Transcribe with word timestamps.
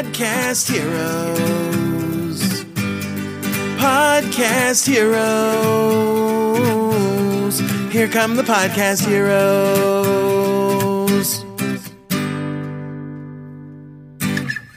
Podcast 0.00 0.72
Heroes. 0.72 2.40
Podcast 3.78 4.88
Heroes. 4.88 5.20
Here 7.92 8.08
come 8.08 8.34
the 8.34 8.42
Podcast 8.42 9.06
Heroes. 9.06 9.44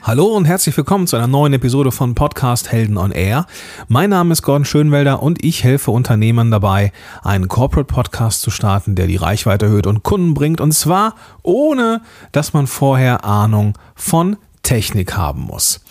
Hallo 0.02 0.26
und 0.36 0.44
herzlich 0.44 0.76
willkommen 0.76 1.08
zu 1.08 1.16
einer 1.16 1.28
neuen 1.28 1.54
Episode 1.54 1.94
von 1.94 2.16
Podcast 2.16 2.74
Helden 2.74 2.98
on 2.98 3.14
Air. 3.14 3.46
Mein 3.88 4.10
Name 4.10 4.34
ist 4.34 4.42
Gordon 4.42 4.66
Schönwelder 4.66 5.24
und 5.24 5.42
ich 5.46 5.64
helfe 5.64 5.92
Unternehmern 5.92 6.52
dabei, 6.52 6.92
einen 7.22 7.48
Corporate 7.48 7.86
Podcast 7.86 8.42
zu 8.42 8.52
starten, 8.52 8.96
der 8.96 9.08
die 9.08 9.16
Reichweite 9.16 9.68
erhöht 9.68 9.88
und 9.88 10.04
Kunden 10.04 10.34
bringt 10.34 10.60
und 10.60 10.74
zwar 10.74 11.16
ohne, 11.44 12.02
dass 12.34 12.52
man 12.52 12.68
vorher 12.68 13.24
Ahnung 13.24 13.78
von 13.96 14.36
Technik 14.64 15.16
haben 15.16 15.42
muss. 15.42 15.82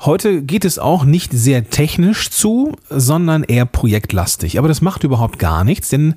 Heute 0.00 0.42
geht 0.42 0.64
es 0.64 0.78
auch 0.78 1.04
nicht 1.04 1.32
sehr 1.32 1.70
technisch 1.70 2.30
zu, 2.30 2.76
sondern 2.90 3.42
eher 3.42 3.64
projektlastig. 3.64 4.58
Aber 4.58 4.68
das 4.68 4.82
macht 4.82 5.04
überhaupt 5.04 5.38
gar 5.38 5.64
nichts, 5.64 5.88
denn 5.88 6.14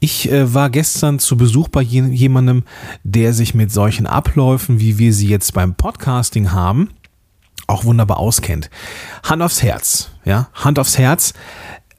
ich 0.00 0.32
äh, 0.32 0.54
war 0.54 0.70
gestern 0.70 1.18
zu 1.18 1.36
Besuch 1.36 1.68
bei 1.68 1.82
jemandem, 1.82 2.64
der 3.04 3.34
sich 3.34 3.54
mit 3.54 3.70
solchen 3.70 4.06
Abläufen, 4.06 4.80
wie 4.80 4.98
wir 4.98 5.12
sie 5.12 5.28
jetzt 5.28 5.52
beim 5.52 5.74
Podcasting 5.74 6.52
haben, 6.52 6.88
auch 7.66 7.84
wunderbar 7.84 8.16
auskennt. 8.16 8.70
Hand 9.22 9.42
aufs 9.42 9.62
Herz, 9.62 10.10
ja, 10.24 10.48
Hand 10.54 10.78
aufs 10.78 10.96
Herz. 10.96 11.34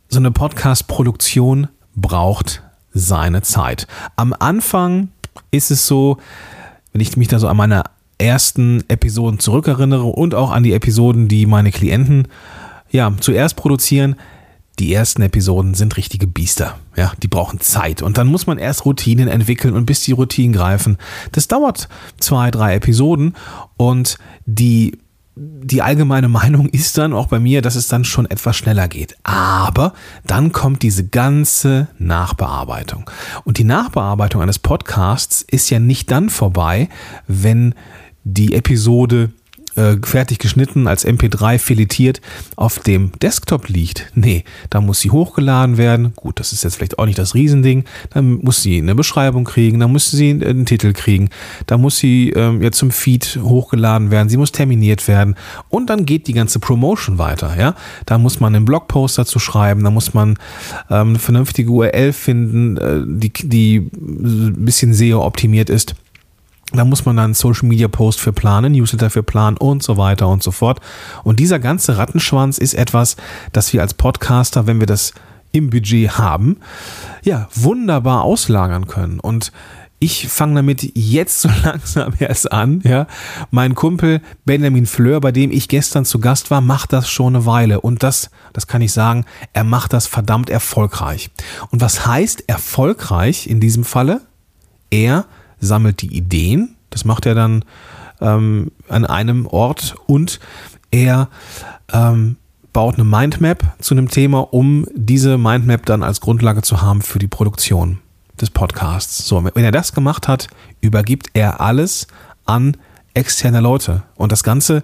So 0.09 0.17
eine 0.17 0.31
Podcast-Produktion 0.31 1.67
braucht 1.95 2.63
seine 2.91 3.43
Zeit. 3.43 3.87
Am 4.15 4.33
Anfang 4.37 5.09
ist 5.51 5.69
es 5.69 5.85
so, 5.85 6.17
wenn 6.91 7.01
ich 7.01 7.15
mich 7.15 7.27
da 7.27 7.37
so 7.37 7.47
an 7.47 7.55
meine 7.55 7.83
ersten 8.21 8.83
Episoden 8.87 9.39
zurückerinnere 9.39 10.05
und 10.05 10.35
auch 10.35 10.51
an 10.51 10.63
die 10.63 10.73
Episoden, 10.73 11.27
die 11.27 11.45
meine 11.45 11.71
Klienten 11.71 12.27
ja 12.91 13.11
zuerst 13.19 13.55
produzieren, 13.55 14.15
die 14.79 14.93
ersten 14.93 15.21
Episoden 15.21 15.73
sind 15.73 15.97
richtige 15.97 16.27
Biester. 16.27 16.77
Ja, 16.95 17.11
die 17.21 17.27
brauchen 17.27 17.59
Zeit. 17.59 18.01
Und 18.01 18.17
dann 18.17 18.27
muss 18.27 18.47
man 18.47 18.57
erst 18.57 18.85
Routinen 18.85 19.27
entwickeln 19.27 19.75
und 19.75 19.85
bis 19.85 20.01
die 20.01 20.13
Routinen 20.13 20.53
greifen. 20.53 20.97
Das 21.31 21.47
dauert 21.47 21.89
zwei, 22.19 22.51
drei 22.51 22.75
Episoden 22.75 23.35
und 23.77 24.17
die 24.45 24.97
die 25.35 25.81
allgemeine 25.81 26.27
Meinung 26.27 26.67
ist 26.67 26.97
dann 26.97 27.13
auch 27.13 27.27
bei 27.27 27.39
mir, 27.39 27.61
dass 27.61 27.75
es 27.75 27.87
dann 27.87 28.03
schon 28.03 28.29
etwas 28.29 28.57
schneller 28.57 28.87
geht. 28.87 29.15
Aber 29.23 29.93
dann 30.27 30.51
kommt 30.51 30.83
diese 30.83 31.07
ganze 31.07 31.87
Nachbearbeitung. 31.97 33.09
Und 33.45 33.57
die 33.57 33.63
Nachbearbeitung 33.63 34.41
eines 34.41 34.59
Podcasts 34.59 35.41
ist 35.41 35.69
ja 35.69 35.79
nicht 35.79 36.11
dann 36.11 36.29
vorbei, 36.29 36.89
wenn 37.27 37.75
die 38.23 38.53
Episode 38.53 39.31
äh, 39.75 39.95
fertig 40.03 40.39
geschnitten, 40.39 40.87
als 40.87 41.07
MP3 41.07 41.57
filetiert 41.57 42.19
auf 42.57 42.79
dem 42.79 43.11
Desktop 43.21 43.69
liegt. 43.69 44.11
Nee, 44.15 44.43
da 44.69 44.81
muss 44.81 44.99
sie 44.99 45.11
hochgeladen 45.11 45.77
werden. 45.77 46.13
Gut, 46.15 46.41
das 46.41 46.51
ist 46.51 46.65
jetzt 46.65 46.75
vielleicht 46.75 46.99
auch 46.99 47.05
nicht 47.05 47.17
das 47.17 47.35
Riesending. 47.35 47.85
Dann 48.09 48.33
muss 48.33 48.61
sie 48.61 48.79
eine 48.79 48.95
Beschreibung 48.95 49.45
kriegen, 49.45 49.79
dann 49.79 49.91
muss 49.93 50.11
sie 50.11 50.31
einen 50.31 50.65
Titel 50.65 50.91
kriegen, 50.91 51.29
da 51.67 51.77
muss 51.77 51.97
sie 51.97 52.31
ähm, 52.31 52.61
ja 52.61 52.71
zum 52.71 52.91
Feed 52.91 53.39
hochgeladen 53.41 54.11
werden, 54.11 54.27
sie 54.27 54.37
muss 54.37 54.51
terminiert 54.51 55.07
werden 55.07 55.35
und 55.69 55.89
dann 55.89 56.05
geht 56.05 56.27
die 56.27 56.33
ganze 56.33 56.59
Promotion 56.59 57.17
weiter. 57.17 57.55
Ja, 57.57 57.75
da 58.05 58.17
muss 58.17 58.41
man 58.41 58.53
einen 58.53 58.65
Blogpost 58.65 59.17
dazu 59.17 59.39
schreiben, 59.39 59.83
da 59.83 59.89
muss 59.91 60.13
man 60.13 60.31
ähm, 60.89 61.09
eine 61.09 61.19
vernünftige 61.19 61.71
URL 61.71 62.11
finden, 62.11 62.77
äh, 62.77 63.03
die 63.07 63.31
die 63.31 63.77
ein 63.77 64.65
bisschen 64.65 64.93
SEO 64.93 65.25
optimiert 65.25 65.69
ist. 65.69 65.95
Da 66.73 66.85
muss 66.85 67.05
man 67.05 67.17
dann 67.17 67.33
Social 67.33 67.67
Media 67.67 67.87
Post 67.87 68.21
für 68.21 68.31
planen, 68.31 68.71
Newsletter 68.71 69.09
für 69.09 69.23
planen 69.23 69.57
und 69.57 69.83
so 69.83 69.97
weiter 69.97 70.29
und 70.29 70.41
so 70.41 70.51
fort. 70.51 70.79
Und 71.23 71.39
dieser 71.39 71.59
ganze 71.59 71.97
Rattenschwanz 71.97 72.57
ist 72.57 72.73
etwas, 72.73 73.17
das 73.51 73.73
wir 73.73 73.81
als 73.81 73.93
Podcaster, 73.93 74.67
wenn 74.67 74.79
wir 74.79 74.87
das 74.87 75.13
im 75.51 75.69
Budget 75.69 76.17
haben, 76.17 76.57
ja, 77.23 77.49
wunderbar 77.53 78.23
auslagern 78.23 78.87
können. 78.87 79.19
Und 79.19 79.51
ich 79.99 80.29
fange 80.29 80.55
damit 80.55 80.97
jetzt 80.97 81.41
so 81.41 81.49
langsam 81.63 82.13
erst 82.19 82.51
an. 82.51 82.81
Ja, 82.83 83.05
mein 83.51 83.75
Kumpel 83.75 84.21
Benjamin 84.45 84.87
Fleur, 84.87 85.21
bei 85.21 85.31
dem 85.31 85.51
ich 85.51 85.67
gestern 85.67 86.05
zu 86.05 86.19
Gast 86.19 86.51
war, 86.51 86.59
macht 86.59 86.91
das 86.91 87.09
schon 87.09 87.35
eine 87.35 87.45
Weile 87.45 87.81
und 87.81 88.01
das, 88.01 88.31
das 88.51 88.65
kann 88.65 88.81
ich 88.81 88.93
sagen, 88.93 89.25
er 89.53 89.63
macht 89.63 89.93
das 89.93 90.07
verdammt 90.07 90.49
erfolgreich. 90.49 91.29
Und 91.69 91.81
was 91.81 92.05
heißt 92.05 92.45
erfolgreich 92.47 93.47
in 93.47 93.59
diesem 93.59 93.83
Falle? 93.83 94.21
Er 94.89 95.25
sammelt 95.61 96.01
die 96.01 96.15
Ideen, 96.15 96.75
das 96.89 97.05
macht 97.05 97.25
er 97.25 97.35
dann 97.35 97.63
ähm, 98.19 98.71
an 98.89 99.05
einem 99.05 99.47
Ort 99.47 99.95
und 100.07 100.39
er 100.91 101.29
ähm, 101.93 102.35
baut 102.73 102.95
eine 102.95 103.03
Mindmap 103.03 103.75
zu 103.79 103.93
einem 103.93 104.09
Thema, 104.09 104.53
um 104.53 104.85
diese 104.93 105.37
Mindmap 105.37 105.85
dann 105.85 106.03
als 106.03 106.21
Grundlage 106.21 106.61
zu 106.61 106.81
haben 106.81 107.01
für 107.01 107.19
die 107.19 107.27
Produktion 107.27 107.99
des 108.39 108.49
Podcasts. 108.49 109.25
So, 109.25 109.43
wenn 109.43 109.63
er 109.63 109.71
das 109.71 109.93
gemacht 109.93 110.27
hat, 110.27 110.47
übergibt 110.81 111.27
er 111.33 111.61
alles 111.61 112.07
an 112.45 112.77
externe 113.13 113.59
Leute 113.59 114.03
und 114.15 114.31
das 114.31 114.43
Ganze 114.43 114.83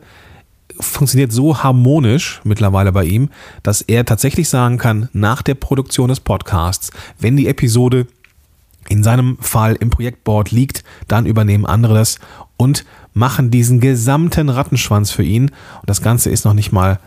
funktioniert 0.80 1.32
so 1.32 1.64
harmonisch 1.64 2.42
mittlerweile 2.44 2.92
bei 2.92 3.06
ihm, 3.06 3.30
dass 3.64 3.82
er 3.82 4.06
tatsächlich 4.06 4.50
sagen 4.50 4.78
kann, 4.78 5.10
nach 5.14 5.42
der 5.42 5.56
Produktion 5.56 6.10
des 6.10 6.20
Podcasts, 6.20 6.92
wenn 7.20 7.38
die 7.38 7.48
Episode 7.48 8.06
in 8.90 9.04
seinem 9.04 9.38
Fall 9.40 9.76
im 9.76 9.90
Projektboard 9.90 10.52
liegt, 10.52 10.84
dann 11.08 11.26
übernehmen 11.26 11.66
andere 11.66 11.96
das 11.96 12.20
und 12.58 12.86
machen 13.14 13.52
diesen 13.52 13.80
gesamten 13.80 14.50
Rattenschwanz 14.50 15.12
für 15.12 15.24
ihn. 15.24 15.46
Und 15.46 15.90
das 15.90 16.02
Ganze 16.02 16.30
ist 16.30 16.46
noch 16.46 16.54
nicht 16.54 16.72
mal 16.72 17.00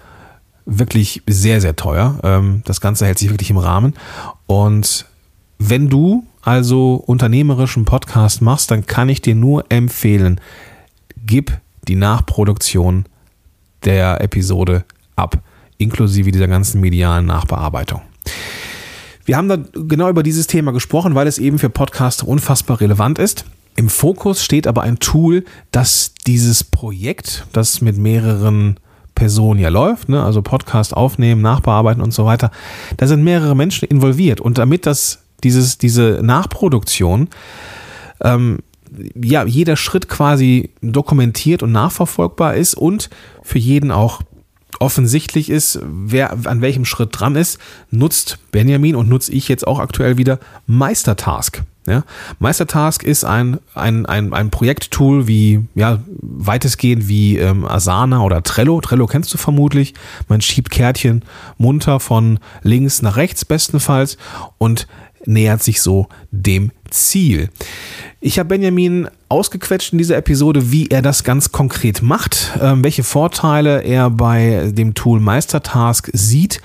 wirklich 0.66 1.22
sehr, 1.26 1.60
sehr 1.60 1.76
teuer. 1.76 2.18
Ähm, 2.22 2.62
das 2.64 2.80
Ganze 2.80 3.06
hält 3.06 3.18
sich 3.18 3.30
wirklich 3.30 3.50
im 3.50 3.58
Rahmen. 3.58 3.94
Und 4.46 5.06
wenn 5.58 5.88
du 5.88 6.24
also 6.42 6.94
unternehmerischen 6.94 7.84
Podcast 7.84 8.40
machst, 8.40 8.70
dann 8.70 8.86
kann 8.86 9.08
ich 9.08 9.20
dir 9.20 9.34
nur 9.34 9.64
empfehlen, 9.68 10.40
gib 11.26 11.52
die 11.86 11.96
Nachproduktion 11.96 13.04
der 13.84 14.20
Episode 14.20 14.84
ab, 15.16 15.38
inklusive 15.78 16.30
dieser 16.30 16.48
ganzen 16.48 16.80
medialen 16.80 17.26
Nachbearbeitung. 17.26 18.02
Wir 19.24 19.36
haben 19.36 19.48
da 19.48 19.56
genau 19.56 20.08
über 20.08 20.22
dieses 20.22 20.46
Thema 20.46 20.72
gesprochen, 20.72 21.14
weil 21.14 21.26
es 21.26 21.38
eben 21.38 21.58
für 21.58 21.70
Podcaster 21.70 22.26
unfassbar 22.26 22.80
relevant 22.80 23.18
ist. 23.18 23.44
Im 23.76 23.88
Fokus 23.88 24.44
steht 24.44 24.66
aber 24.66 24.82
ein 24.82 24.98
Tool, 24.98 25.44
das 25.70 26.14
dieses 26.26 26.64
Projekt, 26.64 27.46
das 27.52 27.80
mit 27.80 27.96
mehreren 27.96 28.78
Personen 29.14 29.60
ja 29.60 29.68
läuft, 29.68 30.08
ne? 30.08 30.22
also 30.22 30.42
Podcast 30.42 30.96
aufnehmen, 30.96 31.42
nachbearbeiten 31.42 32.02
und 32.02 32.12
so 32.12 32.24
weiter, 32.24 32.50
da 32.96 33.06
sind 33.06 33.22
mehrere 33.22 33.54
Menschen 33.54 33.86
involviert. 33.86 34.40
Und 34.40 34.58
damit 34.58 34.86
das, 34.86 35.20
dieses, 35.44 35.78
diese 35.78 36.20
Nachproduktion, 36.22 37.28
ähm, 38.22 38.58
ja, 39.14 39.44
jeder 39.44 39.76
Schritt 39.76 40.08
quasi 40.08 40.70
dokumentiert 40.80 41.62
und 41.62 41.70
nachverfolgbar 41.70 42.54
ist 42.56 42.74
und 42.74 43.08
für 43.42 43.58
jeden 43.58 43.90
auch 43.90 44.22
offensichtlich 44.78 45.50
ist, 45.50 45.80
wer 45.82 46.32
an 46.46 46.60
welchem 46.60 46.84
Schritt 46.84 47.10
dran 47.12 47.36
ist, 47.36 47.58
nutzt 47.90 48.38
Benjamin 48.52 48.96
und 48.96 49.08
nutze 49.08 49.32
ich 49.32 49.48
jetzt 49.48 49.66
auch 49.66 49.78
aktuell 49.78 50.16
wieder 50.18 50.38
Meistertask. 50.66 51.62
Ja, 51.86 52.04
Meistertask 52.38 53.02
ist 53.02 53.24
ein, 53.24 53.58
ein, 53.74 54.04
ein, 54.04 54.34
ein 54.34 54.50
Projekttool 54.50 55.26
wie, 55.26 55.66
ja, 55.74 55.98
weitestgehend 56.20 57.08
wie 57.08 57.38
ähm, 57.38 57.64
Asana 57.64 58.20
oder 58.20 58.42
Trello. 58.42 58.80
Trello 58.82 59.06
kennst 59.06 59.32
du 59.32 59.38
vermutlich. 59.38 59.94
Man 60.28 60.42
schiebt 60.42 60.70
Kärtchen 60.70 61.24
munter 61.56 61.98
von 61.98 62.38
links 62.62 63.00
nach 63.00 63.16
rechts 63.16 63.46
bestenfalls 63.46 64.18
und 64.58 64.86
nähert 65.24 65.62
sich 65.62 65.80
so 65.80 66.08
dem 66.30 66.70
Ziel. 66.90 67.50
Ich 68.20 68.38
habe 68.38 68.50
Benjamin 68.50 69.08
ausgequetscht 69.28 69.92
in 69.92 69.98
dieser 69.98 70.16
Episode, 70.16 70.70
wie 70.72 70.88
er 70.88 71.02
das 71.02 71.24
ganz 71.24 71.52
konkret 71.52 72.02
macht, 72.02 72.52
ähm, 72.60 72.84
welche 72.84 73.02
Vorteile 73.02 73.82
er 73.82 74.10
bei 74.10 74.70
dem 74.72 74.94
Tool 74.94 75.20
Meistertask 75.20 76.10
sieht 76.12 76.60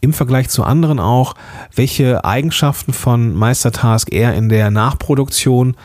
im 0.00 0.12
Vergleich 0.12 0.48
zu 0.48 0.64
anderen 0.64 0.98
auch, 0.98 1.34
welche 1.74 2.24
Eigenschaften 2.24 2.92
von 2.92 3.34
Meistertask 3.34 4.12
er 4.12 4.34
in 4.34 4.48
der 4.48 4.70
Nachproduktion 4.70 5.76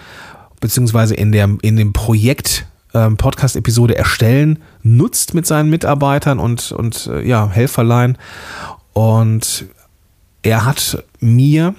beziehungsweise 0.60 1.14
in, 1.14 1.34
in 1.34 1.76
dem 1.78 1.94
Projekt 1.94 2.66
ähm, 2.94 3.16
Podcast-Episode 3.18 3.96
erstellen 3.96 4.60
nutzt 4.82 5.34
mit 5.34 5.46
seinen 5.46 5.70
Mitarbeitern 5.70 6.40
und, 6.40 6.72
und 6.72 7.08
äh, 7.08 7.28
ja, 7.28 7.50
Helferlein. 7.50 8.18
Und 8.94 9.66
er 10.42 10.66
hat 10.66 11.04
mir 11.20 11.76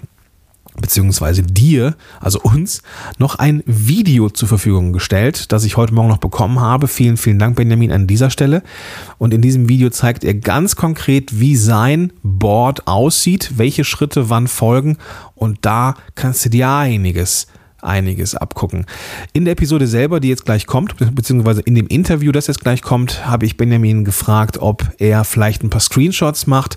beziehungsweise 0.81 1.43
dir, 1.43 1.95
also 2.21 2.41
uns, 2.41 2.83
noch 3.19 3.37
ein 3.37 3.63
Video 3.67 4.31
zur 4.31 4.49
Verfügung 4.49 4.93
gestellt, 4.93 5.53
das 5.53 5.65
ich 5.65 5.77
heute 5.77 5.95
Morgen 5.95 6.09
noch 6.09 6.19
bekommen 6.19 6.61
habe. 6.61 6.89
Vielen, 6.89 7.17
vielen 7.17 7.39
Dank, 7.39 7.57
Benjamin, 7.57 7.93
an 7.93 8.07
dieser 8.07 8.31
Stelle. 8.31 8.63
Und 9.19 9.35
in 9.35 9.43
diesem 9.43 9.69
Video 9.69 9.91
zeigt 9.91 10.25
er 10.25 10.35
ganz 10.35 10.77
konkret, 10.77 11.41
wie 11.41 11.57
sein 11.57 12.13
Board 12.23 12.87
aussieht, 12.87 13.53
welche 13.57 13.85
Schritte 13.85 14.31
wann 14.31 14.49
folgen. 14.49 14.97
Und 15.35 15.59
da 15.63 15.95
kannst 16.15 16.45
du 16.45 16.51
dir 16.51 16.69
einiges 16.69 17.47
einiges 17.81 18.35
abgucken. 18.35 18.87
In 19.33 19.45
der 19.45 19.53
Episode 19.53 19.87
selber, 19.87 20.21
die 20.21 20.29
jetzt 20.29 20.45
gleich 20.45 20.67
kommt, 20.67 20.97
beziehungsweise 21.15 21.61
in 21.61 21.75
dem 21.75 21.87
Interview, 21.87 22.33
das 22.33 22.49
jetzt 22.49 22.61
gleich 22.61 22.83
kommt, 22.83 23.27
habe 23.27 23.47
ich 23.47 23.57
Benjamin 23.57 24.05
gefragt, 24.05 24.59
ob 24.59 24.91
er 24.99 25.25
vielleicht 25.25 25.63
ein 25.63 25.71
paar 25.71 25.81
Screenshots 25.81 26.47
macht. 26.47 26.77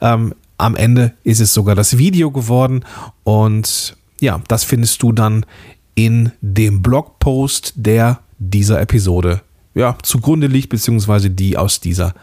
Ähm, 0.00 0.34
am 0.58 0.76
Ende 0.76 1.14
ist 1.24 1.40
es 1.40 1.54
sogar 1.54 1.74
das 1.74 1.98
Video 1.98 2.30
geworden 2.30 2.84
und 3.24 3.96
ja, 4.20 4.42
das 4.48 4.64
findest 4.64 5.02
du 5.02 5.12
dann 5.12 5.46
in 5.94 6.32
dem 6.40 6.82
Blogpost, 6.82 7.72
der 7.76 8.20
dieser 8.38 8.80
Episode 8.80 9.40
ja, 9.74 9.96
zugrunde 10.02 10.48
liegt, 10.48 10.68
beziehungsweise 10.68 11.30
die 11.30 11.56
aus 11.56 11.80
dieser 11.80 12.14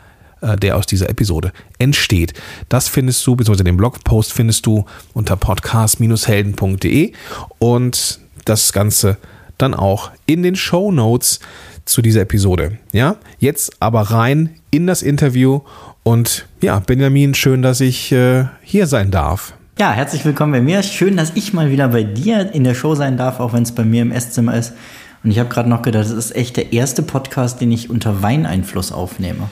äh, 0.41 0.57
der 0.57 0.75
aus 0.75 0.85
dieser 0.85 1.09
Episode 1.09 1.53
entsteht. 1.79 2.33
Das 2.69 2.89
findest 2.89 3.25
du, 3.25 3.35
beziehungsweise 3.35 3.63
den 3.63 3.77
Blogpost 3.77 4.33
findest 4.33 4.65
du 4.65 4.85
unter 5.13 5.37
podcast-helden.de 5.37 7.13
und 7.59 8.19
das 8.43 8.73
Ganze 8.73 9.17
dann 9.57 9.73
auch 9.73 10.11
in 10.25 10.43
den 10.43 10.55
Show 10.55 10.91
Notes 10.91 11.39
zu 11.85 12.01
dieser 12.01 12.21
Episode. 12.21 12.77
Ja, 12.91 13.17
jetzt 13.39 13.81
aber 13.81 14.01
rein 14.01 14.55
in 14.71 14.87
das 14.87 15.01
Interview 15.01 15.61
und 16.05 16.45
ja, 16.61 16.77
Benjamin, 16.79 17.33
schön, 17.33 17.63
dass 17.63 17.81
ich 17.81 18.11
äh, 18.11 18.45
hier 18.61 18.85
sein 18.85 19.09
darf. 19.09 19.53
Ja, 19.79 19.91
herzlich 19.91 20.23
willkommen 20.23 20.51
bei 20.51 20.61
mir. 20.61 20.83
Schön, 20.83 21.17
dass 21.17 21.31
ich 21.33 21.51
mal 21.51 21.71
wieder 21.71 21.87
bei 21.87 22.03
dir 22.03 22.53
in 22.53 22.63
der 22.63 22.75
Show 22.75 22.93
sein 22.93 23.17
darf, 23.17 23.39
auch 23.39 23.53
wenn 23.53 23.63
es 23.63 23.73
bei 23.73 23.83
mir 23.83 24.03
im 24.03 24.11
Esszimmer 24.11 24.53
ist. 24.53 24.73
Und 25.23 25.31
ich 25.31 25.39
habe 25.39 25.49
gerade 25.49 25.67
noch 25.67 25.81
gedacht, 25.81 26.05
das 26.05 26.11
ist 26.11 26.35
echt 26.35 26.57
der 26.57 26.73
erste 26.73 27.01
Podcast, 27.01 27.59
den 27.59 27.71
ich 27.71 27.89
unter 27.89 28.21
Weineinfluss 28.21 28.91
aufnehme. 28.91 29.49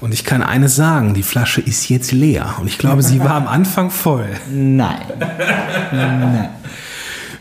Und 0.00 0.14
ich 0.14 0.24
kann 0.24 0.42
eines 0.42 0.74
sagen, 0.74 1.12
die 1.12 1.22
Flasche 1.22 1.60
ist 1.60 1.90
jetzt 1.90 2.10
leer. 2.10 2.54
Und 2.58 2.68
ich 2.68 2.78
glaube, 2.78 3.02
sie 3.02 3.20
war 3.20 3.34
am 3.34 3.46
Anfang 3.46 3.90
voll. 3.90 4.26
Nein. 4.50 4.96
Nein. 5.92 6.48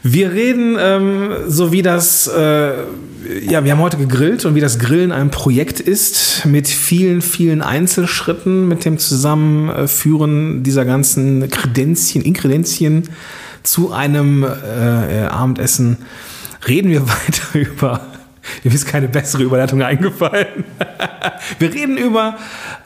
Wir 0.04 0.32
reden, 0.32 0.78
ähm, 0.80 1.32
so 1.48 1.72
wie 1.72 1.84
das, 1.84 2.28
äh, 2.28 2.74
ja, 3.48 3.64
wir 3.64 3.72
haben 3.72 3.80
heute 3.80 3.98
gegrillt 3.98 4.46
und 4.46 4.56
wie 4.56 4.60
das 4.60 4.80
Grillen 4.80 5.12
ein 5.12 5.30
Projekt 5.30 5.80
ist, 5.80 6.44
mit 6.46 6.68
vielen, 6.68 7.22
vielen 7.22 7.62
Einzelschritten, 7.62 8.68
mit 8.68 8.84
dem 8.84 8.98
Zusammenführen 8.98 10.64
dieser 10.64 10.86
ganzen 10.86 11.48
Kredenzien, 11.50 12.24
Inkredenzien 12.24 13.10
zu 13.62 13.92
einem 13.92 14.44
äh, 14.44 15.26
Abendessen, 15.26 15.98
reden 16.68 16.90
wir 16.90 17.02
weiter 17.08 17.60
über 17.60 18.02
mir 18.64 18.74
ist 18.74 18.88
keine 18.88 19.08
bessere 19.08 19.44
Überleitung 19.44 19.84
eingefallen. 19.84 20.66
wir 21.60 21.74
reden 21.74 21.96
über, 21.98 22.38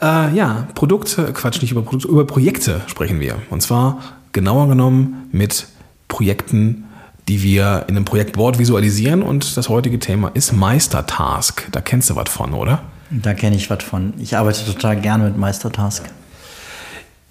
äh, 0.02 0.34
ja, 0.34 0.68
Produkte, 0.74 1.32
Quatsch, 1.32 1.62
nicht 1.62 1.72
über 1.72 1.80
Produkte, 1.80 2.08
über 2.08 2.26
Projekte 2.26 2.82
sprechen 2.86 3.20
wir. 3.20 3.36
Und 3.48 3.62
zwar 3.62 4.02
genauer 4.32 4.68
genommen 4.68 5.28
mit 5.32 5.66
Projekten, 6.08 6.84
die 7.28 7.42
wir 7.42 7.84
in 7.88 7.96
einem 7.96 8.04
Projektboard 8.04 8.58
visualisieren. 8.58 9.22
Und 9.22 9.56
das 9.56 9.68
heutige 9.68 9.98
Thema 9.98 10.28
ist 10.34 10.52
Meistertask. 10.52 11.68
Da 11.72 11.80
kennst 11.80 12.10
du 12.10 12.16
was 12.16 12.30
von, 12.30 12.54
oder? 12.54 12.82
Da 13.10 13.34
kenne 13.34 13.56
ich 13.56 13.70
was 13.70 13.82
von. 13.82 14.14
Ich 14.18 14.36
arbeite 14.36 14.64
total 14.64 15.00
gerne 15.00 15.24
mit 15.24 15.36
Meistertask. 15.36 16.04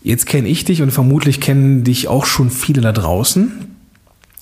Jetzt 0.03 0.27
kenne 0.27 0.47
ich 0.47 0.65
dich 0.65 0.81
und 0.81 0.92
vermutlich 0.92 1.42
kennen 1.42 1.83
dich 1.83 2.07
auch 2.07 2.25
schon 2.25 2.50
viele 2.50 2.81
da 2.81 2.92
draußen. 2.92 3.75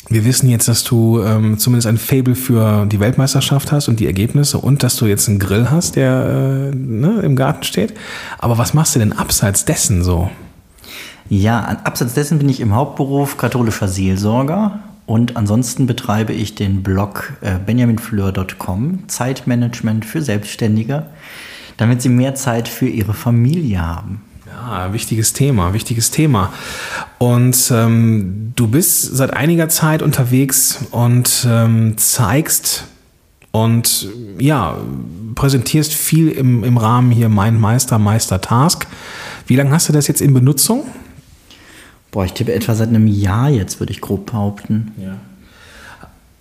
Wir 0.10 0.26
wissen 0.26 0.50
jetzt, 0.50 0.68
dass 0.68 0.84
du 0.84 1.24
ähm, 1.24 1.58
zumindest 1.58 1.88
ein 1.88 1.98
Fable 1.98 2.36
für 2.36 2.86
die 2.86 3.00
Weltmeisterschaft 3.00 3.72
hast 3.72 3.88
und 3.88 4.02
die 4.02 4.06
Ergebnisse 4.06 4.58
und 4.58 4.84
dass 4.84 4.98
du 4.98 5.06
jetzt 5.06 5.30
einen 5.30 5.40
Grill 5.40 5.70
hast, 5.72 5.96
der 5.96 6.72
äh, 6.74 6.76
ne, 6.76 7.22
im 7.22 7.38
Garten 7.38 7.64
steht. 7.64 7.94
Aber 8.38 8.58
was 8.58 8.74
machst 8.74 8.96
du 8.96 9.00
denn 9.00 9.14
abseits 9.14 9.64
dessen 9.64 10.04
so? 10.04 10.30
Ja, 11.30 11.62
abseits 11.86 12.14
dessen 12.14 12.38
bin 12.38 12.50
ich 12.50 12.60
im 12.60 12.76
Hauptberuf 12.76 13.38
katholischer 13.38 13.88
Seelsorger 13.88 14.80
und 15.06 15.36
ansonsten 15.36 15.86
betreibe 15.86 16.34
ich 16.34 16.56
den 16.56 16.82
Blog 16.82 17.34
äh, 17.42 17.58
benjaminfleur.com, 17.64 19.04
Zeitmanagement 19.08 20.06
für 20.06 20.22
Selbstständige, 20.22 21.08
damit 21.78 22.02
sie 22.02 22.10
mehr 22.10 22.36
Zeit 22.36 22.68
für 22.68 22.88
ihre 22.88 23.14
Familie 23.14 23.82
haben. 23.82 24.22
Ja, 24.48 24.94
wichtiges 24.94 25.34
Thema, 25.34 25.74
wichtiges 25.74 26.12
Thema. 26.12 26.54
Und 27.18 27.72
ähm, 27.74 28.54
du 28.56 28.68
bist 28.68 29.16
seit 29.16 29.34
einiger 29.34 29.68
Zeit 29.68 30.02
unterwegs 30.02 30.86
und 30.92 31.46
ähm, 31.50 31.98
zeigst 31.98 32.86
und 33.52 34.08
ja, 34.40 34.78
präsentierst 35.36 35.94
viel 35.94 36.30
im, 36.30 36.64
im 36.64 36.78
Rahmen 36.78 37.12
hier 37.12 37.30
Mein 37.30 37.60
Meister, 37.60 38.00
Meister 38.00 38.42
Task. 38.42 38.88
Wie 39.48 39.56
lange 39.56 39.72
hast 39.72 39.90
du 39.90 39.94
das 39.94 40.08
jetzt 40.08 40.22
in 40.22 40.34
Benutzung? 40.34 40.86
Boah, 42.14 42.26
ich 42.26 42.34
tippe 42.34 42.54
etwa 42.54 42.76
seit 42.76 42.90
einem 42.90 43.08
Jahr 43.08 43.50
jetzt, 43.50 43.80
würde 43.80 43.92
ich 43.92 44.00
grob 44.00 44.28
behaupten. 44.28 44.92
Ja. 44.98 45.16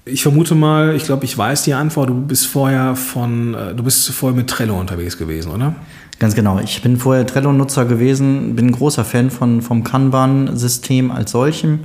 Ich 0.04 0.22
vermute 0.22 0.54
mal, 0.54 0.94
ich 0.94 1.04
glaube, 1.04 1.24
ich 1.24 1.36
weiß 1.36 1.62
die 1.62 1.72
Antwort. 1.72 2.10
Du 2.10 2.14
bist 2.14 2.46
vorher 2.46 2.94
von, 2.94 3.54
äh, 3.54 3.74
du 3.74 3.82
bist 3.82 4.10
vorher 4.10 4.36
mit 4.36 4.50
Trello 4.50 4.78
unterwegs 4.78 5.16
gewesen, 5.16 5.50
oder? 5.50 5.74
Ganz 6.18 6.34
genau. 6.34 6.58
Ich 6.58 6.82
bin 6.82 6.98
vorher 6.98 7.26
Trello-Nutzer 7.26 7.86
gewesen, 7.86 8.54
bin 8.54 8.66
ein 8.66 8.72
großer 8.72 9.02
Fan 9.02 9.30
von, 9.30 9.62
vom 9.62 9.82
Kanban-System 9.82 11.10
als 11.10 11.30
solchem 11.30 11.80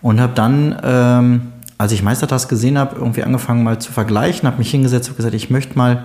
und 0.00 0.20
habe 0.20 0.34
dann, 0.36 0.78
ähm, 0.84 1.40
als 1.76 1.90
ich 1.90 2.04
Meistertask 2.04 2.48
gesehen 2.48 2.78
habe, 2.78 2.94
irgendwie 2.96 3.24
angefangen 3.24 3.64
mal 3.64 3.80
zu 3.80 3.90
vergleichen, 3.90 4.46
habe 4.46 4.58
mich 4.58 4.70
hingesetzt 4.70 5.08
und 5.08 5.16
gesagt, 5.16 5.34
ich 5.34 5.50
möchte 5.50 5.76
mal 5.76 6.04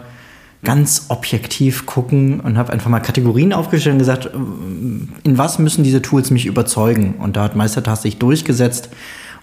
ganz 0.64 1.06
objektiv 1.08 1.86
gucken 1.86 2.42
und 2.42 2.58
habe 2.58 2.74
einfach 2.74 2.90
mal 2.90 3.00
Kategorien 3.00 3.54
aufgestellt 3.54 3.94
und 3.94 4.00
gesagt, 4.00 4.26
in 4.34 5.38
was 5.38 5.58
müssen 5.58 5.84
diese 5.84 6.02
Tools 6.02 6.32
mich 6.32 6.46
überzeugen? 6.46 7.16
Und 7.16 7.38
da 7.38 7.44
hat 7.44 7.56
Meistertask 7.56 8.02
sich 8.02 8.20
durchgesetzt 8.20 8.90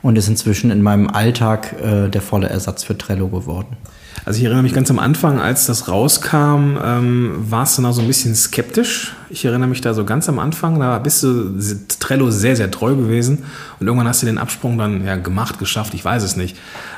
und 0.03 0.19
ist 0.19 0.29
inzwischen 0.29 0.71
in 0.71 0.83
meinem 0.83 1.09
Alltag 1.09 1.75
äh, 1.83 2.09
der 2.09 2.21
volle 2.21 2.49
Ersatz 2.49 2.85
für 2.85 2.99
Trello 2.99 3.29
geworden. 3.29 3.77
Also 4.25 4.39
ich 4.39 4.45
erinnere 4.45 4.63
mich 4.63 4.73
ganz 4.73 4.91
am 4.91 4.99
Anfang, 4.99 5.41
als 5.41 5.67
das 5.67 5.89
rauskam, 5.89 6.77
ähm, 6.83 7.33
warst 7.39 7.79
du 7.79 7.83
noch 7.83 7.93
so 7.93 8.01
ein 8.01 8.07
bisschen 8.07 8.35
skeptisch. 8.35 9.15
Ich 9.31 9.45
erinnere 9.45 9.69
mich 9.69 9.81
da 9.81 9.95
so 9.95 10.05
ganz 10.05 10.29
am 10.29 10.39
Anfang, 10.39 10.81
da 10.81 10.99
bist 10.99 11.23
du 11.23 11.59
Trello 12.01 12.31
sehr, 12.31 12.57
sehr 12.57 12.71
treu 12.71 12.95
gewesen 12.95 13.45
und 13.79 13.87
irgendwann 13.87 14.09
hast 14.09 14.23
du 14.23 14.27
den 14.27 14.39
Absprung 14.39 14.79
dann 14.79 15.05
ja, 15.05 15.17
gemacht, 15.17 15.59
geschafft, 15.59 15.95
ich 15.95 16.05
weiß 16.05 16.23
es 16.23 16.37
nicht. 16.37 16.57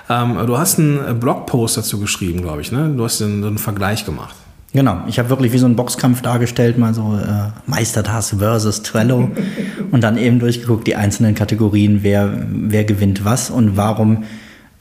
Ähm, 0.08 0.38
du 0.46 0.58
hast 0.58 0.78
einen 0.78 1.18
Blogpost 1.18 1.76
dazu 1.76 1.98
geschrieben, 1.98 2.42
glaube 2.42 2.60
ich, 2.60 2.72
ne? 2.72 2.92
Du 2.96 3.04
hast 3.04 3.20
einen, 3.20 3.42
so 3.42 3.48
einen 3.48 3.58
Vergleich 3.58 4.04
gemacht. 4.04 4.34
Genau, 4.74 4.98
ich 5.06 5.18
habe 5.18 5.30
wirklich 5.30 5.52
wie 5.52 5.58
so 5.58 5.64
einen 5.64 5.76
Boxkampf 5.76 6.20
dargestellt, 6.20 6.76
mal 6.76 6.92
so 6.92 7.18
äh, 7.18 7.50
Meistertask 7.66 8.38
versus 8.38 8.82
Trello 8.82 9.30
und 9.90 10.02
dann 10.02 10.18
eben 10.18 10.38
durchgeguckt, 10.38 10.86
die 10.86 10.94
einzelnen 10.94 11.34
Kategorien, 11.34 12.00
wer, 12.02 12.30
wer 12.50 12.84
gewinnt 12.84 13.24
was 13.24 13.48
und 13.48 13.78
warum 13.78 14.24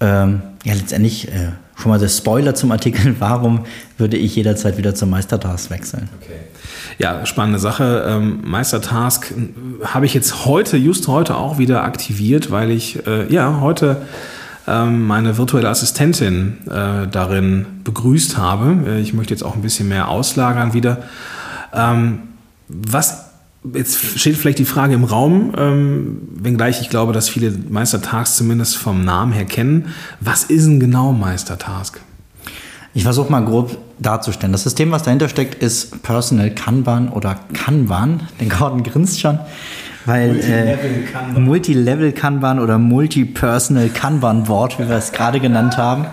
ähm, 0.01 0.41
ja 0.65 0.73
letztendlich 0.73 1.29
äh, 1.29 1.51
schon 1.77 1.91
mal 1.91 1.99
der 1.99 2.09
Spoiler 2.09 2.55
zum 2.55 2.71
Artikel, 2.71 3.15
warum 3.19 3.65
würde 3.97 4.17
ich 4.17 4.35
jederzeit 4.35 4.77
wieder 4.77 4.95
zum 4.95 5.09
Meistertask 5.09 5.69
wechseln? 5.69 6.09
Okay. 6.21 6.39
Ja, 6.97 7.25
spannende 7.25 7.59
Sache. 7.59 8.05
Ähm, 8.07 8.39
Meistertask 8.43 9.33
habe 9.83 10.05
ich 10.05 10.13
jetzt 10.13 10.45
heute, 10.45 10.77
just 10.77 11.07
heute 11.07 11.35
auch 11.35 11.57
wieder 11.57 11.83
aktiviert, 11.83 12.49
weil 12.49 12.71
ich 12.71 13.05
äh, 13.05 13.31
ja 13.31 13.61
heute 13.61 14.01
ähm, 14.67 15.05
meine 15.05 15.37
virtuelle 15.37 15.69
Assistentin 15.69 16.57
äh, 16.67 17.07
darin 17.07 17.65
begrüßt 17.83 18.37
habe. 18.37 18.77
Äh, 18.87 19.01
ich 19.01 19.13
möchte 19.13 19.33
jetzt 19.33 19.43
auch 19.43 19.55
ein 19.55 19.61
bisschen 19.61 19.87
mehr 19.87 20.07
auslagern 20.09 20.73
wieder. 20.73 21.03
Ähm, 21.73 22.19
was 22.67 23.26
Jetzt 23.73 24.19
steht 24.19 24.37
vielleicht 24.37 24.59
die 24.59 24.65
Frage 24.65 24.93
im 24.93 25.03
Raum, 25.03 25.53
ähm, 25.57 26.21
wenngleich 26.31 26.79
ich 26.81 26.89
glaube, 26.89 27.11
dass 27.11 27.27
viele 27.27 27.51
Meistertasks 27.51 28.37
zumindest 28.37 28.77
vom 28.77 29.03
Namen 29.03 29.33
her 29.33 29.45
kennen. 29.45 29.87
Was 30.19 30.43
ist 30.45 30.67
ein 30.67 30.79
genau 30.79 31.11
Meistertask? 31.11 31.99
Ich 32.93 33.03
versuche 33.03 33.31
mal 33.31 33.43
grob 33.43 33.77
darzustellen. 33.99 34.51
Das 34.51 34.63
System, 34.63 34.91
was 34.91 35.03
dahinter 35.03 35.29
steckt, 35.29 35.61
ist 35.61 36.01
Personal 36.01 36.51
Kanban 36.51 37.09
oder 37.09 37.39
Kanban. 37.53 38.21
Den 38.39 38.49
Gordon 38.49 38.83
grinst 38.83 39.19
schon, 39.19 39.39
weil 40.05 40.33
Multilevel 40.33 41.03
Kanban, 41.11 41.35
äh, 41.35 41.39
Multilevel 41.39 42.09
-Kanban 42.09 42.59
oder 42.59 42.77
Multi-Personal 42.77 43.89
Kanban 43.89 44.43
Board, 44.45 44.79
wie 44.79 44.87
wir 44.87 44.95
es 44.95 45.11
gerade 45.11 45.39
genannt 45.39 45.77
haben. 45.77 46.05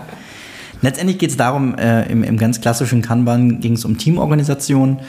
Letztendlich 0.81 1.17
geht 1.17 1.31
es 1.31 1.37
darum, 1.37 1.75
äh, 1.75 2.05
im, 2.11 2.23
im 2.23 2.37
ganz 2.37 2.61
klassischen 2.61 3.01
Kanban 3.01 3.59
ging 3.61 3.73
es 3.73 3.85
um 3.85 3.97
Teamorganisation. 3.97 4.99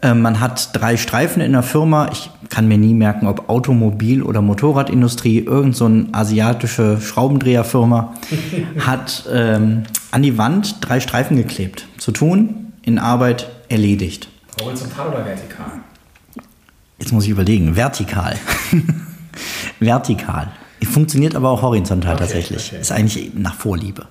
Ähm, 0.00 0.22
man 0.22 0.38
hat 0.38 0.70
drei 0.74 0.96
Streifen 0.96 1.42
in 1.42 1.52
der 1.52 1.64
Firma. 1.64 2.08
Ich 2.12 2.30
kann 2.50 2.68
mir 2.68 2.78
nie 2.78 2.94
merken, 2.94 3.26
ob 3.26 3.48
Automobil- 3.48 4.22
oder 4.22 4.40
Motorradindustrie, 4.42 5.40
irgend 5.40 5.76
so 5.76 5.86
eine 5.86 6.06
asiatische 6.12 7.00
Schraubendreherfirma, 7.00 8.14
hat 8.78 9.24
ähm, 9.32 9.82
an 10.12 10.22
die 10.22 10.38
Wand 10.38 10.76
drei 10.80 11.00
Streifen 11.00 11.36
geklebt. 11.36 11.86
Zu 11.98 12.12
tun, 12.12 12.72
in 12.82 12.98
Arbeit 12.98 13.48
erledigt. 13.68 14.28
Horizontal 14.62 15.08
oder 15.08 15.24
vertikal? 15.24 15.72
Jetzt 16.98 17.12
muss 17.12 17.24
ich 17.24 17.30
überlegen. 17.30 17.76
Vertikal. 17.76 18.36
vertikal. 19.80 20.48
Funktioniert 20.84 21.34
aber 21.34 21.50
auch 21.50 21.62
horizontal 21.62 22.14
okay, 22.14 22.24
tatsächlich. 22.24 22.68
Okay. 22.68 22.80
Ist 22.80 22.92
eigentlich 22.92 23.32
nach 23.34 23.54
Vorliebe. 23.54 24.06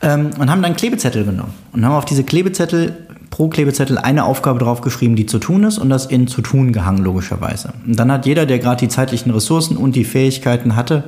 Ähm, 0.00 0.30
und 0.38 0.50
haben 0.50 0.62
dann 0.62 0.76
Klebezettel 0.76 1.24
genommen 1.24 1.54
und 1.72 1.84
haben 1.84 1.94
auf 1.94 2.04
diese 2.04 2.22
Klebezettel 2.22 2.96
pro 3.30 3.48
Klebezettel 3.48 3.98
eine 3.98 4.24
Aufgabe 4.24 4.58
draufgeschrieben, 4.58 5.16
die 5.16 5.26
zu 5.26 5.38
tun 5.38 5.64
ist 5.64 5.78
und 5.78 5.90
das 5.90 6.06
in 6.06 6.28
zu 6.28 6.40
tun 6.40 6.72
gehangen, 6.72 7.04
logischerweise. 7.04 7.72
Und 7.86 7.98
dann 7.98 8.10
hat 8.10 8.26
jeder, 8.26 8.46
der 8.46 8.58
gerade 8.58 8.80
die 8.80 8.88
zeitlichen 8.88 9.30
Ressourcen 9.32 9.76
und 9.76 9.96
die 9.96 10.04
Fähigkeiten 10.04 10.76
hatte, 10.76 11.04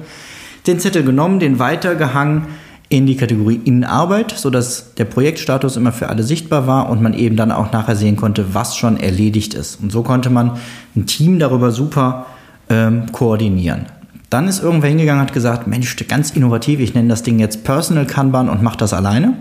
den 0.66 0.78
Zettel 0.78 1.04
genommen, 1.04 1.38
den 1.40 1.58
weitergehangen 1.58 2.46
in 2.88 3.06
die 3.06 3.16
Kategorie 3.16 3.60
Innenarbeit, 3.64 4.32
sodass 4.32 4.94
der 4.94 5.04
Projektstatus 5.04 5.76
immer 5.76 5.92
für 5.92 6.08
alle 6.08 6.24
sichtbar 6.24 6.66
war 6.66 6.90
und 6.90 7.00
man 7.00 7.14
eben 7.14 7.36
dann 7.36 7.52
auch 7.52 7.72
nachher 7.72 7.94
sehen 7.94 8.16
konnte, 8.16 8.52
was 8.52 8.76
schon 8.76 8.96
erledigt 8.98 9.54
ist. 9.54 9.80
Und 9.80 9.92
so 9.92 10.02
konnte 10.02 10.28
man 10.28 10.58
ein 10.96 11.06
Team 11.06 11.38
darüber 11.38 11.70
super 11.70 12.26
ähm, 12.68 13.06
koordinieren. 13.12 13.86
Dann 14.30 14.46
ist 14.46 14.62
irgendwer 14.62 14.88
hingegangen 14.88 15.20
und 15.20 15.26
hat 15.26 15.34
gesagt, 15.34 15.66
Mensch, 15.66 15.96
ganz 16.08 16.30
innovativ, 16.30 16.78
ich 16.78 16.94
nenne 16.94 17.08
das 17.08 17.24
Ding 17.24 17.40
jetzt 17.40 17.64
Personal 17.64 18.06
Kanban 18.06 18.48
und 18.48 18.62
mache 18.62 18.78
das 18.78 18.92
alleine. 18.92 19.34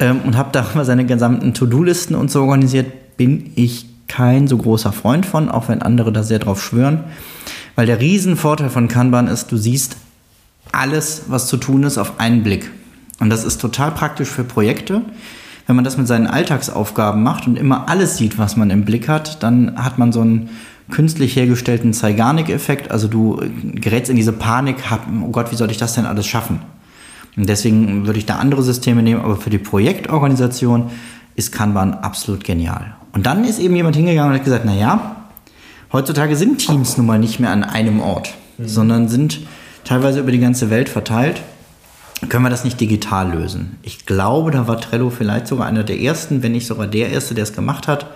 Ähm, 0.00 0.20
und 0.24 0.36
habe 0.36 0.50
darüber 0.52 0.84
seine 0.84 1.06
gesamten 1.06 1.54
To-Do-Listen 1.54 2.16
und 2.16 2.30
so 2.30 2.42
organisiert. 2.42 3.16
Bin 3.16 3.52
ich 3.54 3.86
kein 4.08 4.48
so 4.48 4.58
großer 4.58 4.92
Freund 4.92 5.24
von, 5.26 5.48
auch 5.48 5.68
wenn 5.68 5.82
andere 5.82 6.12
da 6.12 6.24
sehr 6.24 6.40
drauf 6.40 6.62
schwören. 6.62 7.04
Weil 7.76 7.86
der 7.86 8.00
Riesenvorteil 8.00 8.68
von 8.68 8.88
Kanban 8.88 9.28
ist, 9.28 9.52
du 9.52 9.56
siehst 9.56 9.96
alles, 10.72 11.22
was 11.28 11.46
zu 11.46 11.56
tun 11.56 11.84
ist, 11.84 11.96
auf 11.96 12.18
einen 12.18 12.42
Blick. 12.42 12.70
Und 13.20 13.30
das 13.30 13.44
ist 13.44 13.60
total 13.60 13.92
praktisch 13.92 14.28
für 14.28 14.44
Projekte. 14.44 15.02
Wenn 15.66 15.76
man 15.76 15.84
das 15.84 15.96
mit 15.96 16.08
seinen 16.08 16.26
Alltagsaufgaben 16.26 17.22
macht 17.22 17.46
und 17.46 17.56
immer 17.56 17.88
alles 17.88 18.16
sieht, 18.16 18.38
was 18.38 18.56
man 18.56 18.70
im 18.70 18.84
Blick 18.84 19.08
hat, 19.08 19.42
dann 19.42 19.76
hat 19.76 19.98
man 19.98 20.10
so 20.10 20.22
einen 20.22 20.48
künstlich 20.90 21.36
hergestellten 21.36 21.92
Zeigarnik-Effekt. 21.92 22.90
Also 22.90 23.08
du 23.08 23.40
gerätst 23.74 24.10
in 24.10 24.16
diese 24.16 24.32
Panik, 24.32 24.76
oh 25.24 25.28
Gott, 25.28 25.50
wie 25.52 25.56
soll 25.56 25.70
ich 25.70 25.78
das 25.78 25.94
denn 25.94 26.06
alles 26.06 26.26
schaffen? 26.26 26.60
Und 27.36 27.48
deswegen 27.48 28.06
würde 28.06 28.18
ich 28.18 28.26
da 28.26 28.36
andere 28.36 28.62
Systeme 28.62 29.02
nehmen, 29.02 29.20
aber 29.20 29.36
für 29.36 29.50
die 29.50 29.58
Projektorganisation 29.58 30.90
ist 31.36 31.52
Kanban 31.52 31.94
absolut 31.94 32.44
genial. 32.44 32.94
Und 33.12 33.26
dann 33.26 33.44
ist 33.44 33.58
eben 33.58 33.76
jemand 33.76 33.96
hingegangen 33.96 34.32
und 34.32 34.38
hat 34.38 34.44
gesagt, 34.44 34.64
na 34.66 34.74
ja, 34.74 35.16
heutzutage 35.92 36.36
sind 36.36 36.58
Teams 36.58 36.96
nun 36.96 37.06
mal 37.06 37.18
nicht 37.18 37.40
mehr 37.40 37.50
an 37.50 37.64
einem 37.64 38.00
Ort, 38.00 38.34
mhm. 38.58 38.68
sondern 38.68 39.08
sind 39.08 39.40
teilweise 39.84 40.20
über 40.20 40.32
die 40.32 40.38
ganze 40.38 40.70
Welt 40.70 40.88
verteilt. 40.88 41.42
Können 42.28 42.44
wir 42.44 42.50
das 42.50 42.64
nicht 42.64 42.78
digital 42.80 43.32
lösen? 43.32 43.78
Ich 43.82 44.04
glaube, 44.04 44.50
da 44.50 44.68
war 44.68 44.78
Trello 44.78 45.08
vielleicht 45.08 45.46
sogar 45.46 45.66
einer 45.66 45.84
der 45.84 46.00
ersten, 46.00 46.42
wenn 46.42 46.52
nicht 46.52 46.66
sogar 46.66 46.86
der 46.86 47.10
erste, 47.10 47.34
der 47.34 47.44
es 47.44 47.54
gemacht 47.54 47.88
hat. 47.88 48.06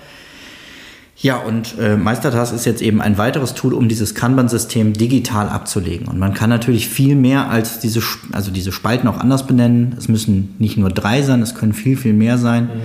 Ja, 1.16 1.36
und 1.36 1.78
äh, 1.78 1.96
Meistertask 1.96 2.52
ist 2.54 2.66
jetzt 2.66 2.82
eben 2.82 3.00
ein 3.00 3.18
weiteres 3.18 3.54
Tool, 3.54 3.72
um 3.72 3.88
dieses 3.88 4.14
Kanban-System 4.14 4.94
digital 4.94 5.48
abzulegen. 5.48 6.08
Und 6.08 6.18
man 6.18 6.34
kann 6.34 6.50
natürlich 6.50 6.88
viel 6.88 7.14
mehr 7.14 7.48
als 7.48 7.78
diese, 7.78 8.02
also 8.32 8.50
diese 8.50 8.72
Spalten 8.72 9.06
auch 9.08 9.18
anders 9.18 9.46
benennen. 9.46 9.94
Es 9.96 10.08
müssen 10.08 10.54
nicht 10.58 10.76
nur 10.76 10.90
drei 10.90 11.22
sein, 11.22 11.40
es 11.40 11.54
können 11.54 11.72
viel, 11.72 11.96
viel 11.96 12.14
mehr 12.14 12.36
sein. 12.36 12.64
Mhm. 12.64 12.80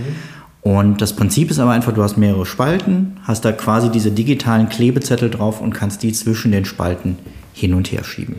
Und 0.61 1.01
das 1.01 1.13
Prinzip 1.13 1.49
ist 1.51 1.59
aber 1.59 1.71
einfach, 1.71 1.93
du 1.93 2.03
hast 2.03 2.17
mehrere 2.17 2.45
Spalten, 2.45 3.17
hast 3.23 3.45
da 3.45 3.51
quasi 3.51 3.89
diese 3.89 4.11
digitalen 4.11 4.69
Klebezettel 4.69 5.29
drauf 5.29 5.61
und 5.61 5.73
kannst 5.73 6.03
die 6.03 6.11
zwischen 6.11 6.51
den 6.51 6.65
Spalten 6.65 7.17
hin 7.53 7.73
und 7.73 7.91
her 7.91 8.03
schieben. 8.03 8.35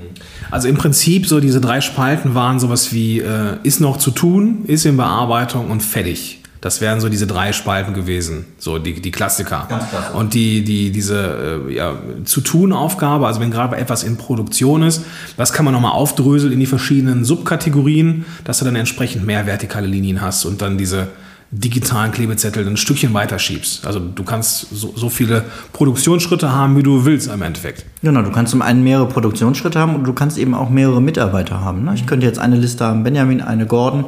Also 0.51 0.69
im 0.69 0.77
Prinzip 0.77 1.27
so 1.27 1.41
diese 1.41 1.61
drei 1.61 1.81
Spalten 1.81 2.35
waren 2.35 2.61
sowas 2.61 2.93
wie 2.93 3.21
äh, 3.21 3.57
ist 3.63 3.81
noch 3.81 3.97
zu 3.97 4.11
tun, 4.11 4.65
ist 4.67 4.87
in 4.87 4.97
Bearbeitung 4.97 5.71
und 5.71 5.83
fertig. 5.83 6.40
Das 6.61 6.83
wären 6.83 7.01
so 7.01 7.09
diese 7.09 7.27
drei 7.27 7.53
Spalten 7.55 7.95
gewesen, 7.95 8.45
so 8.59 8.79
die, 8.79 9.01
die 9.01 9.11
Klassiker. 9.11 9.67
Und 10.15 10.35
die, 10.35 10.63
die, 10.63 10.91
diese 10.91 11.65
äh, 11.69 11.75
ja, 11.75 11.97
Zu-Tun-Aufgabe, 12.25 13.27
also 13.27 13.41
wenn 13.41 13.51
gerade 13.51 13.77
etwas 13.77 14.03
in 14.03 14.19
Produktion 14.19 14.83
ist, 14.83 15.03
das 15.39 15.55
kann 15.55 15.65
man 15.65 15.73
nochmal 15.73 15.93
aufdröseln 15.93 16.53
in 16.53 16.61
die 16.61 16.67
verschiedenen 16.67 17.25
Subkategorien, 17.25 18.27
dass 18.45 18.59
du 18.59 18.67
dann 18.67 18.77
entsprechend 18.77 19.25
mehr 19.25 19.47
vertikale 19.47 19.87
Linien 19.87 20.21
hast 20.21 20.45
und 20.45 20.61
dann 20.61 20.77
diese 20.77 21.09
digitalen 21.53 22.13
Klebezettel 22.13 22.67
ein 22.67 22.77
Stückchen 22.77 23.13
weiter 23.13 23.39
schiebst. 23.39 23.85
Also 23.85 23.99
du 23.99 24.23
kannst 24.23 24.69
so, 24.71 24.93
so 24.95 25.09
viele 25.09 25.45
Produktionsschritte 25.73 26.53
haben, 26.53 26.77
wie 26.77 26.83
du 26.85 27.05
willst 27.05 27.29
im 27.29 27.43
Endeffekt. 27.43 27.85
Genau, 28.03 28.23
du 28.23 28.31
kannst 28.31 28.53
zum 28.53 28.63
einen 28.63 28.85
mehrere 28.85 29.09
Produktionsschritte 29.09 29.79
haben 29.79 29.97
und 29.97 30.05
du 30.05 30.13
kannst 30.13 30.39
eben 30.39 30.55
auch 30.55 30.71
mehrere 30.71 31.03
Mitarbeiter 31.03 31.61
haben. 31.61 31.85
Ne? 31.85 31.95
Ich 31.95 32.07
könnte 32.07 32.25
jetzt 32.25 32.39
eine 32.39 32.57
Liste 32.57 32.85
haben, 32.85 33.03
Benjamin, 33.03 33.41
eine 33.41 33.67
Gordon 33.67 34.05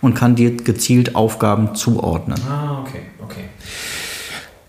und 0.00 0.14
kann 0.14 0.36
dir 0.36 0.56
gezielt 0.56 1.14
Aufgaben 1.14 1.74
zuordnen. 1.74 2.40
Ah, 2.48 2.80
okay. 2.80 3.02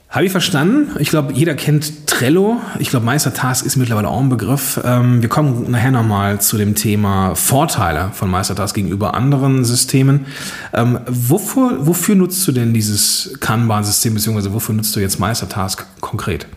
Habe 0.09 0.25
ich 0.25 0.31
verstanden. 0.31 0.95
Ich 0.99 1.09
glaube, 1.09 1.33
jeder 1.33 1.53
kennt 1.53 2.07
Trello. 2.07 2.61
Ich 2.79 2.89
glaube, 2.89 3.05
Meistertask 3.05 3.65
ist 3.65 3.75
mittlerweile 3.75 4.07
auch 4.07 4.21
ein 4.21 4.29
Begriff. 4.29 4.79
Ähm, 4.83 5.21
wir 5.21 5.27
kommen 5.27 5.69
nachher 5.69 5.91
nochmal 5.91 6.39
zu 6.39 6.57
dem 6.57 6.75
Thema 6.75 7.35
Vorteile 7.35 8.11
von 8.13 8.29
Meistertask 8.29 8.73
gegenüber 8.73 9.15
anderen 9.15 9.65
Systemen. 9.65 10.25
Ähm, 10.73 10.99
wofür, 11.07 11.85
wofür 11.85 12.15
nutzt 12.15 12.47
du 12.47 12.53
denn 12.53 12.73
dieses 12.73 13.37
Kanban-System, 13.41 14.13
beziehungsweise 14.13 14.53
wofür 14.53 14.75
nutzt 14.75 14.95
du 14.95 15.01
jetzt 15.01 15.19
Meistertask 15.19 15.85
konkret? 15.99 16.47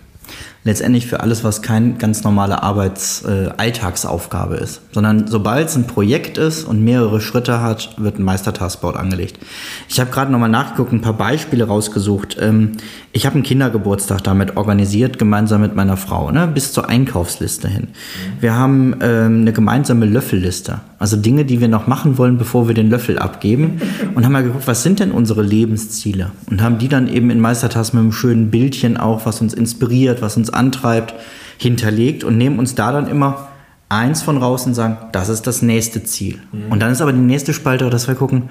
Letztendlich 0.63 1.07
für 1.07 1.21
alles, 1.21 1.43
was 1.43 1.63
keine 1.63 1.95
ganz 1.95 2.23
normale 2.23 2.63
Arbeits-Alltagsaufgabe 2.63 4.59
äh, 4.59 4.63
ist, 4.63 4.83
sondern 4.93 5.27
sobald 5.27 5.69
es 5.69 5.77
ein 5.77 5.87
Projekt 5.87 6.37
ist 6.37 6.65
und 6.65 6.85
mehrere 6.85 7.21
Schritte 7.21 7.63
hat, 7.63 7.95
wird 7.97 8.19
ein 8.19 8.25
Meistertaskboard 8.25 8.97
angelegt. 8.97 9.39
Ich 9.89 10.01
habe 10.01 10.11
gerade 10.11 10.31
nochmal 10.31 10.51
nachgeguckt, 10.51 10.93
ein 10.93 11.01
paar 11.01 11.15
Beispiele 11.15 11.65
rausgesucht. 11.65 12.37
Ähm, 12.39 12.73
ich 13.13 13.25
habe 13.27 13.35
einen 13.35 13.43
Kindergeburtstag 13.43 14.23
damit 14.23 14.57
organisiert, 14.57 15.19
gemeinsam 15.19 15.63
mit 15.63 15.75
meiner 15.75 15.97
Frau, 15.97 16.31
ne, 16.31 16.47
bis 16.47 16.73
zur 16.73 16.89
Einkaufsliste 16.89 17.67
hin. 17.67 17.89
Wir 18.41 18.55
haben 18.55 18.97
ähm, 19.01 19.41
eine 19.41 19.53
gemeinsame 19.53 20.05
Löffelliste, 20.05 20.81
also 20.99 21.17
Dinge, 21.17 21.47
die 21.47 21.61
wir 21.61 21.69
noch 21.69 21.87
machen 21.87 22.19
wollen, 22.19 22.37
bevor 22.37 22.69
wir 22.69 22.75
den 22.75 22.91
Löffel 22.91 23.19
abgeben. 23.19 23.81
Und 24.15 24.25
haben 24.25 24.33
mal 24.33 24.43
geguckt, 24.43 24.67
was 24.67 24.83
sind 24.83 25.01
denn 25.01 25.11
unsere 25.11 25.43
Lebensziele? 25.43 26.31
Und 26.51 26.63
haben 26.63 26.79
die 26.79 26.89
dann 26.89 27.09
eben 27.09 27.31
in 27.31 27.41
Meistertask 27.41 27.95
mit 27.95 28.03
einem 28.03 28.13
schönen 28.13 28.51
Bildchen 28.51 28.97
auch, 28.97 29.25
was 29.25 29.41
uns 29.41 29.55
inspiriert, 29.55 30.21
was 30.23 30.37
uns 30.37 30.50
antreibt, 30.51 31.15
hinterlegt 31.59 32.25
und 32.25 32.39
nehmen 32.39 32.59
uns 32.59 32.75
da 32.75 32.93
dann 32.93 33.09
immer 33.09 33.49
eins 33.89 34.23
von 34.23 34.39
raus 34.39 34.67
und 34.67 34.75
sagen, 34.75 34.97
das 35.13 35.29
ist 35.29 35.47
das 35.47 35.63
nächste 35.63 36.05
Ziel. 36.05 36.39
Mhm. 36.53 36.73
Und 36.73 36.81
dann 36.81 36.93
ist 36.93 37.03
aber 37.03 37.13
die 37.13 37.19
nächste 37.19 37.53
Spalte, 37.53 37.91
dass 37.91 38.09
wir 38.09 38.15
gucken, 38.15 38.51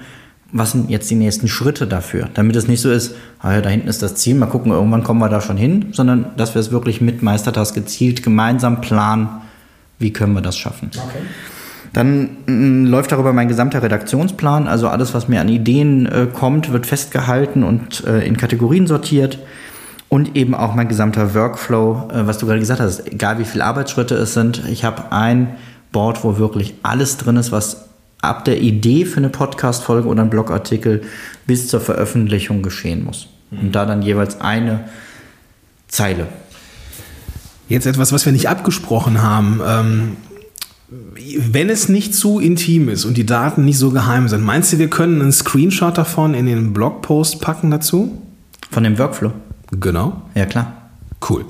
was 0.52 0.72
sind 0.72 0.90
jetzt 0.90 1.10
die 1.10 1.14
nächsten 1.14 1.48
Schritte 1.48 1.86
dafür? 1.86 2.28
Damit 2.34 2.56
es 2.56 2.68
nicht 2.68 2.80
so 2.80 2.90
ist, 2.90 3.14
ah 3.40 3.54
ja, 3.54 3.60
da 3.60 3.68
hinten 3.68 3.88
ist 3.88 4.02
das 4.02 4.16
Ziel, 4.16 4.34
mal 4.34 4.46
gucken, 4.46 4.72
irgendwann 4.72 5.04
kommen 5.04 5.20
wir 5.20 5.28
da 5.28 5.40
schon 5.40 5.56
hin, 5.56 5.86
sondern 5.92 6.26
dass 6.36 6.54
wir 6.54 6.60
es 6.60 6.72
wirklich 6.72 7.00
mit 7.00 7.22
Meistertask 7.22 7.74
gezielt 7.74 8.22
gemeinsam 8.22 8.80
planen, 8.80 9.28
wie 9.98 10.12
können 10.12 10.34
wir 10.34 10.42
das 10.42 10.58
schaffen. 10.58 10.90
Okay. 10.92 11.22
Dann 11.92 12.30
mh, 12.46 12.88
läuft 12.88 13.12
darüber 13.12 13.32
mein 13.32 13.48
gesamter 13.48 13.82
Redaktionsplan, 13.82 14.66
also 14.66 14.88
alles, 14.88 15.14
was 15.14 15.28
mir 15.28 15.40
an 15.40 15.48
Ideen 15.48 16.06
äh, 16.06 16.26
kommt, 16.32 16.72
wird 16.72 16.86
festgehalten 16.86 17.62
und 17.62 18.04
äh, 18.04 18.26
in 18.26 18.36
Kategorien 18.36 18.86
sortiert 18.86 19.38
und 20.10 20.36
eben 20.36 20.54
auch 20.54 20.74
mein 20.74 20.88
gesamter 20.88 21.34
Workflow, 21.34 22.08
äh, 22.12 22.26
was 22.26 22.36
du 22.36 22.46
gerade 22.46 22.58
gesagt 22.58 22.80
hast, 22.80 23.06
egal 23.06 23.38
wie 23.38 23.44
viele 23.44 23.64
Arbeitsschritte 23.64 24.16
es 24.16 24.34
sind. 24.34 24.62
Ich 24.68 24.84
habe 24.84 25.12
ein 25.12 25.56
Board, 25.92 26.24
wo 26.24 26.36
wirklich 26.36 26.74
alles 26.82 27.16
drin 27.16 27.36
ist, 27.36 27.52
was 27.52 27.88
ab 28.20 28.44
der 28.44 28.60
Idee 28.60 29.06
für 29.06 29.18
eine 29.18 29.30
Podcast-Folge 29.30 30.08
oder 30.08 30.22
einen 30.22 30.30
Blogartikel 30.30 31.02
bis 31.46 31.68
zur 31.68 31.80
Veröffentlichung 31.80 32.62
geschehen 32.62 33.04
muss. 33.04 33.28
Und 33.52 33.72
da 33.72 33.86
dann 33.86 34.02
jeweils 34.02 34.40
eine 34.40 34.84
Zeile. 35.88 36.26
Jetzt 37.68 37.86
etwas, 37.86 38.12
was 38.12 38.26
wir 38.26 38.32
nicht 38.32 38.48
abgesprochen 38.48 39.22
haben. 39.22 39.60
Ähm, 39.64 40.16
wenn 41.38 41.70
es 41.70 41.88
nicht 41.88 42.16
zu 42.16 42.40
intim 42.40 42.88
ist 42.88 43.04
und 43.04 43.16
die 43.16 43.26
Daten 43.26 43.64
nicht 43.64 43.78
so 43.78 43.90
geheim 43.90 44.28
sind, 44.28 44.42
meinst 44.42 44.72
du, 44.72 44.78
wir 44.78 44.90
können 44.90 45.22
einen 45.22 45.32
Screenshot 45.32 45.96
davon 45.96 46.34
in 46.34 46.46
den 46.46 46.72
Blogpost 46.72 47.40
packen 47.40 47.70
dazu? 47.70 48.20
Von 48.72 48.82
dem 48.82 48.98
Workflow? 48.98 49.32
Genau. 49.72 50.22
Ja, 50.34 50.46
klar. 50.46 50.72
Cool. 51.28 51.44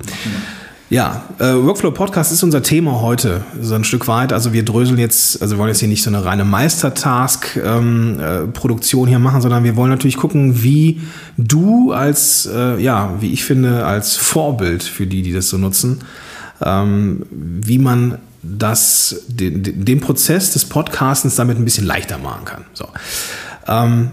Ja, 0.91 1.23
äh, 1.39 1.53
Workflow 1.53 1.91
Podcast 1.91 2.31
ist 2.33 2.43
unser 2.43 2.61
Thema 2.63 2.99
heute, 2.99 3.45
so 3.61 3.75
ein 3.75 3.85
Stück 3.85 4.09
weit. 4.09 4.33
Also 4.33 4.51
wir 4.51 4.65
dröseln 4.65 4.99
jetzt, 4.99 5.41
also 5.41 5.55
wir 5.55 5.59
wollen 5.59 5.69
jetzt 5.69 5.79
hier 5.79 5.87
nicht 5.87 6.03
so 6.03 6.09
eine 6.09 6.25
reine 6.25 6.43
Meistertask-Produktion 6.43 9.03
ähm, 9.03 9.07
äh, 9.07 9.09
hier 9.09 9.19
machen, 9.19 9.41
sondern 9.41 9.63
wir 9.63 9.77
wollen 9.77 9.89
natürlich 9.89 10.17
gucken, 10.17 10.63
wie 10.63 10.99
du 11.37 11.93
als, 11.93 12.45
äh, 12.45 12.77
ja, 12.81 13.15
wie 13.21 13.31
ich 13.31 13.45
finde, 13.45 13.85
als 13.85 14.17
Vorbild 14.17 14.83
für 14.83 15.07
die, 15.07 15.21
die 15.21 15.31
das 15.31 15.47
so 15.47 15.57
nutzen, 15.57 15.99
ähm, 16.61 17.25
wie 17.31 17.77
man 17.77 18.17
das, 18.43 19.23
den, 19.29 19.85
den 19.85 20.01
Prozess 20.01 20.51
des 20.51 20.65
Podcastens 20.65 21.35
damit 21.35 21.57
ein 21.57 21.63
bisschen 21.63 21.85
leichter 21.85 22.17
machen 22.17 22.43
kann. 22.43 22.65
So. 22.73 22.89
Ähm, 23.65 24.11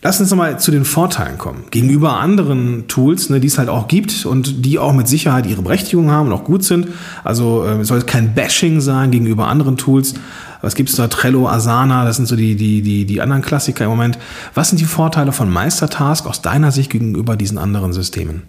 Lass 0.00 0.20
uns 0.20 0.30
nochmal 0.30 0.60
zu 0.60 0.70
den 0.70 0.84
Vorteilen 0.84 1.38
kommen. 1.38 1.64
Gegenüber 1.70 2.20
anderen 2.20 2.86
Tools, 2.86 3.30
ne, 3.30 3.40
die 3.40 3.48
es 3.48 3.58
halt 3.58 3.68
auch 3.68 3.88
gibt 3.88 4.26
und 4.26 4.64
die 4.64 4.78
auch 4.78 4.92
mit 4.92 5.08
Sicherheit 5.08 5.46
ihre 5.46 5.62
Berechtigung 5.62 6.10
haben 6.10 6.28
und 6.28 6.32
auch 6.32 6.44
gut 6.44 6.62
sind. 6.62 6.88
Also 7.24 7.64
äh, 7.64 7.84
soll 7.84 8.02
kein 8.02 8.34
Bashing 8.34 8.80
sein 8.80 9.10
gegenüber 9.10 9.48
anderen 9.48 9.76
Tools. 9.76 10.14
Was 10.60 10.76
gibt 10.76 10.90
es 10.90 10.96
da? 10.96 11.08
Trello, 11.08 11.48
Asana, 11.48 12.04
das 12.04 12.16
sind 12.16 12.26
so 12.26 12.36
die, 12.36 12.54
die, 12.54 12.82
die, 12.82 13.06
die 13.06 13.20
anderen 13.20 13.42
Klassiker 13.42 13.84
im 13.84 13.90
Moment. 13.90 14.18
Was 14.54 14.70
sind 14.70 14.80
die 14.80 14.84
Vorteile 14.84 15.32
von 15.32 15.50
Meistertask 15.50 16.26
aus 16.26 16.42
deiner 16.42 16.70
Sicht 16.70 16.90
gegenüber 16.90 17.36
diesen 17.36 17.58
anderen 17.58 17.92
Systemen? 17.92 18.42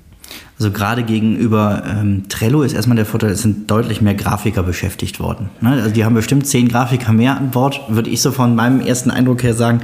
Also 0.60 0.72
gerade 0.72 1.04
gegenüber 1.04 1.84
ähm, 1.88 2.24
Trello 2.28 2.64
ist 2.64 2.74
erstmal 2.74 2.98
der 2.98 3.06
Vorteil, 3.06 3.30
es 3.32 3.42
sind 3.42 3.72
deutlich 3.72 4.02
mehr 4.02 4.14
Grafiker 4.14 4.62
beschäftigt 4.62 5.22
worden. 5.22 5.50
Ne? 5.62 5.72
Also 5.72 5.90
die 5.90 6.04
haben 6.04 6.16
bestimmt 6.16 6.48
zehn 6.48 6.68
Grafiker 6.68 7.14
mehr 7.14 7.38
an 7.38 7.52
Bord, 7.52 7.80
würde 7.88 8.10
ich 8.10 8.22
so 8.22 8.32
von 8.32 8.56
meinem 8.56 8.82
ersten 8.82 9.10
Eindruck 9.10 9.42
her 9.42 9.54
sagen. 9.54 9.82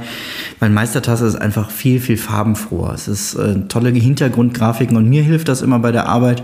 Weil 0.60 0.68
Meistertasse 0.68 1.26
ist 1.26 1.36
einfach 1.36 1.70
viel, 1.70 1.98
viel 1.98 2.18
farbenfroher. 2.18 2.92
Es 2.92 3.08
ist 3.08 3.34
äh, 3.36 3.60
tolle 3.68 3.88
Hintergrundgrafiken 3.88 4.96
und 4.98 5.08
mir 5.08 5.22
hilft 5.22 5.48
das 5.48 5.62
immer 5.62 5.78
bei 5.78 5.92
der 5.92 6.08
Arbeit, 6.08 6.42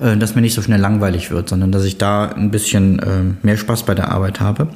dass 0.00 0.34
mir 0.34 0.40
nicht 0.40 0.54
so 0.54 0.62
schnell 0.62 0.80
langweilig 0.80 1.30
wird, 1.30 1.48
sondern 1.48 1.72
dass 1.72 1.84
ich 1.84 1.98
da 1.98 2.28
ein 2.28 2.50
bisschen 2.50 2.98
äh, 3.00 3.22
mehr 3.42 3.56
Spaß 3.56 3.84
bei 3.84 3.94
der 3.94 4.10
Arbeit 4.10 4.40
habe. 4.40 4.68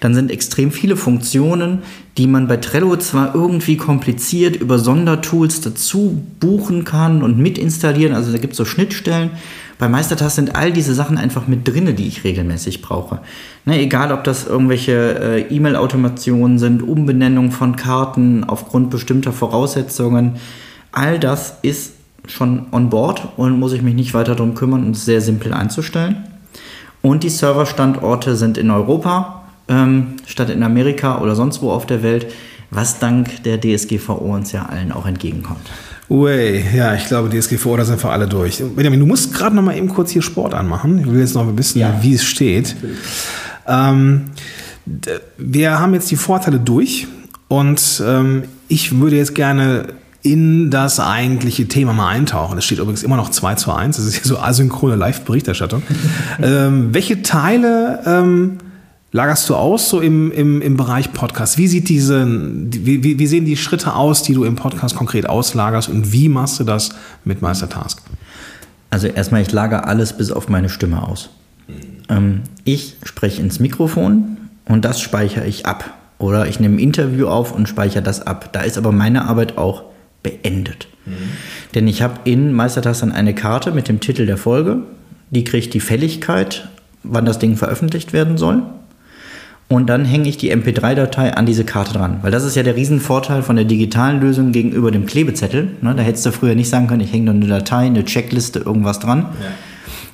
Dann 0.00 0.14
sind 0.14 0.30
extrem 0.30 0.72
viele 0.72 0.96
Funktionen, 0.96 1.82
die 2.18 2.26
man 2.26 2.48
bei 2.48 2.56
Trello 2.56 2.96
zwar 2.96 3.34
irgendwie 3.34 3.76
kompliziert 3.76 4.56
über 4.56 4.78
Sondertools 4.78 5.60
dazu 5.60 6.24
buchen 6.40 6.84
kann 6.84 7.22
und 7.22 7.38
mit 7.38 7.56
installieren, 7.56 8.14
also 8.14 8.32
da 8.32 8.38
gibt 8.38 8.52
es 8.52 8.56
so 8.56 8.64
Schnittstellen. 8.64 9.30
Bei 9.78 9.88
Meistertask 9.88 10.36
sind 10.36 10.54
all 10.54 10.72
diese 10.72 10.94
Sachen 10.94 11.18
einfach 11.18 11.48
mit 11.48 11.66
drinne, 11.66 11.94
die 11.94 12.06
ich 12.06 12.24
regelmäßig 12.24 12.82
brauche. 12.82 13.20
Ne, 13.64 13.80
egal, 13.80 14.12
ob 14.12 14.24
das 14.24 14.46
irgendwelche 14.46 15.18
äh, 15.20 15.54
E-Mail-Automationen 15.54 16.58
sind, 16.58 16.82
Umbenennung 16.82 17.50
von 17.50 17.76
Karten 17.76 18.44
aufgrund 18.44 18.90
bestimmter 18.90 19.32
Voraussetzungen, 19.32 20.34
all 20.92 21.18
das 21.18 21.58
ist 21.62 21.94
schon 22.26 22.66
on 22.72 22.90
board 22.90 23.28
und 23.36 23.58
muss 23.58 23.72
ich 23.72 23.82
mich 23.82 23.94
nicht 23.94 24.14
weiter 24.14 24.34
darum 24.34 24.54
kümmern 24.54 24.84
und 24.84 24.92
ist 24.92 25.04
sehr 25.04 25.20
simpel 25.20 25.52
einzustellen. 25.52 26.24
Und 27.02 27.22
die 27.22 27.28
Serverstandorte 27.28 28.36
sind 28.36 28.56
in 28.56 28.70
Europa 28.70 29.42
ähm, 29.68 30.16
statt 30.26 30.50
in 30.50 30.62
Amerika 30.62 31.20
oder 31.20 31.34
sonst 31.34 31.62
wo 31.62 31.70
auf 31.70 31.86
der 31.86 32.02
Welt, 32.02 32.26
was 32.70 32.98
dank 32.98 33.42
der 33.44 33.60
DSGVO 33.60 34.14
uns 34.14 34.52
ja 34.52 34.66
allen 34.66 34.92
auch 34.92 35.06
entgegenkommt. 35.06 35.70
Ui, 36.10 36.62
ja, 36.74 36.94
ich 36.94 37.06
glaube, 37.06 37.30
DSGVO, 37.30 37.76
da 37.76 37.84
sind 37.84 38.02
wir 38.02 38.10
alle 38.10 38.28
durch. 38.28 38.62
Benjamin, 38.76 39.00
du 39.00 39.06
musst 39.06 39.32
gerade 39.32 39.56
noch 39.56 39.62
mal 39.62 39.76
eben 39.76 39.88
kurz 39.88 40.10
hier 40.10 40.22
Sport 40.22 40.52
anmachen. 40.52 40.98
Ich 40.98 41.06
will 41.06 41.20
jetzt 41.20 41.34
noch 41.34 41.56
wissen, 41.56 41.78
ja. 41.78 41.98
wie 42.02 42.14
es 42.14 42.24
steht. 42.24 42.76
Ähm, 43.66 44.26
wir 45.38 45.80
haben 45.80 45.94
jetzt 45.94 46.10
die 46.10 46.16
Vorteile 46.16 46.60
durch 46.60 47.06
und 47.48 48.02
ähm, 48.06 48.44
ich 48.68 48.98
würde 48.98 49.16
jetzt 49.16 49.34
gerne 49.34 49.86
in 50.24 50.70
das 50.70 51.00
eigentliche 51.00 51.68
Thema 51.68 51.92
mal 51.92 52.08
eintauchen. 52.08 52.56
Es 52.56 52.64
steht 52.64 52.78
übrigens 52.78 53.02
immer 53.02 53.16
noch 53.16 53.30
2 53.30 53.56
zu 53.56 53.70
1. 53.70 53.96
Das 53.96 54.06
ist 54.06 54.14
hier 54.14 54.24
so 54.24 54.38
asynchrone 54.38 54.96
Live-Berichterstattung. 54.96 55.82
ähm, 56.42 56.94
welche 56.94 57.20
Teile 57.20 58.00
ähm, 58.06 58.56
lagerst 59.12 59.50
du 59.50 59.54
aus 59.54 59.90
so 59.90 60.00
im, 60.00 60.32
im, 60.32 60.62
im 60.62 60.78
Bereich 60.78 61.12
Podcast? 61.12 61.58
Wie, 61.58 61.68
sieht 61.68 61.90
diese, 61.90 62.26
wie, 62.26 63.18
wie, 63.18 63.26
sehen 63.26 63.44
die 63.44 63.58
Schritte 63.58 63.94
aus, 63.94 64.22
die 64.22 64.32
du 64.32 64.44
im 64.44 64.56
Podcast 64.56 64.96
konkret 64.96 65.28
auslagerst 65.28 65.90
und 65.90 66.10
wie 66.10 66.30
machst 66.30 66.58
du 66.58 66.64
das 66.64 66.88
mit 67.24 67.42
Meistertask? 67.42 68.00
Also 68.88 69.08
erstmal, 69.08 69.42
ich 69.42 69.52
lagere 69.52 69.84
alles 69.84 70.16
bis 70.16 70.32
auf 70.32 70.48
meine 70.48 70.70
Stimme 70.70 71.06
aus. 71.06 71.28
Ähm, 72.08 72.40
ich 72.64 72.96
spreche 73.02 73.42
ins 73.42 73.60
Mikrofon 73.60 74.38
und 74.64 74.86
das 74.86 75.02
speichere 75.02 75.44
ich 75.44 75.66
ab. 75.66 75.92
Oder 76.18 76.46
ich 76.46 76.60
nehme 76.60 76.76
ein 76.76 76.78
Interview 76.78 77.26
auf 77.26 77.52
und 77.52 77.68
speichere 77.68 78.02
das 78.02 78.26
ab. 78.26 78.54
Da 78.54 78.62
ist 78.62 78.78
aber 78.78 78.90
meine 78.90 79.26
Arbeit 79.26 79.58
auch 79.58 79.92
beendet. 80.24 80.88
Mhm. 81.06 81.12
Denn 81.76 81.86
ich 81.86 82.02
habe 82.02 82.18
in 82.24 82.52
Meistertask 82.52 83.00
dann 83.00 83.12
eine 83.12 83.34
Karte 83.34 83.70
mit 83.70 83.86
dem 83.86 84.00
Titel 84.00 84.26
der 84.26 84.36
Folge. 84.36 84.78
Die 85.30 85.44
kriegt 85.44 85.72
die 85.72 85.80
Fälligkeit, 85.80 86.68
wann 87.04 87.24
das 87.24 87.38
Ding 87.38 87.56
veröffentlicht 87.56 88.12
werden 88.12 88.36
soll 88.36 88.64
und 89.68 89.88
dann 89.88 90.04
hänge 90.04 90.28
ich 90.28 90.36
die 90.36 90.54
MP3-Datei 90.54 91.34
an 91.34 91.46
diese 91.46 91.64
Karte 91.64 91.94
dran. 91.94 92.18
Weil 92.22 92.30
das 92.30 92.44
ist 92.44 92.54
ja 92.54 92.62
der 92.62 92.76
Riesenvorteil 92.76 93.42
von 93.42 93.56
der 93.56 93.64
digitalen 93.64 94.20
Lösung 94.20 94.52
gegenüber 94.52 94.90
dem 94.90 95.06
Klebezettel. 95.06 95.70
Ne, 95.80 95.94
da 95.94 96.02
hättest 96.02 96.26
du 96.26 96.32
früher 96.32 96.54
nicht 96.54 96.68
sagen 96.68 96.86
können, 96.86 97.00
ich 97.00 97.12
hänge 97.12 97.26
da 97.26 97.32
eine 97.32 97.46
Datei, 97.46 97.86
eine 97.86 98.04
Checkliste, 98.04 98.58
irgendwas 98.58 99.00
dran. 99.00 99.20
Ja. 99.40 99.46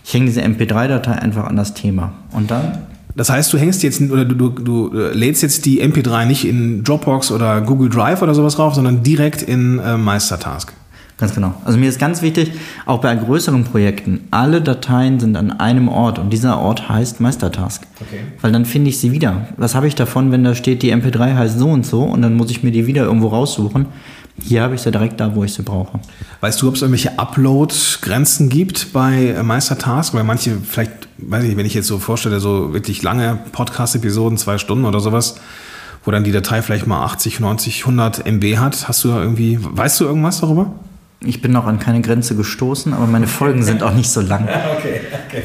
Ich 0.04 0.14
hänge 0.14 0.26
diese 0.26 0.42
MP3-Datei 0.42 1.12
einfach 1.12 1.44
an 1.44 1.56
das 1.56 1.74
Thema. 1.74 2.12
Und 2.32 2.50
dann 2.50 2.78
das 3.14 3.30
heißt, 3.30 3.52
du 3.52 3.58
hängst 3.58 3.82
jetzt 3.82 4.00
oder 4.00 4.24
du, 4.24 4.34
du, 4.34 4.88
du, 4.88 4.98
lädst 5.12 5.42
jetzt 5.42 5.66
die 5.66 5.82
MP3 5.82 6.26
nicht 6.26 6.46
in 6.46 6.84
Dropbox 6.84 7.30
oder 7.32 7.60
Google 7.60 7.88
Drive 7.88 8.22
oder 8.22 8.34
sowas 8.34 8.58
rauf, 8.58 8.74
sondern 8.74 9.02
direkt 9.02 9.42
in 9.42 9.78
äh, 9.78 9.96
Meistertask. 9.96 10.72
Ganz 11.20 11.34
genau. 11.34 11.52
Also 11.66 11.78
mir 11.78 11.90
ist 11.90 11.98
ganz 11.98 12.22
wichtig, 12.22 12.52
auch 12.86 13.02
bei 13.02 13.14
größeren 13.14 13.64
Projekten, 13.64 14.20
alle 14.30 14.62
Dateien 14.62 15.20
sind 15.20 15.36
an 15.36 15.50
einem 15.50 15.88
Ort 15.88 16.18
und 16.18 16.32
dieser 16.32 16.58
Ort 16.58 16.88
heißt 16.88 17.20
Meistertask. 17.20 17.86
Okay. 18.00 18.20
Weil 18.40 18.52
dann 18.52 18.64
finde 18.64 18.88
ich 18.88 18.98
sie 18.98 19.12
wieder. 19.12 19.48
Was 19.58 19.74
habe 19.74 19.86
ich 19.86 19.94
davon, 19.94 20.32
wenn 20.32 20.44
da 20.44 20.54
steht, 20.54 20.82
die 20.82 20.94
MP3 20.94 21.34
heißt 21.34 21.58
so 21.58 21.68
und 21.68 21.84
so 21.84 22.04
und 22.04 22.22
dann 22.22 22.34
muss 22.34 22.50
ich 22.50 22.62
mir 22.62 22.70
die 22.70 22.86
wieder 22.86 23.04
irgendwo 23.04 23.28
raussuchen? 23.28 23.86
Hier 24.42 24.62
habe 24.62 24.74
ich 24.74 24.80
sie 24.80 24.90
direkt 24.90 25.20
da, 25.20 25.34
wo 25.34 25.44
ich 25.44 25.54
sie 25.54 25.62
brauche. 25.62 26.00
Weißt 26.40 26.60
du, 26.60 26.68
ob 26.68 26.74
es 26.74 26.82
irgendwelche 26.82 27.18
Upload-Grenzen 27.18 28.48
gibt 28.48 28.92
bei 28.92 29.36
Meistertask? 29.42 30.14
Weil 30.14 30.24
manche, 30.24 30.56
vielleicht, 30.62 30.92
weiß 31.18 31.44
ich, 31.44 31.56
wenn 31.56 31.66
ich 31.66 31.74
jetzt 31.74 31.86
so 31.86 31.98
vorstelle, 31.98 32.40
so 32.40 32.72
wirklich 32.72 33.02
lange 33.02 33.38
Podcast-Episoden, 33.52 34.38
zwei 34.38 34.58
Stunden 34.58 34.84
oder 34.84 35.00
sowas, 35.00 35.36
wo 36.04 36.10
dann 36.10 36.24
die 36.24 36.32
Datei 36.32 36.62
vielleicht 36.62 36.86
mal 36.86 37.04
80, 37.04 37.40
90, 37.40 37.80
100 37.82 38.26
MB 38.26 38.56
hat. 38.58 38.88
Hast 38.88 39.04
du 39.04 39.08
da 39.08 39.20
irgendwie, 39.20 39.58
weißt 39.60 40.00
du 40.00 40.04
irgendwas 40.04 40.40
darüber? 40.40 40.72
Ich 41.22 41.42
bin 41.42 41.52
noch 41.52 41.66
an 41.66 41.78
keine 41.78 42.00
Grenze 42.00 42.34
gestoßen, 42.34 42.94
aber 42.94 43.06
meine 43.06 43.26
Folgen 43.26 43.62
sind 43.62 43.82
auch 43.82 43.92
nicht 43.92 44.10
so 44.10 44.22
lang. 44.22 44.44
okay, 44.78 45.02
okay. 45.26 45.42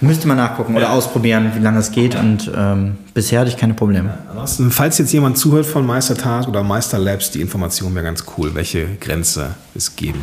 Müsste 0.00 0.28
man 0.28 0.36
nachgucken 0.36 0.76
oder 0.76 0.92
ausprobieren, 0.92 1.52
wie 1.54 1.60
lange 1.60 1.78
es 1.78 1.92
geht 1.92 2.14
und 2.14 2.50
ähm, 2.56 2.96
bisher 3.12 3.40
hatte 3.40 3.50
ich 3.50 3.56
keine 3.56 3.74
Probleme. 3.74 4.14
Ansonsten, 4.30 4.70
falls 4.70 4.96
jetzt 4.98 5.12
jemand 5.12 5.36
zuhört 5.36 5.66
von 5.66 5.84
Meistertag 5.84 6.48
oder 6.48 6.62
Meister 6.62 6.98
Labs, 6.98 7.30
die 7.30 7.40
Information 7.40 7.94
wäre 7.94 8.04
ganz 8.04 8.24
cool, 8.36 8.54
welche 8.54 8.86
Grenze 8.98 9.54
es 9.74 9.96
geben 9.96 10.20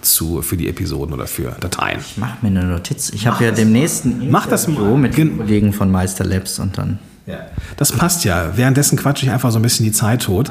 zu, 0.00 0.42
für 0.42 0.56
die 0.56 0.68
Episoden 0.68 1.14
oder 1.14 1.26
für 1.26 1.54
Dateien. 1.60 2.00
Ich 2.00 2.16
mache 2.16 2.38
mir 2.40 2.48
eine 2.48 2.64
Notiz. 2.64 3.10
Ich 3.10 3.26
habe 3.26 3.44
ja 3.44 3.50
demnächst 3.50 4.04
ein 4.04 4.30
Mach 4.30 4.46
das 4.46 4.66
mal. 4.66 4.96
mit 4.96 5.16
den 5.16 5.36
Kollegen 5.36 5.72
von 5.72 5.90
Meister 5.90 6.24
Labs 6.24 6.58
und 6.58 6.78
dann 6.78 6.98
ja. 7.26 7.38
Das 7.76 7.92
passt 7.92 8.24
ja. 8.24 8.56
Währenddessen 8.56 8.98
quatsche 8.98 9.26
ich 9.26 9.32
einfach 9.32 9.52
so 9.52 9.58
ein 9.58 9.62
bisschen 9.62 9.84
die 9.84 9.92
Zeit 9.92 10.22
tot. 10.22 10.50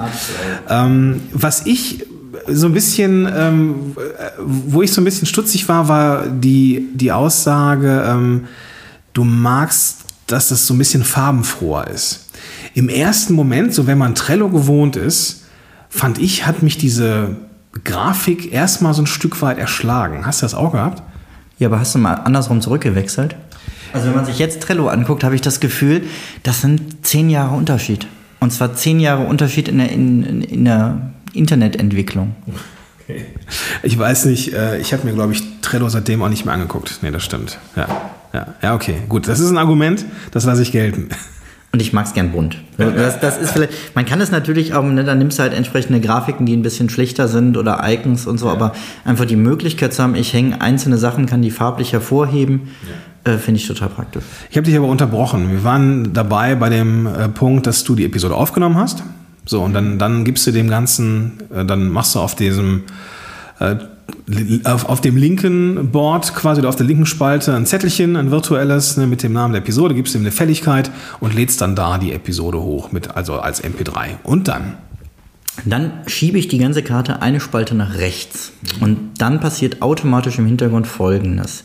Ähm, 0.69 1.21
was 1.33 1.65
ich 1.65 2.05
so 2.47 2.67
ein 2.67 2.73
bisschen, 2.73 3.29
ähm, 3.35 3.95
wo 4.39 4.81
ich 4.81 4.91
so 4.91 5.01
ein 5.01 5.05
bisschen 5.05 5.27
stutzig 5.27 5.67
war, 5.67 5.87
war 5.87 6.27
die, 6.27 6.89
die 6.93 7.11
Aussage, 7.11 8.03
ähm, 8.07 8.45
du 9.13 9.23
magst, 9.23 9.99
dass 10.27 10.49
das 10.49 10.65
so 10.65 10.73
ein 10.73 10.77
bisschen 10.77 11.03
farbenfroher 11.03 11.87
ist. 11.87 12.29
Im 12.73 12.89
ersten 12.89 13.33
Moment, 13.33 13.73
so 13.73 13.87
wenn 13.87 13.97
man 13.97 14.15
Trello 14.15 14.49
gewohnt 14.49 14.95
ist, 14.95 15.43
fand 15.89 16.19
ich, 16.19 16.45
hat 16.45 16.63
mich 16.63 16.77
diese 16.77 17.35
Grafik 17.83 18.53
erstmal 18.53 18.93
so 18.93 19.01
ein 19.01 19.07
Stück 19.07 19.41
weit 19.41 19.57
erschlagen. 19.57 20.25
Hast 20.25 20.41
du 20.41 20.45
das 20.45 20.53
auch 20.53 20.71
gehabt? 20.71 21.03
Ja, 21.59 21.67
aber 21.67 21.79
hast 21.79 21.95
du 21.95 21.99
mal 21.99 22.13
andersrum 22.13 22.61
zurückgewechselt? 22.61 23.35
Also 23.93 24.07
wenn 24.07 24.15
man 24.15 24.25
sich 24.25 24.39
jetzt 24.39 24.61
Trello 24.61 24.87
anguckt, 24.87 25.23
habe 25.23 25.35
ich 25.35 25.41
das 25.41 25.59
Gefühl, 25.59 26.03
das 26.43 26.61
sind 26.61 27.05
zehn 27.05 27.29
Jahre 27.29 27.55
Unterschied. 27.55 28.07
Und 28.39 28.51
zwar 28.51 28.73
zehn 28.73 28.99
Jahre 28.99 29.25
Unterschied 29.25 29.67
in 29.67 29.77
der, 29.77 29.91
in, 29.91 30.41
in 30.41 30.65
der 30.65 31.11
Internetentwicklung. 31.33 32.35
Okay. 33.03 33.25
Ich 33.83 33.97
weiß 33.97 34.25
nicht, 34.25 34.53
äh, 34.53 34.79
ich 34.79 34.93
habe 34.93 35.05
mir, 35.05 35.13
glaube 35.13 35.33
ich, 35.33 35.43
Trello 35.61 35.89
seitdem 35.89 36.21
auch 36.21 36.29
nicht 36.29 36.45
mehr 36.45 36.53
angeguckt. 36.53 36.99
Nee, 37.01 37.11
das 37.11 37.23
stimmt. 37.23 37.59
Ja, 37.75 37.87
ja, 38.33 38.55
ja 38.61 38.75
okay, 38.75 38.95
gut. 39.09 39.27
Das 39.27 39.39
ist 39.39 39.49
ein 39.49 39.57
Argument, 39.57 40.05
das 40.31 40.45
lasse 40.45 40.61
ich 40.61 40.71
gelten. 40.71 41.09
Und 41.73 41.81
ich 41.81 41.93
mag 41.93 42.05
es 42.05 42.13
gern 42.13 42.31
bunt. 42.31 42.57
Das, 42.77 43.21
das 43.21 43.37
ist 43.37 43.51
vielleicht, 43.51 43.95
man 43.95 44.05
kann 44.05 44.19
es 44.19 44.29
natürlich 44.29 44.73
auch, 44.73 44.83
ne, 44.83 45.05
dann 45.05 45.19
nimmst 45.19 45.39
du 45.39 45.43
halt 45.43 45.53
entsprechende 45.53 46.01
Grafiken, 46.01 46.45
die 46.45 46.53
ein 46.53 46.63
bisschen 46.63 46.89
schlichter 46.89 47.29
sind 47.29 47.55
oder 47.55 47.79
Icons 47.85 48.27
und 48.27 48.39
so, 48.39 48.47
ja. 48.47 48.51
aber 48.51 48.73
einfach 49.05 49.23
die 49.23 49.37
Möglichkeit 49.37 49.93
zu 49.93 50.03
haben, 50.03 50.15
ich 50.15 50.33
hänge 50.33 50.59
einzelne 50.59 50.97
Sachen, 50.97 51.27
kann 51.27 51.41
die 51.41 51.49
farblich 51.49 51.93
hervorheben, 51.93 52.71
ja. 53.25 53.33
äh, 53.33 53.37
finde 53.37 53.61
ich 53.61 53.67
total 53.67 53.87
praktisch. 53.87 54.23
Ich 54.49 54.57
habe 54.57 54.65
dich 54.65 54.75
aber 54.75 54.87
unterbrochen. 54.87 55.49
Wir 55.49 55.63
waren 55.63 56.11
dabei 56.11 56.55
bei 56.55 56.67
dem 56.67 57.05
äh, 57.05 57.29
Punkt, 57.29 57.67
dass 57.67 57.85
du 57.85 57.95
die 57.95 58.03
Episode 58.03 58.35
aufgenommen 58.35 58.75
hast. 58.75 59.03
So, 59.45 59.61
und 59.61 59.73
dann, 59.73 59.97
dann 59.97 60.23
gibst 60.23 60.45
du 60.47 60.51
dem 60.51 60.69
Ganzen, 60.69 61.39
äh, 61.53 61.65
dann 61.65 61.89
machst 61.89 62.15
du 62.15 62.19
auf 62.19 62.35
diesem, 62.35 62.83
äh, 63.59 63.75
auf, 64.63 64.85
auf 64.85 65.01
dem 65.01 65.17
linken 65.17 65.91
Board, 65.91 66.35
quasi 66.35 66.59
oder 66.59 66.69
auf 66.69 66.75
der 66.75 66.85
linken 66.85 67.05
Spalte, 67.05 67.55
ein 67.55 67.65
Zettelchen, 67.65 68.15
ein 68.15 68.31
virtuelles, 68.31 68.97
ne, 68.97 69.07
mit 69.07 69.23
dem 69.23 69.33
Namen 69.33 69.53
der 69.53 69.61
Episode, 69.61 69.95
gibst 69.95 70.15
ihm 70.15 70.21
eine 70.21 70.31
Fälligkeit 70.31 70.91
und 71.19 71.33
lädst 71.33 71.61
dann 71.61 71.75
da 71.75 71.97
die 71.97 72.11
Episode 72.11 72.61
hoch, 72.61 72.91
mit, 72.91 73.15
also 73.15 73.39
als 73.39 73.63
MP3. 73.63 74.17
Und 74.23 74.47
dann? 74.47 74.77
Dann 75.65 75.91
schiebe 76.07 76.37
ich 76.37 76.47
die 76.47 76.57
ganze 76.57 76.81
Karte 76.81 77.21
eine 77.21 77.39
Spalte 77.39 77.75
nach 77.75 77.97
rechts. 77.97 78.53
Und 78.79 78.97
dann 79.17 79.39
passiert 79.39 79.81
automatisch 79.81 80.39
im 80.39 80.45
Hintergrund 80.45 80.87
Folgendes. 80.87 81.63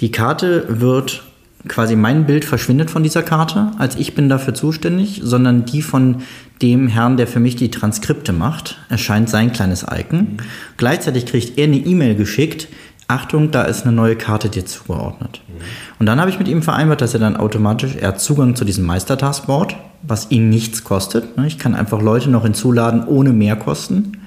Die 0.00 0.10
Karte 0.10 0.66
wird 0.68 1.22
quasi 1.68 1.96
mein 1.96 2.26
Bild 2.26 2.44
verschwindet 2.44 2.90
von 2.90 3.02
dieser 3.02 3.22
Karte, 3.22 3.70
als 3.78 3.96
ich 3.96 4.14
bin 4.14 4.28
dafür 4.28 4.54
zuständig, 4.54 5.20
sondern 5.22 5.64
die 5.64 5.82
von 5.82 6.22
dem 6.62 6.88
Herrn, 6.88 7.16
der 7.16 7.26
für 7.26 7.40
mich 7.40 7.56
die 7.56 7.70
Transkripte 7.70 8.32
macht, 8.32 8.78
erscheint 8.88 9.28
sein 9.28 9.52
kleines 9.52 9.84
Icon. 9.84 10.18
Mhm. 10.18 10.36
Gleichzeitig 10.76 11.26
kriegt 11.26 11.58
er 11.58 11.64
eine 11.64 11.76
E-Mail 11.76 12.14
geschickt, 12.14 12.68
Achtung, 13.10 13.50
da 13.50 13.62
ist 13.62 13.84
eine 13.84 13.92
neue 13.92 14.16
Karte 14.16 14.50
dir 14.50 14.66
zugeordnet. 14.66 15.40
Mhm. 15.48 15.62
Und 15.98 16.06
dann 16.06 16.20
habe 16.20 16.30
ich 16.30 16.38
mit 16.38 16.48
ihm 16.48 16.62
vereinbart, 16.62 17.00
dass 17.00 17.14
er 17.14 17.20
dann 17.20 17.36
automatisch, 17.36 17.96
er 17.98 18.08
hat 18.08 18.20
Zugang 18.20 18.54
zu 18.54 18.64
diesem 18.66 18.84
Meistertaskboard, 18.84 19.76
was 20.02 20.30
ihn 20.30 20.50
nichts 20.50 20.84
kostet. 20.84 21.36
Ne? 21.36 21.46
Ich 21.46 21.58
kann 21.58 21.74
einfach 21.74 22.02
Leute 22.02 22.30
noch 22.30 22.42
hinzuladen 22.42 23.04
ohne 23.04 23.32
Mehrkosten. 23.32 24.18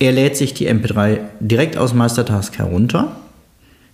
Er 0.00 0.12
lädt 0.12 0.36
sich 0.36 0.54
die 0.54 0.68
MP3 0.68 1.20
direkt 1.40 1.76
aus 1.76 1.94
Meistertask 1.94 2.58
herunter. 2.58 3.16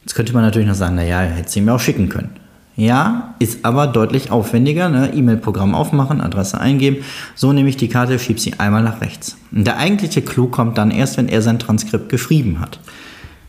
Jetzt 0.02 0.14
könnte 0.14 0.32
man 0.32 0.42
natürlich 0.42 0.68
noch 0.68 0.74
sagen, 0.74 0.94
naja, 0.94 1.20
hätte 1.20 1.50
sie 1.50 1.60
mir 1.60 1.74
auch 1.74 1.80
schicken 1.80 2.08
können. 2.08 2.30
Ja, 2.76 3.34
ist 3.38 3.64
aber 3.64 3.86
deutlich 3.86 4.30
aufwendiger. 4.30 4.90
Ne? 4.90 5.12
E-Mail-Programm 5.14 5.74
aufmachen, 5.74 6.20
Adresse 6.20 6.60
eingeben. 6.60 6.98
So 7.34 7.52
nehme 7.54 7.70
ich 7.70 7.78
die 7.78 7.88
Karte, 7.88 8.18
schiebe 8.18 8.38
sie 8.38 8.60
einmal 8.60 8.82
nach 8.82 9.00
rechts. 9.00 9.38
Und 9.50 9.66
der 9.66 9.78
eigentliche 9.78 10.20
Clou 10.20 10.48
kommt 10.48 10.76
dann 10.76 10.90
erst, 10.90 11.16
wenn 11.16 11.28
er 11.28 11.40
sein 11.40 11.58
Transkript 11.58 12.10
geschrieben 12.10 12.60
hat. 12.60 12.78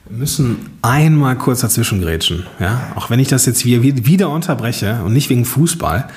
Wir 0.08 0.20
müssen 0.20 0.56
einmal 0.82 1.38
kurz 1.38 1.60
dazwischen 1.60 2.02
grätschen, 2.02 2.46
ja. 2.62 2.80
Auch 2.96 3.10
wenn 3.10 3.20
ich 3.20 3.28
das 3.28 3.46
jetzt 3.46 3.66
wieder 3.66 4.30
unterbreche 4.30 5.02
und 5.04 5.12
nicht 5.12 5.30
wegen 5.30 5.44
Fußball. 5.44 6.08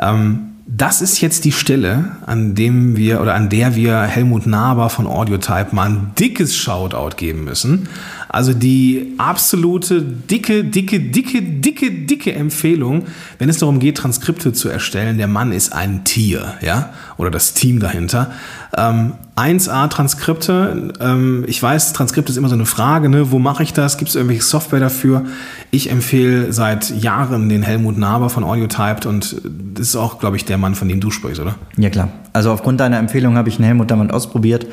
Ähm, 0.00 0.52
das 0.66 1.00
ist 1.00 1.20
jetzt 1.20 1.44
die 1.44 1.52
Stelle, 1.52 2.16
an 2.26 2.56
dem 2.56 2.96
wir 2.96 3.20
oder 3.20 3.34
an 3.34 3.48
der 3.48 3.76
wir 3.76 4.00
Helmut 4.02 4.46
Naber 4.46 4.88
von 4.88 5.06
Audiotype 5.06 5.68
mal 5.74 5.90
ein 5.90 6.12
dickes 6.18 6.56
Shoutout 6.56 7.16
geben 7.16 7.44
müssen. 7.44 7.88
Also 8.36 8.52
die 8.52 9.14
absolute 9.16 10.02
dicke, 10.02 10.62
dicke, 10.62 11.00
dicke, 11.00 11.40
dicke, 11.40 11.90
dicke 11.90 12.34
Empfehlung, 12.34 13.04
wenn 13.38 13.48
es 13.48 13.56
darum 13.56 13.78
geht, 13.78 13.96
Transkripte 13.96 14.52
zu 14.52 14.68
erstellen. 14.68 15.16
Der 15.16 15.26
Mann 15.26 15.52
ist 15.52 15.72
ein 15.72 16.04
Tier, 16.04 16.52
ja, 16.60 16.90
oder 17.16 17.30
das 17.30 17.54
Team 17.54 17.80
dahinter. 17.80 18.32
Ähm, 18.76 19.14
1A-Transkripte. 19.36 20.92
Ähm, 21.00 21.44
ich 21.46 21.62
weiß, 21.62 21.94
Transkript 21.94 22.28
ist 22.28 22.36
immer 22.36 22.50
so 22.50 22.54
eine 22.54 22.66
Frage, 22.66 23.08
ne? 23.08 23.30
wo 23.30 23.38
mache 23.38 23.62
ich 23.62 23.72
das? 23.72 23.96
Gibt 23.96 24.10
es 24.10 24.14
irgendwelche 24.16 24.42
Software 24.42 24.80
dafür? 24.80 25.24
Ich 25.70 25.90
empfehle 25.90 26.52
seit 26.52 26.90
Jahren 26.90 27.48
den 27.48 27.62
Helmut 27.62 27.96
Naber 27.96 28.28
von 28.28 28.44
AudioTyped 28.44 29.06
und 29.06 29.40
das 29.72 29.88
ist 29.88 29.96
auch, 29.96 30.18
glaube 30.18 30.36
ich, 30.36 30.44
der 30.44 30.58
Mann, 30.58 30.74
von 30.74 30.88
dem 30.88 31.00
du 31.00 31.10
sprichst, 31.10 31.40
oder? 31.40 31.54
Ja, 31.78 31.88
klar. 31.88 32.10
Also 32.34 32.52
aufgrund 32.52 32.80
deiner 32.80 32.98
Empfehlung 32.98 33.38
habe 33.38 33.48
ich 33.48 33.56
den 33.56 33.64
Helmut 33.64 33.90
damals 33.90 34.12
ausprobiert 34.12 34.66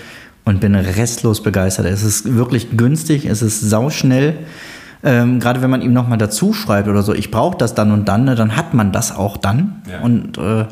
und 0.45 0.59
bin 0.59 0.75
restlos 0.75 1.41
begeistert. 1.41 1.85
Es 1.85 2.03
ist 2.03 2.35
wirklich 2.35 2.75
günstig, 2.77 3.25
es 3.25 3.41
ist 3.41 3.61
sauschnell. 3.61 4.37
Ähm, 5.05 5.39
gerade 5.39 5.61
wenn 5.61 5.69
man 5.69 5.81
ihm 5.81 5.93
nochmal 5.93 6.17
dazu 6.17 6.53
schreibt 6.53 6.87
oder 6.87 7.03
so, 7.03 7.13
ich 7.13 7.29
brauche 7.29 7.57
das 7.57 7.75
dann 7.75 7.91
und 7.91 8.07
dann, 8.07 8.23
ne, 8.23 8.35
dann 8.35 8.55
hat 8.55 8.73
man 8.73 8.91
das 8.91 9.13
auch 9.15 9.35
dann. 9.37 9.81
Ja. 9.89 9.99
Und 9.99 10.37
äh, 10.37 10.65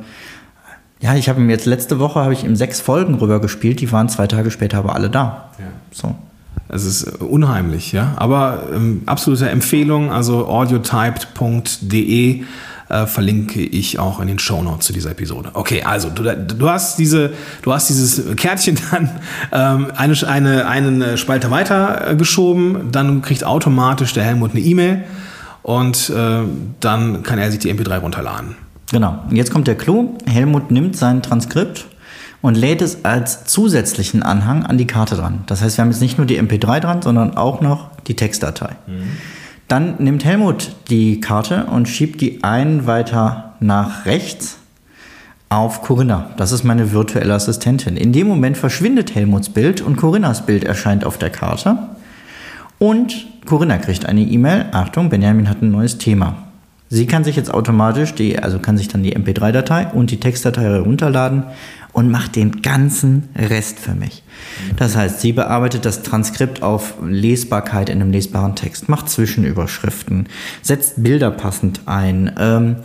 ja, 1.01 1.15
ich 1.15 1.27
habe 1.29 1.41
ihm 1.41 1.49
jetzt 1.49 1.65
letzte 1.65 1.99
Woche 1.99 2.21
habe 2.21 2.33
ich 2.33 2.43
ihm 2.43 2.55
sechs 2.55 2.79
Folgen 2.79 3.15
rüber 3.15 3.41
gespielt, 3.41 3.81
die 3.81 3.91
waren 3.91 4.07
zwei 4.07 4.27
Tage 4.27 4.51
später 4.51 4.77
aber 4.77 4.95
alle 4.95 5.09
da. 5.09 5.49
Ja. 5.59 5.65
So. 5.91 6.15
Es 6.69 6.85
ist 6.85 7.03
unheimlich, 7.21 7.91
ja. 7.91 8.13
Aber 8.15 8.69
ähm, 8.73 9.01
absolute 9.05 9.49
Empfehlung, 9.49 10.11
also 10.11 10.47
audiotyped.de 10.47 12.43
äh, 12.91 13.07
verlinke 13.07 13.61
ich 13.61 13.99
auch 13.99 14.19
in 14.19 14.27
den 14.27 14.39
Show 14.39 14.61
Notes 14.61 14.85
zu 14.85 14.93
dieser 14.93 15.11
Episode. 15.11 15.51
Okay, 15.53 15.83
also 15.83 16.09
du, 16.09 16.23
du 16.23 16.69
hast 16.69 16.99
diese, 16.99 17.31
du 17.61 17.73
hast 17.73 17.89
dieses 17.89 18.35
Kärtchen 18.35 18.77
dann 18.91 19.09
ähm, 19.51 19.91
eine, 19.95 20.27
eine, 20.27 20.67
einen 20.67 21.17
Spalter 21.17 21.51
weiter 21.51 22.11
äh, 22.11 22.15
geschoben, 22.15 22.91
dann 22.91 23.21
kriegt 23.21 23.43
automatisch 23.43 24.13
der 24.13 24.23
Helmut 24.23 24.51
eine 24.51 24.59
E-Mail 24.59 25.03
und 25.63 26.09
äh, 26.09 26.41
dann 26.79 27.23
kann 27.23 27.39
er 27.39 27.49
sich 27.51 27.59
die 27.59 27.73
MP3 27.73 27.99
runterladen. 27.99 28.55
Genau. 28.91 29.19
Und 29.29 29.35
jetzt 29.37 29.51
kommt 29.51 29.67
der 29.67 29.75
Clou. 29.75 30.17
Helmut 30.25 30.69
nimmt 30.69 30.97
sein 30.97 31.21
Transkript 31.21 31.85
und 32.41 32.55
lädt 32.55 32.81
es 32.81 33.05
als 33.05 33.45
zusätzlichen 33.45 34.23
Anhang 34.23 34.65
an 34.65 34.77
die 34.77 34.87
Karte 34.87 35.15
dran. 35.15 35.43
Das 35.45 35.61
heißt, 35.61 35.77
wir 35.77 35.83
haben 35.83 35.91
jetzt 35.91 36.01
nicht 36.01 36.17
nur 36.17 36.27
die 36.27 36.41
MP3 36.41 36.79
dran, 36.81 37.01
sondern 37.01 37.37
auch 37.37 37.61
noch 37.61 37.89
die 38.07 38.15
Textdatei. 38.15 38.75
Mhm. 38.87 39.17
Dann 39.71 39.95
nimmt 39.99 40.25
Helmut 40.25 40.75
die 40.89 41.21
Karte 41.21 41.67
und 41.67 41.87
schiebt 41.87 42.19
die 42.19 42.43
ein 42.43 42.87
weiter 42.87 43.53
nach 43.61 44.05
rechts 44.05 44.57
auf 45.47 45.81
Corinna. 45.81 46.31
Das 46.35 46.51
ist 46.51 46.65
meine 46.65 46.91
virtuelle 46.91 47.33
Assistentin. 47.33 47.95
In 47.95 48.11
dem 48.11 48.27
Moment 48.27 48.57
verschwindet 48.57 49.15
Helmuts 49.15 49.47
Bild 49.47 49.79
und 49.79 49.95
Corinnas 49.95 50.45
Bild 50.45 50.65
erscheint 50.65 51.05
auf 51.05 51.17
der 51.17 51.29
Karte. 51.29 51.77
Und 52.79 53.27
Corinna 53.45 53.77
kriegt 53.77 54.05
eine 54.05 54.23
E-Mail. 54.23 54.65
Achtung, 54.73 55.09
Benjamin 55.09 55.47
hat 55.47 55.61
ein 55.61 55.71
neues 55.71 55.97
Thema. 55.97 56.50
Sie 56.93 57.05
kann 57.05 57.23
sich 57.23 57.37
jetzt 57.37 57.53
automatisch 57.53 58.13
die, 58.15 58.37
also 58.37 58.59
kann 58.59 58.77
sich 58.77 58.89
dann 58.89 59.01
die 59.01 59.15
MP3-Datei 59.15 59.93
und 59.93 60.11
die 60.11 60.19
Textdatei 60.19 60.63
herunterladen 60.63 61.43
und 61.93 62.11
macht 62.11 62.35
den 62.35 62.61
ganzen 62.61 63.29
Rest 63.33 63.79
für 63.79 63.95
mich. 63.95 64.23
Das 64.75 64.97
heißt, 64.97 65.21
sie 65.21 65.31
bearbeitet 65.31 65.85
das 65.85 66.03
Transkript 66.03 66.61
auf 66.61 66.95
Lesbarkeit 67.01 67.87
in 67.87 68.01
einem 68.01 68.11
lesbaren 68.11 68.57
Text, 68.57 68.89
macht 68.89 69.07
Zwischenüberschriften, 69.07 70.27
setzt 70.61 71.01
Bilder 71.01 71.31
passend 71.31 71.79
ein, 71.85 72.33
ähm, 72.37 72.75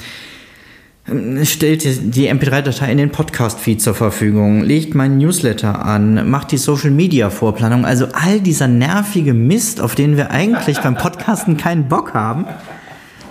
stellt 1.44 1.84
die 2.14 2.30
MP3-Datei 2.30 2.92
in 2.92 2.98
den 2.98 3.10
Podcast-Feed 3.10 3.82
zur 3.82 3.96
Verfügung, 3.96 4.62
legt 4.62 4.94
meinen 4.94 5.18
Newsletter 5.18 5.84
an, 5.84 6.30
macht 6.30 6.52
die 6.52 6.58
Social-Media-Vorplanung, 6.58 7.84
also 7.84 8.06
all 8.12 8.38
dieser 8.38 8.68
nervige 8.68 9.34
Mist, 9.34 9.80
auf 9.80 9.96
den 9.96 10.16
wir 10.16 10.30
eigentlich 10.30 10.78
beim 10.78 10.94
Podcasten 10.94 11.56
keinen 11.56 11.88
Bock 11.88 12.14
haben, 12.14 12.44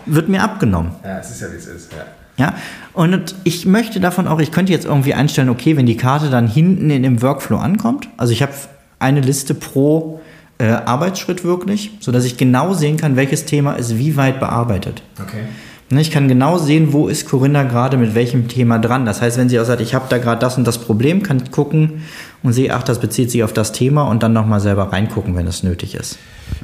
wird 0.05 0.29
mir 0.29 0.43
abgenommen. 0.43 0.91
Ja, 1.03 1.19
es 1.19 1.31
ist 1.31 1.41
ja, 1.41 1.51
wie 1.51 1.57
es 1.57 1.67
ist, 1.67 1.91
ja. 1.91 2.05
Ja, 2.37 2.53
und 2.91 3.33
ich 3.45 3.65
möchte 3.65 4.01
davon 4.01 4.27
auch, 4.27 4.39
ich 4.39 4.51
könnte 4.51 4.73
jetzt 4.73 4.85
irgendwie 4.85 5.13
einstellen, 5.13 5.47
okay, 5.47 5.77
wenn 5.77 5.85
die 5.85 5.95
Karte 5.95 6.29
dann 6.29 6.47
hinten 6.47 6.89
in 6.89 7.01
dem 7.01 7.21
Workflow 7.21 7.57
ankommt, 7.57 8.09
also 8.17 8.33
ich 8.33 8.41
habe 8.41 8.51
eine 8.99 9.21
Liste 9.21 9.53
pro 9.53 10.19
äh, 10.57 10.65
Arbeitsschritt 10.65 11.45
wirklich, 11.45 11.91
sodass 12.01 12.25
ich 12.25 12.35
genau 12.37 12.73
sehen 12.73 12.97
kann, 12.97 13.15
welches 13.15 13.45
Thema 13.45 13.73
ist 13.73 13.97
wie 13.97 14.17
weit 14.17 14.39
bearbeitet. 14.41 15.01
Okay. 15.21 15.43
Ne, 15.91 16.01
ich 16.01 16.09
kann 16.09 16.27
genau 16.27 16.57
sehen, 16.57 16.93
wo 16.93 17.07
ist 17.07 17.29
Corinna 17.29 17.63
gerade 17.63 17.97
mit 17.97 18.15
welchem 18.15 18.47
Thema 18.47 18.79
dran. 18.79 19.05
Das 19.05 19.21
heißt, 19.21 19.37
wenn 19.37 19.49
sie 19.49 19.59
auch 19.59 19.65
sagt, 19.65 19.81
ich 19.81 19.93
habe 19.93 20.05
da 20.09 20.17
gerade 20.17 20.39
das 20.39 20.57
und 20.57 20.65
das 20.65 20.79
Problem, 20.79 21.21
kann 21.21 21.37
ich 21.37 21.51
gucken 21.51 22.03
und 22.41 22.53
sehe, 22.53 22.73
ach, 22.73 22.81
das 22.81 22.99
bezieht 22.99 23.29
sich 23.29 23.43
auf 23.43 23.53
das 23.53 23.71
Thema 23.71 24.03
und 24.03 24.23
dann 24.23 24.33
nochmal 24.33 24.59
selber 24.59 24.91
reingucken, 24.91 25.35
wenn 25.35 25.45
es 25.45 25.61
nötig 25.61 25.93
ist. 25.93 26.17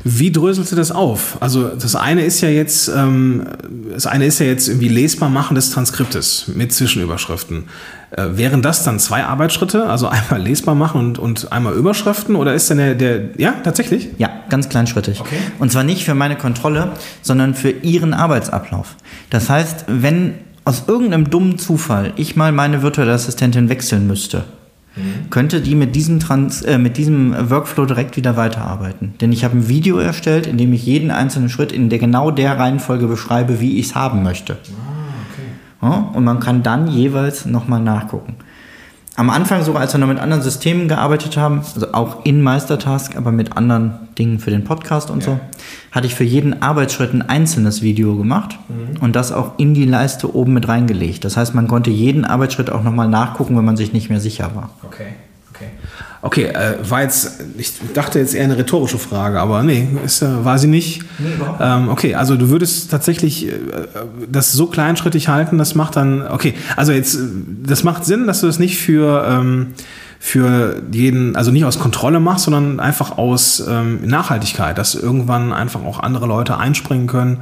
Wie 0.04 0.32
dröselst 0.32 0.72
du 0.72 0.76
das 0.76 0.92
auf? 0.92 1.38
Also 1.42 1.68
das 1.68 1.96
eine 1.96 2.24
ist 2.24 2.42
ja 2.42 2.50
jetzt, 2.50 2.88
ähm, 2.88 3.44
das 3.94 4.08
eine 4.08 4.26
ist 4.26 4.40
ja 4.40 4.46
jetzt 4.46 4.68
irgendwie 4.68 4.88
lesbar 4.88 5.30
machen 5.30 5.56
des 5.56 5.72
Transkriptes 5.72 6.52
mit 6.54 6.74
Zwischenüberschriften. 6.74 7.66
Äh, 8.12 8.30
wären 8.32 8.62
das 8.62 8.84
dann 8.84 9.00
zwei 9.00 9.24
Arbeitsschritte, 9.24 9.88
also 9.88 10.08
einmal 10.08 10.42
lesbar 10.42 10.76
machen 10.76 11.00
und, 11.00 11.20
und 11.20 11.52
einmal 11.52 11.74
Überschriften 11.74 12.36
oder 12.36 12.54
ist 12.54 12.70
denn 12.70 12.78
der, 12.78 12.96
der, 12.96 13.22
ja, 13.38 13.54
tatsächlich? 13.64 14.10
Ja, 14.18 14.30
ganz 14.50 14.70
kleinschrittig. 14.70 15.22
Okay. 15.22 15.38
Und 15.60 15.72
zwar 15.72 15.84
nicht 15.84 16.04
für 16.04 16.16
meine 16.16 16.36
Kontrolle, 16.36 16.92
sondern 17.22 17.54
für 17.54 17.70
Ihren 17.70 18.14
Arbeitsablauf. 18.14 18.96
Das 19.30 19.50
heißt, 19.50 19.86
wenn 19.88 20.34
aus 20.66 20.84
irgendeinem 20.88 21.30
dummen 21.30 21.58
Zufall 21.58 22.14
ich 22.16 22.36
mal 22.36 22.52
meine 22.52 22.82
virtuelle 22.82 23.14
Assistentin 23.14 23.70
wechseln 23.70 24.08
müsste, 24.08 24.44
mhm. 24.96 25.30
könnte 25.30 25.62
die 25.62 25.76
mit 25.76 25.96
diesem, 25.96 26.20
Trans 26.20 26.62
äh, 26.62 26.78
mit 26.78 26.98
diesem 26.98 27.50
Workflow 27.50 27.86
direkt 27.86 28.18
wieder 28.18 28.38
weiterarbeiten. 28.38 29.14
Denn 29.22 29.32
ich 29.32 29.44
habe 29.44 29.58
ein 29.58 29.68
Video 29.68 29.98
erstellt, 29.98 30.48
in 30.48 30.58
dem 30.58 30.74
ich 30.74 30.86
jeden 30.86 31.12
einzelnen 31.12 31.50
Schritt 31.50 31.72
in 31.72 31.90
der 31.90 32.00
genau 32.00 32.32
der 32.32 32.58
Reihenfolge 32.58 33.08
beschreibe, 33.08 33.60
wie 33.60 33.80
ich 33.80 33.88
es 33.88 33.96
haben 33.96 34.24
möchte. 34.24 34.54
Ah, 34.54 35.14
okay. 35.32 35.92
ja, 35.94 36.12
und 36.14 36.24
man 36.24 36.40
kann 36.40 36.64
dann 36.64 36.88
jeweils 36.88 37.46
nochmal 37.46 37.82
nachgucken 37.82 38.36
am 39.18 39.30
Anfang 39.30 39.64
sogar, 39.64 39.82
als 39.82 39.94
wir 39.94 40.00
noch 40.00 40.08
mit 40.08 40.20
anderen 40.20 40.42
Systemen 40.42 40.88
gearbeitet 40.88 41.36
haben, 41.36 41.62
also 41.76 41.94
auch 41.94 42.26
in 42.26 42.42
Meistertask, 42.42 43.18
aber 43.18 43.32
mit 43.32 43.58
anderen 43.58 44.08
Dingen 44.18 44.40
für 44.40 44.52
den 44.52 44.64
Podcast 44.64 45.10
und 45.10 45.26
ja. 45.26 45.34
so, 45.34 45.40
hatte 45.92 46.08
ich 46.08 46.16
für 46.16 46.24
jeden 46.24 46.62
Arbeitsschritt 46.62 47.14
ein 47.14 47.22
einzelnes 47.22 47.82
Video 47.82 48.16
gemacht 48.16 48.58
mhm. 48.70 49.02
und 49.02 49.16
das 49.16 49.32
auch 49.32 49.60
in 49.60 49.74
die 49.74 49.86
Leiste 49.86 50.34
oben 50.34 50.54
mit 50.54 50.68
reingelegt. 50.68 51.26
Das 51.26 51.36
heißt, 51.36 51.54
man 51.54 51.68
konnte 51.68 51.90
jeden 51.90 52.24
Arbeitsschritt 52.24 52.70
auch 52.70 52.84
nochmal 52.84 53.10
nachgucken, 53.10 53.58
wenn 53.58 53.66
man 53.66 53.78
sich 53.78 53.92
nicht 53.92 54.10
mehr 54.10 54.22
sicher 54.22 54.52
war. 54.56 54.70
Okay. 54.84 55.14
Okay, 56.24 56.46
äh, 56.46 56.78
war 56.88 57.02
jetzt, 57.02 57.42
ich 57.58 57.74
dachte 57.96 58.20
jetzt 58.20 58.36
eher 58.36 58.44
eine 58.44 58.58
rhetorische 58.58 59.00
Frage, 59.00 59.40
aber 59.40 59.64
nee, 59.64 59.88
ist, 60.06 60.22
äh, 60.22 60.46
war 60.46 60.60
sie 60.60 60.68
nicht. 60.68 61.04
Nee. 61.18 61.30
Ähm, 61.60 61.90
okay, 61.90 62.14
also 62.14 62.36
du 62.36 62.50
würdest 62.50 62.92
tatsächlich 62.92 63.48
äh, 63.48 63.54
das 64.32 64.52
so 64.52 64.68
kleinschrittig 64.68 65.30
halten, 65.30 65.58
das 65.58 65.74
macht 65.74 65.96
dann, 65.96 66.28
okay, 66.28 66.54
also 66.76 66.92
jetzt, 66.92 67.18
das 67.64 67.84
macht 67.84 68.06
Sinn, 68.06 68.28
dass 68.28 68.42
du 68.42 68.48
das 68.48 68.60
nicht 68.60 68.78
für, 68.78 69.26
ähm, 69.28 69.74
für 70.20 70.84
jeden, 70.92 71.36
also 71.36 71.50
nicht 71.50 71.66
aus 71.66 71.80
Kontrolle 71.80 72.20
machst, 72.20 72.46
sondern 72.46 72.80
einfach 72.80 73.18
aus 73.18 73.64
ähm, 73.68 74.02
Nachhaltigkeit, 74.06 74.78
dass 74.78 74.94
irgendwann 74.94 75.52
einfach 75.52 75.84
auch 75.84 76.00
andere 76.00 76.28
Leute 76.28 76.58
einspringen 76.58 77.08
können 77.08 77.42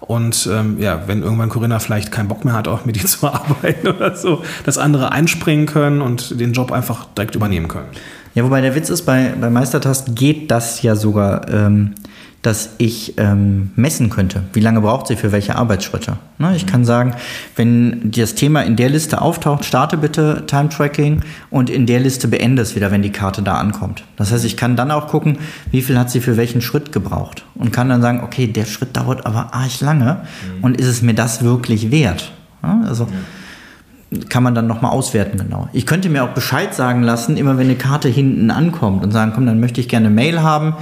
und 0.00 0.48
ähm, 0.50 0.78
ja, 0.78 1.02
wenn 1.06 1.22
irgendwann 1.22 1.50
Corinna 1.50 1.78
vielleicht 1.78 2.10
keinen 2.10 2.28
Bock 2.28 2.44
mehr 2.44 2.54
hat, 2.54 2.68
auch 2.68 2.84
mit 2.84 2.96
dir 2.96 3.04
zu 3.06 3.26
arbeiten 3.26 3.88
oder 3.88 4.16
so, 4.16 4.42
dass 4.64 4.78
andere 4.78 5.12
einspringen 5.12 5.66
können 5.66 6.00
und 6.00 6.40
den 6.40 6.52
Job 6.52 6.72
einfach 6.72 7.06
direkt 7.16 7.34
übernehmen 7.34 7.68
können. 7.68 7.88
Ja, 8.34 8.44
wobei 8.44 8.60
der 8.60 8.74
Witz 8.74 8.90
ist, 8.90 9.02
bei, 9.02 9.34
bei 9.40 9.50
Meistertask 9.50 10.06
geht 10.14 10.50
das 10.50 10.82
ja 10.82 10.94
sogar, 10.94 11.48
ähm, 11.50 11.94
dass 12.42 12.70
ich 12.78 13.18
ähm, 13.18 13.70
messen 13.76 14.08
könnte, 14.08 14.44
wie 14.54 14.60
lange 14.60 14.80
braucht 14.80 15.08
sie 15.08 15.16
für 15.16 15.30
welche 15.30 15.56
Arbeitsschritte. 15.56 16.16
Ne, 16.38 16.56
ich 16.56 16.66
kann 16.66 16.86
sagen, 16.86 17.14
wenn 17.56 18.10
das 18.12 18.34
Thema 18.34 18.62
in 18.62 18.76
der 18.76 18.88
Liste 18.88 19.20
auftaucht, 19.20 19.64
starte 19.64 19.98
bitte 19.98 20.44
Time 20.46 20.70
Tracking 20.70 21.22
und 21.50 21.68
in 21.68 21.84
der 21.84 22.00
Liste 22.00 22.28
beende 22.28 22.62
es 22.62 22.74
wieder, 22.76 22.90
wenn 22.90 23.02
die 23.02 23.12
Karte 23.12 23.42
da 23.42 23.56
ankommt. 23.56 24.04
Das 24.16 24.32
heißt, 24.32 24.46
ich 24.46 24.56
kann 24.56 24.74
dann 24.74 24.90
auch 24.90 25.08
gucken, 25.08 25.36
wie 25.70 25.82
viel 25.82 25.98
hat 25.98 26.10
sie 26.10 26.20
für 26.20 26.38
welchen 26.38 26.62
Schritt 26.62 26.92
gebraucht 26.92 27.44
und 27.56 27.72
kann 27.72 27.90
dann 27.90 28.00
sagen, 28.00 28.22
okay, 28.24 28.46
der 28.46 28.64
Schritt 28.64 28.96
dauert 28.96 29.26
aber 29.26 29.52
arg 29.52 29.80
lange 29.80 30.22
mhm. 30.56 30.64
und 30.64 30.80
ist 30.80 30.86
es 30.86 31.02
mir 31.02 31.14
das 31.14 31.44
wirklich 31.44 31.90
wert? 31.90 32.32
Ja, 32.62 32.84
also 32.86 33.04
mhm 33.04 33.39
kann 34.28 34.42
man 34.42 34.54
dann 34.54 34.66
nochmal 34.66 34.90
auswerten 34.90 35.38
genau. 35.38 35.68
Ich 35.72 35.86
könnte 35.86 36.08
mir 36.08 36.24
auch 36.24 36.34
Bescheid 36.34 36.74
sagen 36.74 37.02
lassen, 37.02 37.36
immer 37.36 37.58
wenn 37.58 37.66
eine 37.66 37.76
Karte 37.76 38.08
hinten 38.08 38.50
ankommt 38.50 39.04
und 39.04 39.12
sagen, 39.12 39.32
komm, 39.34 39.46
dann 39.46 39.60
möchte 39.60 39.80
ich 39.80 39.88
gerne 39.88 40.10
Mail 40.10 40.42
haben, 40.42 40.74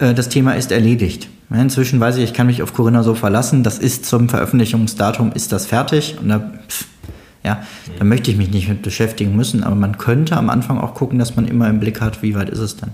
äh, 0.00 0.14
das 0.14 0.28
Thema 0.28 0.54
ist 0.54 0.72
erledigt. 0.72 1.28
inzwischen 1.50 2.00
weiß 2.00 2.16
ich, 2.16 2.24
ich 2.24 2.34
kann 2.34 2.48
mich 2.48 2.62
auf 2.62 2.74
Corinna 2.74 3.02
so 3.02 3.14
verlassen, 3.14 3.62
das 3.62 3.78
ist 3.78 4.06
zum 4.06 4.28
Veröffentlichungsdatum, 4.28 5.32
ist 5.32 5.52
das 5.52 5.66
fertig 5.66 6.16
und 6.20 6.28
da 6.28 6.40
pff, 6.68 6.86
Ja, 7.44 7.62
da 7.98 8.04
möchte 8.04 8.32
ich 8.32 8.36
mich 8.36 8.50
nicht 8.50 8.68
mit 8.68 8.82
beschäftigen 8.82 9.36
müssen, 9.36 9.62
aber 9.62 9.76
man 9.76 9.98
könnte 9.98 10.36
am 10.36 10.50
Anfang 10.50 10.78
auch 10.78 10.94
gucken, 10.94 11.20
dass 11.20 11.36
man 11.36 11.46
immer 11.46 11.68
im 11.68 11.78
Blick 11.78 12.00
hat, 12.00 12.22
wie 12.22 12.34
weit 12.34 12.50
ist 12.50 12.60
es 12.60 12.76
denn. 12.76 12.90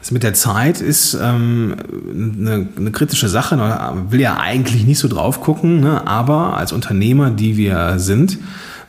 Das 0.00 0.10
mit 0.10 0.24
der 0.24 0.34
Zeit 0.34 0.80
ist 0.80 1.14
ähm, 1.14 1.76
eine, 2.12 2.68
eine 2.76 2.90
kritische 2.90 3.28
Sache. 3.28 3.56
Man 3.56 4.10
will 4.12 4.20
ja 4.20 4.36
eigentlich 4.38 4.84
nicht 4.84 4.98
so 4.98 5.08
drauf 5.08 5.40
gucken, 5.40 5.80
ne? 5.80 6.06
aber 6.06 6.56
als 6.56 6.72
Unternehmer, 6.72 7.30
die 7.30 7.56
wir 7.56 7.98
sind, 7.98 8.38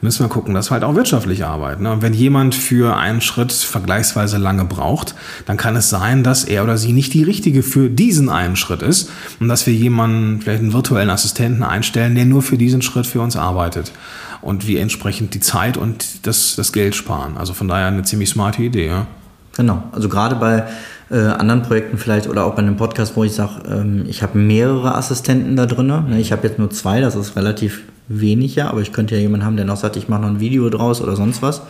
müssen 0.04 0.24
wir 0.24 0.30
gucken, 0.30 0.54
dass 0.54 0.70
wir 0.70 0.74
halt 0.74 0.84
auch 0.84 0.96
wirtschaftlich 0.96 1.46
arbeiten. 1.46 1.84
Ne? 1.84 1.92
Und 1.94 2.02
wenn 2.02 2.13
jemand 2.13 2.56
für 2.56 2.98
einen 2.98 3.22
Schritt 3.22 3.54
vergleichsweise 3.54 4.38
lange 4.38 4.66
braucht, 4.66 5.16
dann 5.46 5.56
kann 5.56 5.78
es 5.78 5.89
sein, 5.89 6.24
dass 6.24 6.44
er 6.44 6.63
oder 6.63 6.78
sie 6.78 6.92
nicht 6.92 7.13
die 7.13 7.24
richtige 7.24 7.63
für 7.63 7.89
diesen 7.89 8.30
einen 8.30 8.58
Schritt 8.58 8.82
ist 8.82 9.10
und 9.39 9.48
dass 9.48 9.66
wir 9.66 9.74
jemanden, 9.74 10.42
vielleicht 10.42 10.62
einen 10.62 10.74
virtuellen 10.74 11.10
Assistenten 11.10 11.63
einstellen, 11.63 12.16
der 12.16 12.26
nur 12.26 12.42
für 12.42 12.58
diesen 12.58 12.82
Schritt 12.82 13.08
für 13.08 13.22
uns 13.22 13.38
arbeitet 13.38 13.94
und 14.42 14.68
wir 14.68 14.82
entsprechend 14.82 15.34
die 15.34 15.39
Zeit 15.39 15.78
und 15.78 16.28
das, 16.28 16.56
das 16.58 16.74
Geld 16.74 16.96
sparen. 16.96 17.38
Also 17.38 17.54
von 17.54 17.70
daher 17.70 17.88
eine 17.88 18.04
ziemlich 18.04 18.30
smarte 18.30 18.62
Idee. 18.62 18.88
Ja? 18.88 19.08
Genau, 19.56 19.84
also 19.94 20.10
gerade 20.10 20.36
bei 20.36 20.66
äh, 21.10 21.18
anderen 21.18 21.62
Projekten 21.62 21.98
vielleicht 21.98 22.28
oder 22.28 22.44
auch 22.44 22.56
bei 22.56 22.62
einem 22.62 22.76
Podcast, 22.76 23.16
wo 23.16 23.24
ich 23.24 23.34
sage, 23.34 23.62
ähm, 23.70 24.04
ich 24.08 24.22
habe 24.22 24.38
mehrere 24.38 24.96
Assistenten 24.96 25.56
da 25.56 25.66
drin. 25.66 25.88
Ne? 25.88 26.20
Ich 26.20 26.34
habe 26.34 26.46
jetzt 26.46 26.60
nur 26.60 26.72
zwei, 26.72 27.00
das 27.00 27.16
ist 27.16 27.38
relativ 27.38 27.84
wenig 28.08 28.56
ja, 28.56 28.70
aber 28.70 28.82
ich 28.82 28.92
könnte 28.92 29.16
ja 29.16 29.22
jemanden 29.22 29.46
haben, 29.46 29.56
der 29.56 29.66
noch 29.66 29.78
sagt, 29.78 29.96
ich 29.96 30.10
mache 30.10 30.22
noch 30.22 30.30
ein 30.30 30.39
Video 30.39 30.70
draus 30.70 31.02
oder 31.02 31.16
sonst 31.16 31.42
was. 31.42 31.62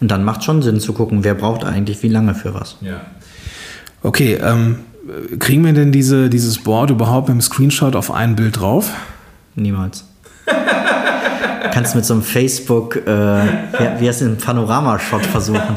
Und 0.00 0.10
dann 0.10 0.24
macht 0.24 0.44
schon 0.44 0.62
Sinn 0.62 0.80
zu 0.80 0.92
gucken, 0.92 1.24
wer 1.24 1.34
braucht 1.34 1.64
eigentlich 1.64 2.02
wie 2.02 2.08
lange 2.08 2.34
für 2.34 2.54
was. 2.54 2.76
Ja. 2.80 3.00
Okay, 4.02 4.34
ähm, 4.34 4.76
kriegen 5.38 5.64
wir 5.64 5.72
denn 5.72 5.92
diese, 5.92 6.30
dieses 6.30 6.58
Board 6.58 6.90
überhaupt 6.90 7.28
mit 7.28 7.36
dem 7.36 7.40
Screenshot 7.40 7.96
auf 7.96 8.10
ein 8.10 8.36
Bild 8.36 8.60
drauf? 8.60 8.92
Niemals. 9.54 10.04
Kannst 11.72 11.94
mit 11.94 12.04
so 12.04 12.14
einem 12.14 12.22
Facebook, 12.22 12.96
äh, 12.96 13.40
wie, 13.98 14.08
heißt 14.08 14.22
ein 14.22 14.38
Panorama-Shot 14.38 15.26
versuchen. 15.26 15.76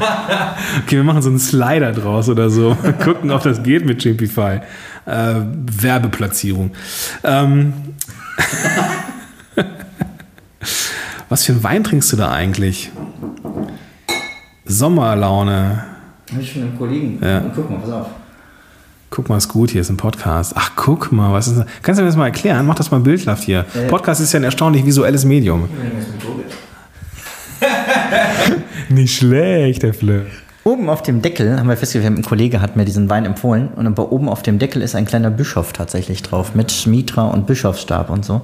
Okay, 0.84 0.96
wir 0.96 1.04
machen 1.04 1.22
so 1.22 1.28
einen 1.28 1.38
Slider 1.38 1.92
draus 1.92 2.28
oder 2.28 2.48
so. 2.48 2.76
Gucken, 3.04 3.30
ob 3.30 3.42
das 3.42 3.62
geht 3.62 3.84
mit 3.84 4.02
Jimpify. 4.02 4.60
Äh, 5.06 5.34
Werbeplatzierung. 5.80 6.70
Ähm. 7.24 7.72
Was 11.32 11.44
für 11.44 11.52
einen 11.52 11.64
Wein 11.64 11.82
trinkst 11.82 12.12
du 12.12 12.18
da 12.18 12.30
eigentlich? 12.30 12.90
Sommerlaune. 14.66 15.82
Hab 16.30 16.38
ich 16.38 16.52
schon 16.52 16.60
einen 16.60 16.76
Kollegen. 16.76 17.18
Ja. 17.22 17.40
Guck 17.54 17.70
mal, 17.70 17.78
pass 17.78 17.90
auf. 17.90 18.06
Guck 19.08 19.30
mal, 19.30 19.38
ist 19.38 19.48
gut, 19.48 19.70
hier 19.70 19.80
ist 19.80 19.88
ein 19.88 19.96
Podcast. 19.96 20.52
Ach, 20.56 20.72
guck 20.76 21.10
mal, 21.10 21.32
was 21.32 21.48
ist 21.48 21.56
das? 21.56 21.66
Kannst 21.80 21.98
du 21.98 22.02
mir 22.02 22.10
das 22.10 22.16
mal 22.16 22.26
erklären? 22.26 22.66
Mach 22.66 22.74
das 22.74 22.90
mal 22.90 23.00
bildhaft 23.00 23.44
hier. 23.44 23.64
Ja, 23.74 23.80
ja. 23.80 23.88
Podcast 23.88 24.20
ist 24.20 24.34
ja 24.34 24.40
ein 24.40 24.44
erstaunlich 24.44 24.84
visuelles 24.84 25.24
Medium. 25.24 25.70
Nicht 28.90 29.16
schlecht, 29.16 29.84
der 29.84 29.94
Flip. 29.94 30.26
Oben 30.64 30.88
auf 30.88 31.02
dem 31.02 31.22
Deckel 31.22 31.58
haben 31.58 31.68
wir 31.68 31.76
festgestellt, 31.76 32.16
ein 32.16 32.22
Kollege 32.22 32.60
hat 32.60 32.76
mir 32.76 32.84
diesen 32.84 33.10
Wein 33.10 33.24
empfohlen 33.24 33.68
und 33.74 33.86
aber 33.88 34.12
oben 34.12 34.28
auf 34.28 34.42
dem 34.42 34.60
Deckel 34.60 34.80
ist 34.80 34.94
ein 34.94 35.06
kleiner 35.06 35.30
Bischof 35.30 35.72
tatsächlich 35.72 36.22
drauf 36.22 36.54
mit 36.54 36.86
Mitra 36.86 37.26
und 37.28 37.46
Bischofsstab 37.48 38.10
und 38.10 38.24
so. 38.24 38.34
Und 38.34 38.42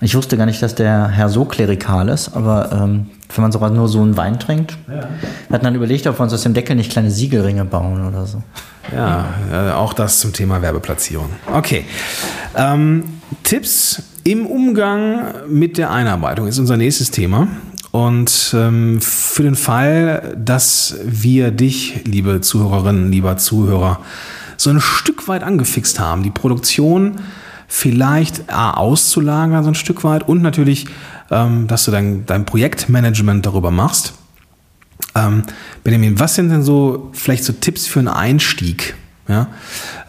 ich 0.00 0.14
wusste 0.14 0.36
gar 0.36 0.46
nicht, 0.46 0.62
dass 0.62 0.76
der 0.76 1.08
Herr 1.08 1.28
so 1.28 1.44
klerikal 1.44 2.08
ist, 2.08 2.36
aber 2.36 2.70
ähm, 2.72 3.06
wenn 3.34 3.42
man 3.42 3.50
sogar 3.50 3.70
nur 3.70 3.88
so 3.88 4.00
einen 4.00 4.16
Wein 4.16 4.38
trinkt, 4.38 4.78
ja. 4.86 5.08
wir 5.48 5.54
hatten 5.54 5.64
dann 5.64 5.74
überlegt, 5.74 6.06
ob 6.06 6.18
wir 6.18 6.22
uns 6.22 6.32
aus 6.32 6.42
dem 6.42 6.54
Deckel 6.54 6.76
nicht 6.76 6.92
kleine 6.92 7.10
Siegelringe 7.10 7.64
bauen 7.64 8.06
oder 8.06 8.26
so. 8.26 8.42
Ja, 8.94 9.26
äh, 9.52 9.72
auch 9.72 9.92
das 9.92 10.20
zum 10.20 10.32
Thema 10.32 10.62
Werbeplatzierung. 10.62 11.30
Okay. 11.52 11.84
Ähm, 12.54 13.02
Tipps 13.42 14.02
im 14.22 14.46
Umgang 14.46 15.34
mit 15.48 15.78
der 15.78 15.90
Einarbeitung 15.90 16.46
ist 16.46 16.60
unser 16.60 16.76
nächstes 16.76 17.10
Thema. 17.10 17.48
Und 17.96 18.54
ähm, 18.54 19.00
für 19.00 19.42
den 19.42 19.54
Fall, 19.54 20.36
dass 20.36 20.96
wir 21.02 21.50
dich, 21.50 22.02
liebe 22.04 22.42
Zuhörerinnen, 22.42 23.10
lieber 23.10 23.38
Zuhörer, 23.38 24.00
so 24.58 24.68
ein 24.68 24.82
Stück 24.82 25.28
weit 25.28 25.42
angefixt 25.42 25.98
haben, 25.98 26.22
die 26.22 26.30
Produktion 26.30 27.20
vielleicht 27.68 28.52
A, 28.52 28.72
auszulagern, 28.72 29.64
so 29.64 29.70
ein 29.70 29.74
Stück 29.74 30.04
weit, 30.04 30.28
und 30.28 30.42
natürlich, 30.42 30.88
ähm, 31.30 31.68
dass 31.68 31.86
du 31.86 31.90
dein, 31.90 32.26
dein 32.26 32.44
Projektmanagement 32.44 33.46
darüber 33.46 33.70
machst. 33.70 34.12
Ähm, 35.14 35.44
Benjamin, 35.82 36.20
was 36.20 36.34
sind 36.34 36.50
denn 36.50 36.62
so 36.62 37.08
vielleicht 37.14 37.44
so 37.44 37.54
Tipps 37.54 37.86
für 37.86 38.00
einen 38.00 38.08
Einstieg? 38.08 38.94
Ja? 39.26 39.46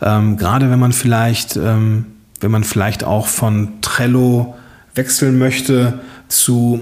Ähm, 0.02 0.36
gerade 0.36 0.70
wenn 0.70 0.80
man 0.80 0.92
vielleicht, 0.92 1.56
ähm, 1.56 2.08
wenn 2.42 2.52
man 2.52 2.66
vielleicht 2.66 3.06
auch 3.06 3.28
von 3.28 3.80
Trello 3.80 4.58
wechseln 4.94 5.38
möchte 5.38 6.02
zu 6.28 6.82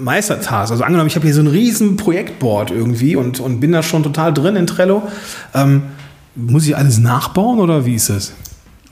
Meistertask. 0.00 0.70
Also 0.70 0.84
angenommen, 0.84 1.08
ich 1.08 1.16
habe 1.16 1.26
hier 1.26 1.34
so 1.34 1.40
ein 1.40 1.46
riesen 1.46 1.96
Projektboard 1.96 2.70
irgendwie 2.70 3.16
und, 3.16 3.40
und 3.40 3.60
bin 3.60 3.72
da 3.72 3.82
schon 3.82 4.02
total 4.02 4.32
drin 4.32 4.56
in 4.56 4.66
Trello. 4.66 5.02
Ähm, 5.54 5.82
muss 6.34 6.66
ich 6.66 6.76
alles 6.76 6.98
nachbauen 6.98 7.58
oder 7.58 7.86
wie 7.86 7.94
ist 7.94 8.08
es? 8.08 8.32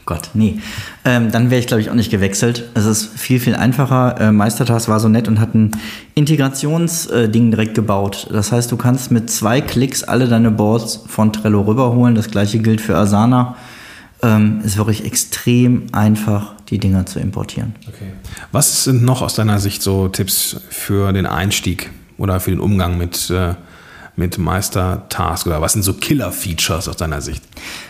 Gott, 0.05 0.31
nee. 0.35 0.59
Ähm, 1.05 1.31
dann 1.31 1.51
wäre 1.51 1.61
ich, 1.61 1.69
glaube 1.69 1.81
ich, 1.81 1.89
auch 1.89 1.95
nicht 1.95 2.11
gewechselt. 2.11 2.71
Es 2.75 2.87
ist 2.87 3.19
viel, 3.19 3.39
viel 3.39 3.55
einfacher. 3.55 4.21
Äh, 4.21 4.33
Meistertask 4.33 4.89
war 4.89 4.99
so 4.99 5.09
nett 5.09 5.29
und 5.29 5.39
hat 5.39 5.55
ein 5.55 5.71
Integrationsding 6.15 7.49
äh, 7.49 7.51
direkt 7.51 7.75
gebaut. 7.75 8.27
Das 8.33 8.51
heißt, 8.51 8.73
du 8.73 8.77
kannst 8.77 9.13
mit 9.13 9.31
zwei 9.31 9.61
Klicks 9.61 10.03
alle 10.03 10.27
deine 10.27 10.51
Boards 10.51 11.05
von 11.07 11.33
Trello 11.33 11.61
rüberholen. 11.61 12.17
Das 12.17 12.31
gleiche 12.31 12.59
gilt 12.59 12.81
für 12.81 12.97
Asana. 12.97 13.57
Ähm, 14.23 14.61
ist 14.65 14.77
wirklich 14.77 15.05
extrem 15.05 15.85
einfach, 15.93 16.55
die 16.73 16.79
Dinger 16.79 17.05
zu 17.07 17.21
importieren. 17.21 17.75
Okay. 17.87 18.13
Was 18.51 18.85
sind 18.85 19.03
noch 19.05 19.21
aus 19.21 19.35
deiner 19.35 19.61
Sicht 19.61 19.83
so 19.83 20.09
Tipps 20.09 20.57
für 20.71 21.13
den 21.13 21.27
Einstieg 21.27 21.91
oder 22.17 22.41
für 22.41 22.51
den 22.51 22.61
Umgang 22.61 22.97
mit, 22.97 23.29
äh, 23.29 23.55
mit 24.17 24.39
Meister-Task 24.39 25.47
oder 25.47 25.61
was 25.61 25.75
sind 25.75 25.83
so 25.83 25.93
Killer-Features 25.93 26.89
aus 26.89 26.97
deiner 26.97 27.21
Sicht? 27.21 27.45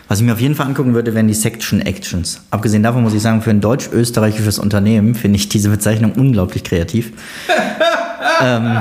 Was 0.08 0.18
ich 0.18 0.26
mir 0.26 0.32
auf 0.32 0.40
jeden 0.40 0.56
Fall 0.56 0.66
angucken 0.66 0.94
würde, 0.94 1.14
wären 1.14 1.28
die 1.28 1.34
Section 1.34 1.80
Actions. 1.80 2.40
Abgesehen 2.50 2.82
davon 2.82 3.04
muss 3.04 3.14
ich 3.14 3.22
sagen, 3.22 3.40
für 3.40 3.50
ein 3.50 3.60
deutsch-österreichisches 3.60 4.58
Unternehmen 4.58 5.14
finde 5.14 5.36
ich 5.36 5.48
diese 5.48 5.68
Bezeichnung 5.68 6.12
unglaublich 6.12 6.64
kreativ. 6.64 7.12
ähm, 8.42 8.80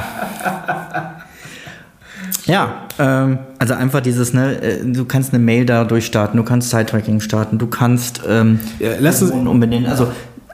ja, 2.45 2.85
ähm, 2.99 3.39
also 3.59 3.73
einfach 3.73 4.01
dieses, 4.01 4.33
ne, 4.33 4.61
äh, 4.61 4.79
du 4.83 5.05
kannst 5.05 5.33
eine 5.33 5.43
Mail 5.43 5.65
dadurch 5.65 6.05
starten, 6.05 6.37
du 6.37 6.43
kannst 6.43 6.69
Side-Tracking 6.69 7.19
starten, 7.19 7.57
du 7.57 7.67
kannst 7.67 8.21
ähm, 8.27 8.59
Ja, 8.79 8.89
lass 8.99 9.21
uns- 9.21 9.31
umbenennen. 9.31 9.87
Also 9.89 10.07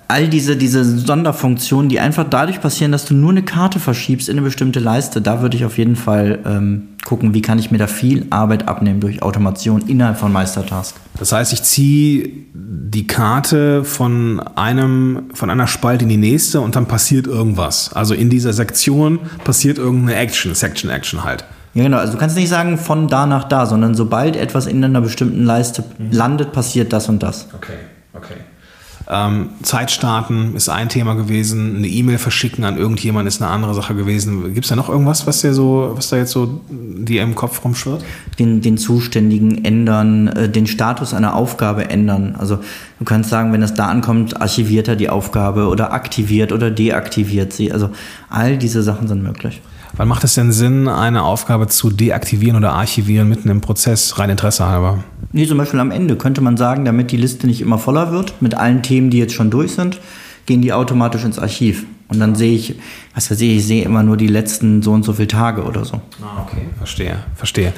all 0.10 0.28
diese, 0.30 0.56
diese 0.56 0.86
Sonderfunktionen, 0.86 1.90
die 1.90 2.00
einfach 2.00 2.26
dadurch 2.30 2.62
passieren, 2.62 2.92
dass 2.94 3.04
du 3.06 3.14
nur 3.14 3.32
eine 3.32 3.44
Karte 3.44 3.80
verschiebst 3.80 4.30
in 4.30 4.38
eine 4.38 4.46
bestimmte 4.46 4.80
Leiste, 4.80 5.22
da 5.22 5.42
würde 5.42 5.58
ich 5.58 5.66
auf 5.66 5.78
jeden 5.78 5.98
Fall 5.98 6.40
ähm, 6.46 6.90
gucken, 7.04 7.34
wie 7.34 7.42
kann 7.42 7.60
ich 7.60 7.72
mir 7.72 7.78
da 7.78 7.88
viel 7.88 8.26
Arbeit 8.30 8.68
abnehmen 8.70 9.02
durch 9.02 9.22
Automation 9.22 9.82
innerhalb 9.88 10.18
von 10.18 10.32
Meistertask. 10.32 10.96
Das 11.20 11.32
heißt, 11.34 11.52
ich 11.52 11.64
ziehe 11.64 12.30
die 12.54 13.06
Karte 13.06 13.84
von 13.84 14.40
einem, 14.56 15.24
von 15.34 15.50
einer 15.50 15.68
Spalte 15.68 16.04
in 16.04 16.10
die 16.10 16.18
nächste 16.18 16.62
und 16.62 16.76
dann 16.78 16.86
passiert 16.86 17.28
irgendwas. 17.28 17.92
Also 17.94 18.14
in 18.14 18.30
dieser 18.30 18.54
Sektion 18.54 19.20
passiert 19.44 19.78
irgendeine 19.78 20.16
Action, 20.20 20.56
Section 20.56 20.90
Action 20.90 21.24
halt. 21.26 21.44
Ja, 21.78 21.84
genau. 21.84 21.98
Also 21.98 22.14
du 22.14 22.18
kannst 22.18 22.36
nicht 22.36 22.50
sagen 22.50 22.80
von 22.80 23.08
da 23.08 23.28
nach 23.28 23.44
da, 23.44 23.68
sondern 23.68 23.94
sobald 23.94 24.36
etwas 24.36 24.66
in 24.66 24.84
einer 24.84 25.00
bestimmten 25.00 25.44
Leiste 25.44 25.84
landet, 26.10 26.52
passiert 26.52 26.92
das 26.92 27.08
und 27.08 27.22
das. 27.22 27.50
Okay, 27.56 27.74
okay. 28.16 28.34
Ähm, 29.08 29.52
Zeit 29.62 29.92
starten 29.92 30.56
ist 30.56 30.70
ein 30.70 30.90
Thema 30.90 31.14
gewesen, 31.14 31.78
eine 31.78 31.88
E-Mail 31.88 32.18
verschicken 32.18 32.66
an 32.66 32.78
irgendjemanden 32.78 33.28
ist 33.28 33.44
eine 33.44 33.52
andere 33.52 33.76
Sache 33.76 33.94
gewesen. 33.94 34.56
Gibt 34.56 34.66
es 34.66 34.70
da 34.70 34.76
noch 34.76 34.90
irgendwas, 34.90 35.28
was 35.28 35.42
dir 35.42 35.54
so, 35.54 35.94
was 35.96 36.10
da 36.10 36.18
jetzt 36.18 36.32
so 36.32 36.62
dir 36.68 37.22
im 37.22 37.36
Kopf 37.36 37.64
rumschwirrt? 37.64 38.04
Den, 38.40 38.62
den 38.62 38.80
Zuständigen 38.80 39.64
ändern, 39.64 40.28
äh, 40.30 40.50
den 40.50 40.66
Status 40.66 41.14
einer 41.14 41.36
Aufgabe 41.36 41.92
ändern. 41.92 42.36
Also 42.40 42.58
du 42.98 43.06
kannst 43.06 43.30
sagen, 43.30 43.54
wenn 43.54 43.62
es 43.62 43.76
da 43.76 43.86
ankommt, 43.86 44.42
archiviert 44.42 44.88
er 44.88 44.96
die 44.96 45.10
Aufgabe 45.10 45.68
oder 45.68 45.94
aktiviert 45.94 46.52
oder 46.52 46.72
deaktiviert 46.72 47.54
sie. 47.54 47.72
Also 47.72 47.92
all 48.30 48.58
diese 48.58 48.82
Sachen 48.82 49.08
sind 49.08 49.22
möglich. 49.22 49.62
Wann 49.98 50.08
macht 50.08 50.24
es 50.24 50.36
denn 50.36 50.52
Sinn, 50.52 50.88
eine 50.88 51.24
Aufgabe 51.24 51.68
zu 51.68 51.90
deaktivieren 51.90 52.56
oder 52.56 52.74
archivieren 52.74 53.28
mitten 53.28 53.50
im 53.50 53.62
Prozess, 53.62 54.20
rein 54.20 54.30
Interesse 54.30 54.68
halber? 54.68 55.04
Nee, 55.32 55.48
zum 55.48 55.58
Beispiel 55.58 55.80
am 55.80 55.90
Ende 55.90 56.16
könnte 56.16 56.40
man 56.42 56.56
sagen, 56.56 56.86
damit 56.86 57.12
die 57.12 57.18
Liste 57.18 57.48
nicht 57.48 57.62
immer 57.62 57.80
voller 57.80 58.12
wird, 58.12 58.40
mit 58.40 58.54
allen 58.54 58.84
Themen, 58.84 59.10
die 59.10 59.18
jetzt 59.18 59.34
schon 59.34 59.50
durch 59.50 59.72
sind, 59.74 60.00
gehen 60.46 60.62
die 60.62 60.72
automatisch 60.72 61.24
ins 61.24 61.40
Archiv. 61.40 61.88
Und 62.10 62.20
dann 62.20 62.36
sehe 62.36 62.54
ich, 62.54 62.76
was 63.16 63.32
weiß 63.32 63.42
ich, 63.42 63.58
ich 63.58 63.66
sehe 63.66 63.84
immer 63.84 64.04
nur 64.04 64.18
die 64.18 64.28
letzten 64.28 64.84
so 64.84 64.94
und 64.94 65.04
so 65.04 65.14
viele 65.14 65.30
Tage 65.30 65.64
oder 65.64 65.84
so. 65.84 66.00
Ah, 66.22 66.44
okay, 66.44 66.68
verstehe, 66.78 67.18
verstehe. 67.36 67.74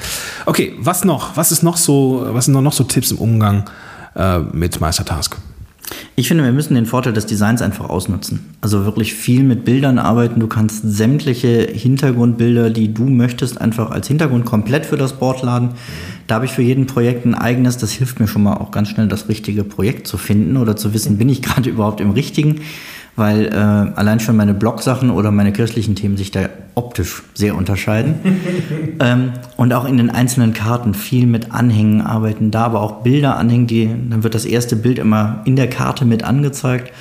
Okay, 0.46 0.74
was 0.78 1.06
noch? 1.06 1.38
Was 1.38 1.54
ist 1.54 1.64
noch 1.64 1.78
so, 1.78 2.28
was 2.32 2.46
sind 2.46 2.54
noch 2.54 2.74
so 2.74 2.84
Tipps 2.84 3.12
im 3.12 3.18
Umgang 3.18 3.70
äh, 4.16 4.40
mit 4.40 4.82
Meistertask? 4.82 5.38
Ich 6.16 6.28
finde, 6.28 6.44
wir 6.44 6.52
müssen 6.52 6.76
den 6.76 6.86
Vorteil 6.86 7.14
des 7.14 7.26
Designs 7.26 7.62
einfach 7.62 7.90
ausnutzen. 7.90 8.46
Also 8.62 8.86
wirklich 8.86 9.14
viel 9.14 9.44
mit 9.44 9.66
Bildern 9.66 9.98
arbeiten. 9.98 10.40
Du 10.40 10.48
kannst 10.48 10.82
sämtliche 10.84 11.68
Hintergrundbilder, 11.72 12.70
die 12.70 12.94
du 12.94 13.06
möchtest, 13.06 13.60
einfach 13.60 13.92
als 13.92 14.08
Hintergrund 14.08 14.46
komplett 14.46 14.86
für 14.86 14.98
das 14.98 15.14
Board 15.14 15.44
laden. 15.44 15.72
Da 16.28 16.36
habe 16.36 16.46
ich 16.46 16.52
für 16.52 16.62
jeden 16.62 16.86
Projekt 16.86 17.26
ein 17.26 17.36
eigenes. 17.36 17.78
Das 17.78 17.92
hilft 17.92 18.20
mir 18.20 18.28
schon 18.28 18.44
mal 18.44 18.56
auch 18.56 18.72
ganz 18.72 18.90
schnell, 18.90 19.08
das 19.08 19.30
richtige 19.30 19.64
Projekt 19.64 20.08
zu 20.08 20.18
finden 20.18 20.58
oder 20.58 20.76
zu 20.76 20.94
wissen, 20.94 21.18
bin 21.18 21.30
ich 21.30 21.42
gerade 21.42 21.70
überhaupt 21.70 22.02
im 22.02 22.12
richtigen. 22.12 22.62
Weil 23.16 23.48
äh, 23.48 23.56
allein 23.56 24.20
schon 24.20 24.36
meine 24.38 24.54
Blog-Sachen 24.54 25.10
oder 25.10 25.32
meine 25.32 25.52
kirchlichen 25.52 25.96
Themen 25.96 26.18
sich 26.18 26.32
da 26.32 26.50
optisch 26.76 27.24
sehr 27.34 27.56
unterscheiden. 27.56 28.16
ähm, 29.00 29.34
und 29.58 29.74
auch 29.74 29.86
in 29.86 29.98
den 29.98 30.10
einzelnen 30.10 30.54
Karten 30.54 30.94
viel 30.94 31.28
mit 31.28 31.52
Anhängen 31.52 32.02
arbeiten, 32.02 32.52
da 32.52 32.66
aber 32.66 32.82
auch 32.82 33.04
Bilder 33.04 33.38
anhängen, 33.38 33.68
die, 33.68 33.90
dann 34.10 34.24
wird 34.24 34.36
das 34.36 34.46
erste 34.46 34.76
Bild 34.76 35.00
immer 35.00 35.42
in 35.46 35.56
der 35.56 35.70
Karte 35.70 36.06
mit 36.06 36.24
angezeigt. 36.24 36.94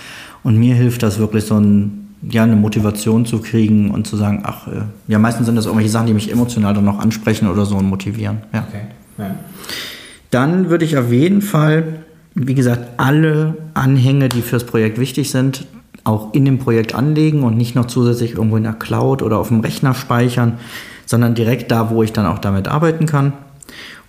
Und 0.42 0.59
mir 0.59 0.75
hilft 0.75 1.03
das 1.03 1.18
wirklich 1.18 1.44
so 1.44 1.59
ein, 1.59 2.09
ja, 2.29 2.42
eine 2.42 2.57
Motivation 2.57 3.27
zu 3.27 3.40
kriegen 3.40 3.90
und 3.90 4.07
zu 4.07 4.16
sagen, 4.16 4.42
ach, 4.44 4.66
äh, 4.66 4.83
ja, 5.07 5.18
meistens 5.18 5.47
sind 5.47 5.57
das 5.57 5.66
irgendwelche 5.66 5.90
Sachen, 5.90 6.07
die 6.07 6.14
mich 6.14 6.33
emotional 6.33 6.75
dann 6.75 6.85
noch 6.85 6.99
ansprechen 6.99 7.49
oder 7.49 7.64
so 7.64 7.77
und 7.77 7.87
motivieren. 7.87 8.38
Ja. 8.53 8.66
Okay. 8.68 8.81
Ja. 9.18 9.37
Dann 10.31 10.68
würde 10.71 10.85
ich 10.85 10.97
auf 10.97 11.11
jeden 11.11 11.42
Fall, 11.42 12.01
wie 12.35 12.55
gesagt, 12.55 12.88
alle 12.99 13.57
Anhänge, 13.75 14.29
die 14.29 14.42
fürs 14.42 14.64
Projekt 14.64 14.99
wichtig 14.99 15.31
sind, 15.31 15.66
auch 16.09 16.33
in 16.33 16.44
dem 16.47 16.59
Projekt 16.59 16.94
anlegen 16.94 17.42
und 17.42 17.57
nicht 17.57 17.75
noch 17.75 17.87
zusätzlich 17.87 18.33
irgendwo 18.33 18.57
in 18.57 18.62
der 18.62 18.73
Cloud 18.73 19.23
oder 19.23 19.38
auf 19.38 19.49
dem 19.49 19.61
Rechner 19.61 19.94
speichern, 19.94 20.55
sondern 21.05 21.35
direkt 21.35 21.71
da, 21.71 21.90
wo 21.90 22.03
ich 22.03 22.12
dann 22.12 22.27
auch 22.27 22.38
damit 22.38 22.66
arbeiten 22.66 23.07
kann. 23.07 23.35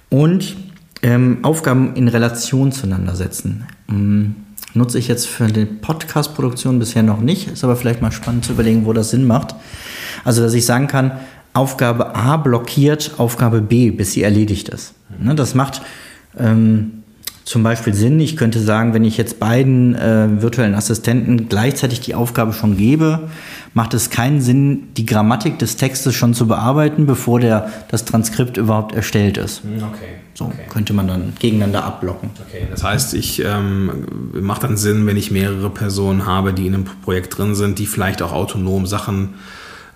Und 0.09 0.55
ähm, 1.01 1.39
Aufgaben 1.43 1.95
in 1.95 2.07
Relation 2.07 2.71
zueinander 2.71 3.15
setzen. 3.15 3.65
Ähm, 3.89 4.35
nutze 4.73 4.97
ich 4.97 5.07
jetzt 5.07 5.27
für 5.27 5.47
die 5.47 5.65
Podcast-Produktion 5.65 6.79
bisher 6.79 7.03
noch 7.03 7.19
nicht, 7.19 7.51
ist 7.51 7.63
aber 7.63 7.75
vielleicht 7.75 8.01
mal 8.01 8.11
spannend 8.11 8.45
zu 8.45 8.53
überlegen, 8.53 8.85
wo 8.85 8.93
das 8.93 9.09
Sinn 9.09 9.27
macht. 9.27 9.55
Also, 10.23 10.41
dass 10.41 10.53
ich 10.53 10.65
sagen 10.65 10.87
kann, 10.87 11.11
Aufgabe 11.53 12.15
A 12.15 12.37
blockiert 12.37 13.15
Aufgabe 13.17 13.61
B, 13.61 13.91
bis 13.91 14.13
sie 14.13 14.23
erledigt 14.23 14.69
ist. 14.69 14.93
Ne, 15.19 15.35
das 15.35 15.55
macht 15.55 15.81
ähm, 16.37 16.98
zum 17.49 17.63
Beispiel 17.63 17.95
Sinn. 17.95 18.19
Ich 18.19 18.37
könnte 18.37 18.59
sagen, 18.59 18.93
wenn 18.93 19.03
ich 19.03 19.17
jetzt 19.17 19.39
beiden 19.39 19.95
äh, 19.95 20.27
virtuellen 20.39 20.75
Assistenten 20.75 21.49
gleichzeitig 21.49 21.99
die 21.99 22.13
Aufgabe 22.13 22.53
schon 22.53 22.77
gebe, 22.77 23.21
macht 23.73 23.95
es 23.95 24.11
keinen 24.11 24.39
Sinn, 24.39 24.89
die 24.97 25.07
Grammatik 25.07 25.57
des 25.57 25.75
Textes 25.75 26.13
schon 26.13 26.35
zu 26.35 26.47
bearbeiten, 26.47 27.07
bevor 27.07 27.39
der, 27.39 27.71
das 27.89 28.05
Transkript 28.05 28.57
überhaupt 28.57 28.93
erstellt 28.93 29.37
ist. 29.37 29.63
Hm, 29.63 29.77
Okay. 29.79 30.05
So 30.35 30.45
okay. 30.45 30.57
könnte 30.69 30.93
man 30.93 31.07
dann 31.07 31.33
gegeneinander 31.39 31.83
abblocken. 31.83 32.29
Okay, 32.47 32.67
das 32.69 32.83
heißt, 32.83 33.15
ich 33.15 33.43
ähm, 33.43 34.05
macht 34.33 34.63
dann 34.63 34.77
Sinn, 34.77 35.05
wenn 35.07 35.17
ich 35.17 35.31
mehrere 35.31 35.71
Personen 35.71 36.27
habe, 36.27 36.53
die 36.53 36.67
in 36.67 36.75
einem 36.75 36.85
Projekt 37.03 37.37
drin 37.37 37.55
sind, 37.55 37.79
die 37.79 37.87
vielleicht 37.87 38.21
auch 38.21 38.31
autonom 38.31 38.85
Sachen 38.85 39.33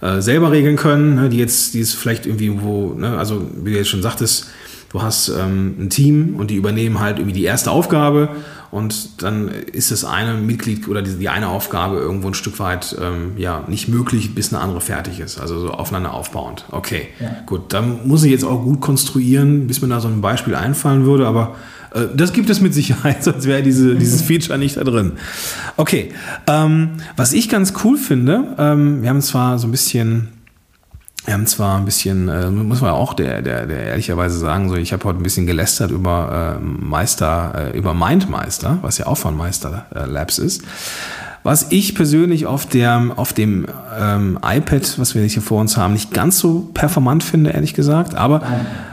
äh, 0.01 0.19
selber 0.19 0.51
regeln 0.51 0.75
können, 0.75 1.15
ne, 1.15 1.29
die 1.29 1.37
jetzt, 1.37 1.75
die 1.75 1.79
es 1.79 1.93
vielleicht 1.93 2.25
irgendwie 2.25 2.61
wo, 2.61 2.93
ne, 2.93 3.17
also 3.17 3.47
wie 3.63 3.71
du 3.71 3.77
jetzt 3.77 3.89
schon 3.89 4.01
sagtest, 4.01 4.47
du 4.93 5.01
hast 5.01 5.29
ähm, 5.29 5.75
ein 5.79 5.89
Team 5.89 6.35
und 6.37 6.51
die 6.51 6.55
übernehmen 6.55 6.99
halt 6.99 7.17
irgendwie 7.17 7.33
die 7.33 7.43
erste 7.43 7.71
Aufgabe 7.71 8.29
und 8.71 9.21
dann 9.21 9.49
ist 9.49 9.91
das 9.91 10.05
eine 10.05 10.35
Mitglied 10.35 10.87
oder 10.87 11.01
die, 11.01 11.15
die 11.15 11.29
eine 11.29 11.49
Aufgabe 11.49 11.97
irgendwo 11.97 12.27
ein 12.27 12.33
Stück 12.35 12.59
weit 12.59 12.95
ähm, 13.01 13.33
ja 13.37 13.63
nicht 13.67 13.87
möglich, 13.87 14.33
bis 14.33 14.53
eine 14.53 14.61
andere 14.63 14.81
fertig 14.81 15.19
ist. 15.19 15.39
Also 15.39 15.59
so 15.59 15.71
aufeinander 15.71 16.13
aufbauend. 16.13 16.65
Okay, 16.71 17.07
gut, 17.45 17.73
dann 17.73 18.07
muss 18.07 18.23
ich 18.23 18.31
jetzt 18.31 18.45
auch 18.45 18.63
gut 18.63 18.81
konstruieren, 18.81 19.67
bis 19.67 19.81
mir 19.81 19.89
da 19.89 19.99
so 19.99 20.07
ein 20.07 20.21
Beispiel 20.21 20.55
einfallen 20.55 21.05
würde, 21.05 21.27
aber 21.27 21.55
äh, 21.93 22.05
das 22.15 22.31
gibt 22.31 22.49
es 22.51 22.61
mit 22.61 22.73
Sicherheit, 22.73 23.23
sonst 23.23 23.45
wäre 23.45 23.63
diese, 23.63 23.95
dieses 23.95 24.21
Feature 24.27 24.59
nicht 24.59 24.77
da 24.77 24.83
drin. 24.83 25.13
Okay, 25.75 26.09
ähm, 26.47 26.89
was 27.15 27.33
ich 27.33 27.49
ganz 27.49 27.73
cool 27.83 27.97
finde, 27.97 28.55
ähm, 28.59 29.01
wir 29.01 29.09
haben 29.09 29.21
zwar 29.21 29.57
so 29.57 29.67
ein 29.67 29.71
bisschen 29.71 30.29
wir 31.25 31.33
haben 31.33 31.47
zwar 31.47 31.77
ein 31.77 31.85
bisschen, 31.85 32.27
äh, 32.27 32.49
muss 32.49 32.81
man 32.81 32.91
auch 32.91 33.13
der, 33.13 33.41
der, 33.41 33.65
der 33.65 33.85
ehrlicherweise 33.85 34.37
sagen, 34.37 34.69
so 34.69 34.75
ich 34.75 34.91
habe 34.91 35.03
heute 35.05 35.19
ein 35.19 35.23
bisschen 35.23 35.45
gelästert 35.45 35.91
über 35.91 36.57
äh, 36.59 36.63
Meister, 36.63 37.71
äh, 37.73 37.77
über 37.77 37.93
Mindmeister, 37.93 38.79
was 38.81 38.97
ja 38.97 39.07
auch 39.07 39.17
von 39.17 39.37
Meister 39.37 39.85
äh, 39.95 40.05
Labs 40.05 40.37
ist. 40.37 40.63
Was 41.43 41.67
ich 41.71 41.93
persönlich 41.93 42.45
auf, 42.45 42.65
der, 42.65 43.11
auf 43.17 43.33
dem 43.33 43.65
ähm, 43.99 44.39
iPad, 44.41 44.97
was 44.97 45.13
wir 45.13 45.23
hier 45.23 45.41
vor 45.41 45.59
uns 45.59 45.75
haben, 45.75 45.93
nicht 45.93 46.13
ganz 46.13 46.39
so 46.39 46.69
performant 46.73 47.21
finde, 47.21 47.49
ehrlich 47.49 47.73
gesagt. 47.73 48.15
Aber 48.15 48.41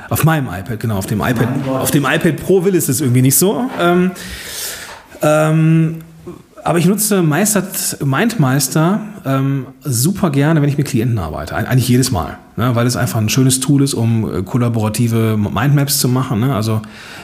auf 0.08 0.24
meinem 0.24 0.48
iPad, 0.48 0.80
genau, 0.80 0.98
auf 0.98 1.06
dem 1.06 1.20
iPad, 1.20 1.48
auf 1.68 1.92
dem 1.92 2.04
iPad 2.04 2.36
Pro 2.36 2.64
will 2.64 2.74
es 2.74 2.88
es 2.88 3.00
irgendwie 3.00 3.22
nicht 3.22 3.36
so. 3.36 3.70
Ähm, 3.80 4.10
ähm, 5.22 5.98
aber 6.64 6.78
ich 6.78 6.86
nutze 6.86 7.22
Meister, 7.22 7.62
Mindmeister 8.04 9.00
ähm, 9.24 9.66
super 9.82 10.30
gerne, 10.30 10.62
wenn 10.62 10.68
ich 10.68 10.78
mit 10.78 10.86
Klienten 10.86 11.18
arbeite. 11.18 11.54
Eig- 11.56 11.66
Eigentlich 11.66 11.88
jedes 11.88 12.10
Mal, 12.10 12.38
ne? 12.56 12.74
weil 12.74 12.86
es 12.86 12.96
einfach 12.96 13.18
ein 13.18 13.28
schönes 13.28 13.60
Tool 13.60 13.82
ist, 13.82 13.94
um 13.94 14.32
äh, 14.32 14.42
kollaborative 14.42 15.36
Mindmaps 15.36 15.98
zu 15.98 16.08
machen. 16.08 16.40
Ne? 16.40 16.54
Also 16.54 16.80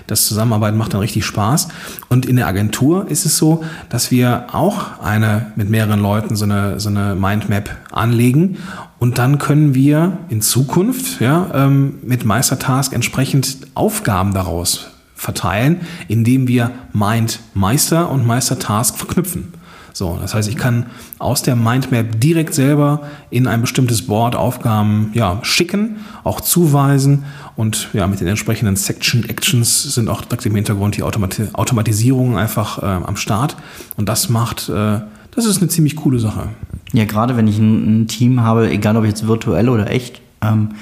das 0.07 0.27
Zusammenarbeiten 0.27 0.77
macht 0.77 0.93
dann 0.95 1.01
richtig 1.01 1.25
Spaß. 1.25 1.69
Und 2.09 2.27
in 2.27 2.37
der 2.37 2.47
Agentur 2.47 3.09
ist 3.11 3.25
es 3.27 3.37
so, 3.37 3.63
dass 3.89 4.11
wir 4.11 4.47
auch 4.53 5.01
eine 5.03 5.53
mit 5.57 5.71
mehreren 5.71 6.01
Leuten 6.01 6.37
so 6.37 6.45
eine, 6.45 6.79
so 6.81 6.89
eine 6.89 7.15
Mindmap 7.15 7.71
anlegen. 7.93 8.59
Und 8.99 9.19
dann 9.19 9.39
können 9.39 9.75
wir 9.75 10.19
in 10.29 10.41
Zukunft 10.43 11.21
ja, 11.21 11.47
ähm, 11.55 11.99
mit 12.03 12.25
Meistertask 12.25 12.93
entsprechend 12.93 13.59
Aufgaben 13.75 14.33
daraus 14.35 14.91
verteilen, 15.17 15.81
indem 16.07 16.47
wir 16.47 16.71
Mind 16.93 17.41
Meister 17.55 18.11
und 18.11 18.27
Meister 18.27 18.59
Task 18.59 18.97
verknüpfen. 18.97 19.53
So, 19.97 20.19
das 20.21 20.35
heißt, 20.35 20.51
ich 20.51 20.59
kann 20.59 20.85
aus 21.19 21.41
der 21.41 21.57
Mindmap 21.57 22.21
direkt 22.21 22.53
selber 22.53 23.01
in 23.31 23.47
ein 23.47 23.63
bestimmtes 23.63 24.07
Board 24.07 24.37
Aufgaben 24.37 25.11
ja, 25.15 25.39
schicken, 25.41 25.97
auch 26.23 26.43
zuweisen 26.43 27.25
und 27.57 27.89
ja, 27.95 28.07
mit 28.07 28.21
den 28.21 28.29
entsprechenden 28.29 28.77
Section 28.77 29.27
Actions 29.27 29.95
sind 29.95 30.11
auch 30.11 30.21
direkt 30.21 30.45
im 30.45 30.55
Hintergrund 30.55 30.99
die 30.99 31.03
Automati 31.03 31.45
Automatisierungen 31.55 32.37
einfach 32.37 32.83
äh, 32.83 32.85
am 32.85 33.17
Start 33.17 33.57
und 33.97 34.07
das 34.07 34.29
macht, 34.29 34.69
äh, 34.69 35.01
das 35.31 35.47
ist 35.47 35.63
eine 35.63 35.69
ziemlich 35.69 35.97
coole 35.97 36.19
Sache. 36.19 36.51
Ja, 36.93 37.07
gerade 37.07 37.39
wenn 37.39 37.49
ich 37.49 37.57
ein, 37.57 38.03
ein 38.03 38.07
Team 38.07 38.43
habe, 38.43 38.69
egal 38.69 38.99
ob 38.99 39.07
jetzt 39.07 39.27
virtuell 39.27 39.71
oder 39.71 39.91
echt, 39.91 40.21
ähm, 40.43 40.73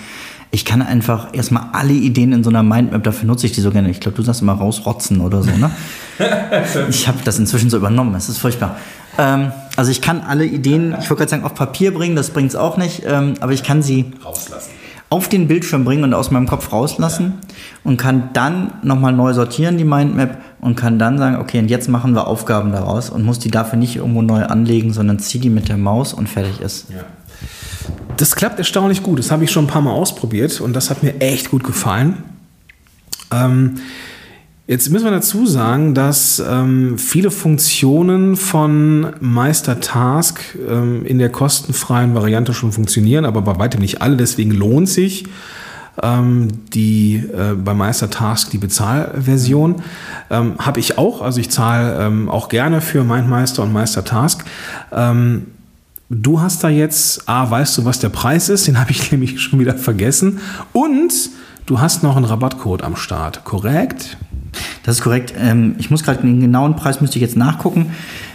ich 0.55 0.65
kann 0.65 0.83
einfach 0.83 1.29
erstmal 1.33 1.65
alle 1.73 1.95
Ideen 1.95 2.33
in 2.33 2.45
so 2.45 2.51
einer 2.51 2.63
Mindmap, 2.63 3.03
dafür 3.03 3.27
nutze 3.27 3.47
ich 3.47 3.53
die 3.53 3.61
so 3.61 3.73
gerne. 3.73 3.91
Ich 3.91 3.99
glaube, 3.99 4.17
du 4.17 4.23
sagst 4.23 4.41
immer 4.41 4.53
rausrotzen 4.53 5.21
oder 5.21 5.43
so, 5.43 5.51
ne? 5.51 5.69
ich 6.89 7.09
habe 7.09 7.19
das 7.25 7.41
inzwischen 7.41 7.71
so 7.71 7.77
übernommen, 7.77 8.13
das 8.13 8.29
ist 8.29 8.39
furchtbar. 8.39 8.77
Ähm, 9.19 9.51
also 9.75 9.91
ich 9.91 10.01
kann 10.01 10.21
alle 10.21 10.45
Ideen, 10.45 10.95
ich 11.01 11.11
wollte 11.11 11.23
gerade 11.23 11.31
sagen, 11.31 11.43
auf 11.43 11.55
Papier 11.55 11.93
bringen, 11.93 12.15
das 12.15 12.31
bringt 12.31 12.51
es 12.51 12.57
auch 12.57 12.77
nicht, 12.77 13.03
ähm, 13.05 13.35
aber 13.41 13.51
ich 13.51 13.65
kann 13.65 13.83
sie 13.83 14.13
Rauslassen. 14.25 14.71
auf 15.11 15.29
den 15.29 15.49
Bildschirm 15.49 15.85
bringen 15.85 16.05
und 16.05 16.15
aus 16.15 16.31
meinem 16.31 16.47
Kopf 16.47 16.73
rauslassen 16.73 17.35
und 17.83 17.97
kann 17.97 18.31
dann 18.33 18.75
nochmal 18.85 19.13
neu 19.13 19.35
sortieren, 19.35 19.77
die 19.77 19.85
Mindmap, 19.85 20.39
und 20.61 20.77
kann 20.77 21.01
dann 21.01 21.19
sagen, 21.19 21.37
okay, 21.37 21.59
und 21.59 21.69
jetzt 21.69 21.89
machen 21.89 22.15
wir 22.15 22.29
Aufgaben 22.29 22.71
daraus 22.71 23.11
und 23.11 23.25
muss 23.25 23.41
die 23.41 23.51
dafür 23.51 23.77
nicht 23.77 23.97
irgendwo 23.97 24.23
neu 24.23 24.45
anlegen, 24.45 24.93
sondern 24.93 25.19
zieh 25.19 25.41
die 25.41 25.51
mit 25.51 25.69
der 25.69 25.79
Maus 25.79 26.15
und 26.15 26.29
fertig 26.29 26.61
ist. 26.61 26.91
Ja. 26.91 27.01
Das 28.17 28.37
klappt 28.37 28.59
erstaunlich 28.59 29.03
gut. 29.03 29.19
Das 29.19 29.31
habe 29.31 29.45
ich 29.45 29.51
schon 29.51 29.65
ein 29.65 29.69
paar 29.69 29.83
Mal 29.83 29.93
ausprobiert 29.93 30.61
und 30.61 30.75
das 30.75 30.91
hat 30.91 31.03
mir 31.03 31.21
echt 31.21 31.51
gut 31.51 31.65
gefallen. 31.65 32.23
Ähm, 33.33 33.77
jetzt 34.67 34.91
müssen 34.91 35.05
wir 35.05 35.11
dazu 35.11 35.47
sagen, 35.47 35.95
dass 35.95 36.39
ähm, 36.39 36.99
viele 36.99 37.31
Funktionen 37.31 38.37
von 38.37 39.15
Meister 39.21 39.81
Task 39.81 40.41
ähm, 40.69 41.05
in 41.05 41.19
der 41.19 41.31
kostenfreien 41.31 42.15
Variante 42.15 42.55
schon 42.55 42.73
funktionieren, 42.73 43.25
aber 43.25 43.43
bei 43.43 43.59
weitem 43.59 43.81
nicht 43.81 44.03
alle. 44.03 44.17
Deswegen 44.17 44.53
lohnt 44.53 44.89
sich 44.89 45.25
ähm, 46.03 46.49
die 46.73 47.17
äh, 47.17 47.55
bei 47.55 47.75
Meister 47.75 48.11
Task 48.11 48.51
die 48.51 48.59
Bezahlversion. 48.59 49.83
Ähm, 50.31 50.55
habe 50.59 50.81
ich 50.81 50.99
auch, 50.99 51.23
also 51.23 51.41
ich 51.41 51.51
zahle 51.51 52.05
ähm, 52.05 52.29
auch 52.29 52.49
gerne 52.49 52.81
für 52.81 53.05
Mindmeister 53.05 53.63
und 53.63 53.73
Meister 53.73 54.05
Task. 54.05 54.45
Du 56.11 56.41
hast 56.41 56.63
da 56.63 56.69
jetzt, 56.69 57.29
A, 57.29 57.51
weißt 57.51 57.79
du, 57.79 57.85
was 57.85 57.99
der 57.99 58.11
Preis 58.11 58.49
ist? 58.49 58.67
Den 58.67 58.79
habe 58.81 58.91
ich 58.91 59.11
nämlich 59.11 59.41
schon 59.41 59.59
wieder 59.59 59.75
vergessen. 59.75 60.41
Und 60.73 61.13
du 61.67 61.81
hast 61.81 62.03
noch 62.03 62.17
einen 62.17 62.25
Rabattcode 62.25 62.83
am 62.83 62.97
Start, 62.97 63.45
korrekt? 63.45 64.17
Das 64.83 64.97
ist 64.97 65.03
korrekt. 65.03 65.35
Ähm, 65.39 65.75
ich 65.79 65.91
muss 65.91 66.05
gerade 66.05 66.21
den 66.21 66.41
genauen 66.41 66.77
Preis 66.77 67.01
müsste 67.01 67.19
ich 67.19 67.23
jetzt 67.23 67.37
nachgucken. 67.37 67.93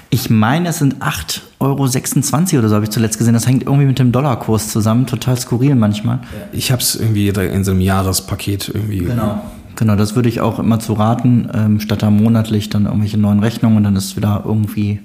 Ich 0.10 0.32
meine, 0.32 0.70
es 0.70 0.80
sind 0.80 1.04
8,26 1.04 1.54
Euro 1.60 2.60
oder 2.60 2.70
so, 2.70 2.76
habe 2.76 2.86
ich 2.86 2.90
zuletzt 2.90 3.20
gesehen. 3.20 3.36
Das 3.36 3.46
hängt 3.46 3.64
irgendwie 3.64 3.86
mit 3.86 4.00
dem 4.00 4.12
Dollarkurs 4.12 4.70
zusammen. 4.70 5.06
Total 5.06 5.38
skurril 5.38 5.76
manchmal. 5.76 6.22
Ich 6.52 6.72
habe 6.72 6.82
es 6.82 6.96
irgendwie 6.96 7.28
in 7.28 7.64
so 7.64 7.72
einem 7.72 7.82
Jahrespaket 7.82 8.70
irgendwie. 8.74 9.00
Genau. 9.00 9.42
Genau, 9.76 9.96
das 9.96 10.16
würde 10.16 10.28
ich 10.28 10.42
auch 10.42 10.60
immer 10.60 10.80
zu 10.80 10.94
raten, 10.94 11.48
ähm, 11.54 11.80
statt 11.80 12.02
da 12.02 12.10
monatlich 12.10 12.70
dann 12.70 12.86
irgendwelche 12.86 13.18
neuen 13.18 13.40
Rechnungen 13.40 13.78
und 13.78 13.84
dann 13.86 13.96
ist 13.96 14.18
wieder 14.18 14.44
irgendwie 14.46 15.00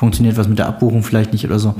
funktioniert 0.00 0.38
was 0.38 0.48
mit 0.48 0.58
der 0.58 0.66
Abbuchung 0.66 1.02
vielleicht 1.02 1.32
nicht 1.34 1.44
oder 1.44 1.58
so. 1.58 1.74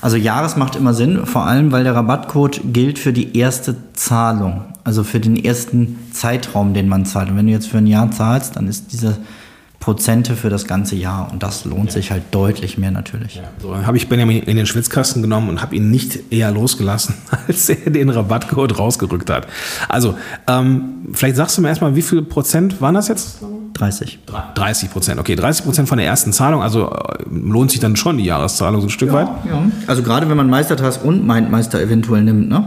Also 0.00 0.16
Jahres 0.16 0.56
macht 0.56 0.74
immer 0.74 0.92
Sinn, 0.92 1.24
vor 1.24 1.46
allem 1.46 1.70
weil 1.70 1.84
der 1.84 1.94
Rabattcode 1.94 2.60
gilt 2.72 2.98
für 2.98 3.12
die 3.12 3.38
erste 3.38 3.76
Zahlung, 3.92 4.62
also 4.82 5.04
für 5.04 5.20
den 5.20 5.36
ersten 5.36 5.96
Zeitraum, 6.12 6.74
den 6.74 6.88
man 6.88 7.06
zahlt. 7.06 7.30
Und 7.30 7.36
wenn 7.36 7.46
du 7.46 7.52
jetzt 7.52 7.68
für 7.68 7.78
ein 7.78 7.86
Jahr 7.86 8.10
zahlst, 8.10 8.56
dann 8.56 8.66
ist 8.66 8.92
diese 8.92 9.18
Prozente 9.80 10.36
für 10.36 10.50
das 10.50 10.66
ganze 10.66 10.94
Jahr 10.94 11.32
und 11.32 11.42
das 11.42 11.64
lohnt 11.64 11.90
sich 11.90 12.10
halt 12.10 12.22
deutlich 12.32 12.76
mehr 12.76 12.90
natürlich. 12.90 13.40
So, 13.62 13.72
dann 13.72 13.86
habe 13.86 13.96
ich 13.96 14.10
Benjamin 14.10 14.42
in 14.42 14.58
den 14.58 14.66
Schwitzkasten 14.66 15.22
genommen 15.22 15.48
und 15.48 15.62
habe 15.62 15.74
ihn 15.74 15.90
nicht 15.90 16.30
eher 16.30 16.52
losgelassen, 16.52 17.14
als 17.48 17.70
er 17.70 17.90
den 17.90 18.10
Rabattcode 18.10 18.78
rausgerückt 18.78 19.30
hat. 19.30 19.46
Also, 19.88 20.18
ähm, 20.46 21.06
vielleicht 21.14 21.36
sagst 21.36 21.56
du 21.56 21.62
mir 21.62 21.68
erstmal, 21.68 21.96
wie 21.96 22.02
viel 22.02 22.20
Prozent 22.20 22.82
waren 22.82 22.94
das 22.94 23.08
jetzt? 23.08 23.38
30. 23.72 24.18
30 24.54 24.90
Prozent, 24.90 25.18
okay, 25.18 25.34
30 25.34 25.64
Prozent 25.64 25.88
von 25.88 25.96
der 25.96 26.06
ersten 26.06 26.34
Zahlung, 26.34 26.60
also 26.60 26.90
äh, 26.90 27.24
lohnt 27.30 27.70
sich 27.70 27.80
dann 27.80 27.96
schon 27.96 28.18
die 28.18 28.24
Jahreszahlung 28.24 28.82
so 28.82 28.86
ein 28.88 28.90
Stück 28.90 29.14
weit? 29.14 29.28
Ja. 29.48 29.62
Also 29.86 30.02
gerade 30.02 30.28
wenn 30.28 30.36
man 30.36 30.50
Meistertask 30.50 31.02
und 31.02 31.26
Mindmeister 31.26 31.80
eventuell 31.80 32.22
nimmt, 32.22 32.50
ne? 32.50 32.66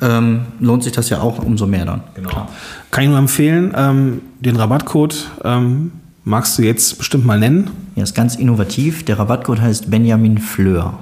Ähm, 0.00 0.42
lohnt 0.60 0.84
sich 0.84 0.92
das 0.92 1.08
ja 1.08 1.20
auch 1.20 1.38
umso 1.38 1.66
mehr 1.66 1.86
dann. 1.86 2.02
Genau. 2.14 2.46
Kann 2.90 3.04
ich 3.04 3.08
nur 3.08 3.18
empfehlen, 3.18 3.72
ähm, 3.74 4.20
den 4.40 4.54
Rabattcode 4.56 5.26
ähm, 5.42 5.90
magst 6.26 6.58
du 6.58 6.62
jetzt 6.62 6.98
bestimmt 6.98 7.24
mal 7.24 7.38
nennen. 7.38 7.70
Ja, 7.94 8.02
ist 8.02 8.14
ganz 8.14 8.34
innovativ. 8.34 9.04
Der 9.04 9.18
Rabattcode 9.18 9.60
heißt 9.60 9.90
Benjamin 9.90 10.38
Fleur. 10.38 10.98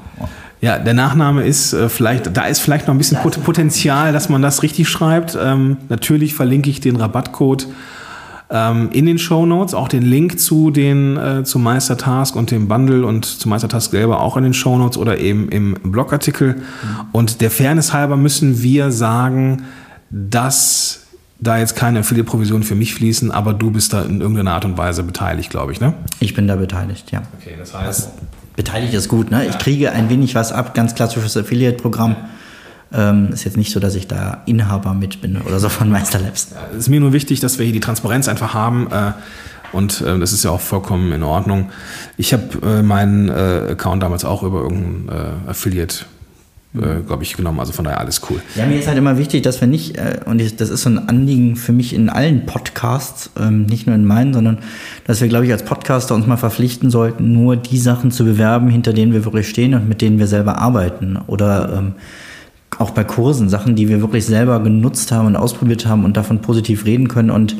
Ja, 0.61 0.79
der 0.79 0.95
Nachname 0.95 1.45
ist 1.45 1.73
äh, 1.73 1.89
vielleicht, 1.89 2.37
da 2.37 2.45
ist 2.45 2.61
vielleicht 2.61 2.87
noch 2.87 2.95
ein 2.95 2.99
bisschen 2.99 3.19
Pot 3.19 3.43
Potenzial, 3.43 4.13
dass 4.13 4.29
man 4.29 4.43
das 4.43 4.63
richtig 4.63 4.89
schreibt. 4.89 5.37
Ähm, 5.41 5.79
natürlich 5.89 6.35
verlinke 6.35 6.69
ich 6.69 6.81
den 6.81 6.97
Rabattcode 6.97 7.69
ähm, 8.51 8.91
in 8.93 9.07
den 9.07 9.19
Show 9.19 9.47
Notes, 9.47 9.73
auch 9.73 9.89
den 9.89 10.03
Link 10.03 10.39
zu 10.39 10.71
den 10.71 11.17
äh, 11.17 11.43
zu 11.43 11.59
Meistertask 11.59 12.37
und 12.37 12.51
dem 12.51 12.69
Bundle 12.69 13.07
und 13.07 13.25
zu 13.25 13.49
Meistertask 13.49 13.91
selber 13.91 14.21
auch 14.21 14.37
in 14.37 14.45
den 14.45 14.55
Show 14.55 14.77
Notes 14.77 14.99
oder 14.99 15.19
eben 15.19 15.49
im 15.49 15.75
Blogartikel. 15.85 16.55
Mhm. 16.55 16.61
Und 17.13 17.41
der 17.41 17.51
Fairness 17.51 17.95
halber 17.95 18.19
müssen 18.19 18.63
wir 18.63 18.91
sagen, 18.91 19.65
dass 20.11 21.04
da 21.41 21.59
jetzt 21.59 21.77
keine 21.77 22.01
Affiliate-Provisionen 22.01 22.63
für 22.63 22.75
mich 22.75 22.95
fließen, 22.95 23.31
aber 23.31 23.55
du 23.55 23.71
bist 23.71 23.93
da 23.93 24.03
in 24.03 24.21
irgendeiner 24.21 24.53
Art 24.53 24.65
und 24.65 24.79
Weise 24.79 25.03
beteiligt, 25.03 25.51
glaube 25.51 25.73
ich, 25.73 25.81
ne? 25.81 25.95
Ich 26.21 26.35
bin 26.35 26.47
da 26.47 26.57
beteiligt, 26.57 27.11
ja. 27.13 27.23
Okay, 27.41 27.55
das 27.59 27.75
heißt. 27.75 28.11
Beteiligt 28.57 28.95
ist 28.95 29.09
gut, 29.09 29.31
ne? 29.31 29.45
Ja. 29.45 29.51
Ich 29.51 29.59
kriege 29.59 29.91
ein 29.93 30.09
wenig 30.09 30.35
was 30.35 30.53
ab, 30.53 30.75
ganz 30.75 30.95
klassisches 30.95 31.37
Affiliate-Programm. 31.37 32.17
Ähm, 32.93 33.31
ist 33.33 33.45
jetzt 33.45 33.57
nicht 33.57 33.73
so, 33.73 33.81
dass 33.81 33.97
ich 33.97 34.07
da 34.07 34.43
Inhaber 34.47 34.95
mit 34.95 35.21
bin 35.21 35.41
oder 35.43 35.59
so 35.59 35.69
von 35.69 35.91
Meister 35.91 36.21
Labs. 36.21 36.51
Ja, 36.53 36.79
ist 36.79 36.89
mir 36.89 37.01
nur 37.01 37.13
wichtig, 37.13 37.41
dass 37.41 37.59
wir 37.59 37.65
hier 37.65 37.73
die 37.73 37.81
Transparenz 37.81 38.29
einfach 38.29 38.55
haben. 38.55 38.87
Äh, 38.93 39.13
und 39.73 40.01
äh, 40.03 40.19
das 40.21 40.33
ist 40.33 40.45
ja 40.45 40.51
auch 40.51 40.61
vollkommen 40.61 41.11
in 41.11 41.25
Ordnung. 41.25 41.71
Ich 42.17 42.33
habe 42.33 42.45
äh, 42.65 42.83
meinen 42.83 43.29
äh, 43.29 43.73
Account 43.73 44.05
damals 44.05 44.25
auch 44.25 44.45
über 44.45 44.61
irgendein 44.61 45.09
äh, 45.09 45.51
Affiliate 45.51 46.05
äh, 46.75 47.03
glaube 47.07 47.23
ich, 47.23 47.37
genommen. 47.37 47.61
Also 47.61 47.73
von 47.73 47.85
daher 47.85 48.01
alles 48.01 48.21
cool. 48.29 48.41
Ja, 48.57 48.67
mir 48.67 48.79
ist 48.79 48.89
halt 48.89 48.99
immer 48.99 49.17
wichtig, 49.17 49.43
dass 49.43 49.61
wir 49.61 49.69
nicht, 49.69 49.97
äh, 49.97 50.21
und 50.25 50.41
ich, 50.41 50.57
das 50.57 50.71
ist 50.71 50.83
so 50.83 50.91
ein 50.91 51.09
Anliegen 51.09 51.57
für 51.57 51.73
mich 51.73 51.95
in 51.95 52.09
allen 52.09 52.47
Podcasts, 52.47 53.31
ähm, 53.41 53.67
nicht 53.67 53.87
nur 53.87 53.95
in 53.95 54.05
meinen, 54.05 54.35
sondern 54.35 54.59
dass 55.07 55.21
wir, 55.21 55.29
glaube 55.29 55.47
ich, 55.47 55.53
als 55.53 55.65
Podcaster 55.65 56.15
uns 56.15 56.27
mal 56.27 56.37
verpflichten 56.37 56.91
sollten, 56.91 57.33
nur 57.33 57.57
die 57.57 57.79
Sachen 57.79 58.11
zu 58.11 58.25
bewerben, 58.25 58.69
hinter 58.69 58.93
denen 58.93 59.13
wir 59.13 59.25
wirklich 59.25 59.49
stehen 59.49 59.75
und 59.75 59.89
mit 59.89 60.01
denen 60.01 60.19
wir 60.19 60.27
selber 60.27 60.59
arbeiten. 60.59 61.17
Oder 61.27 61.73
ähm, 61.79 61.93
auch 62.79 62.91
bei 62.91 63.05
Kursen, 63.05 63.49
Sachen, 63.49 63.77
die 63.77 63.89
wir 63.89 64.01
wirklich 64.01 64.27
selber 64.27 64.59
genutzt 64.61 65.13
haben 65.13 65.27
und 65.27 65.37
ausprobiert 65.37 65.87
haben 65.87 66.05
und 66.05 66.17
davon 66.17 66.41
positiv 66.41 66.87
reden 66.87 67.07
können 67.07 67.31
und 67.31 67.57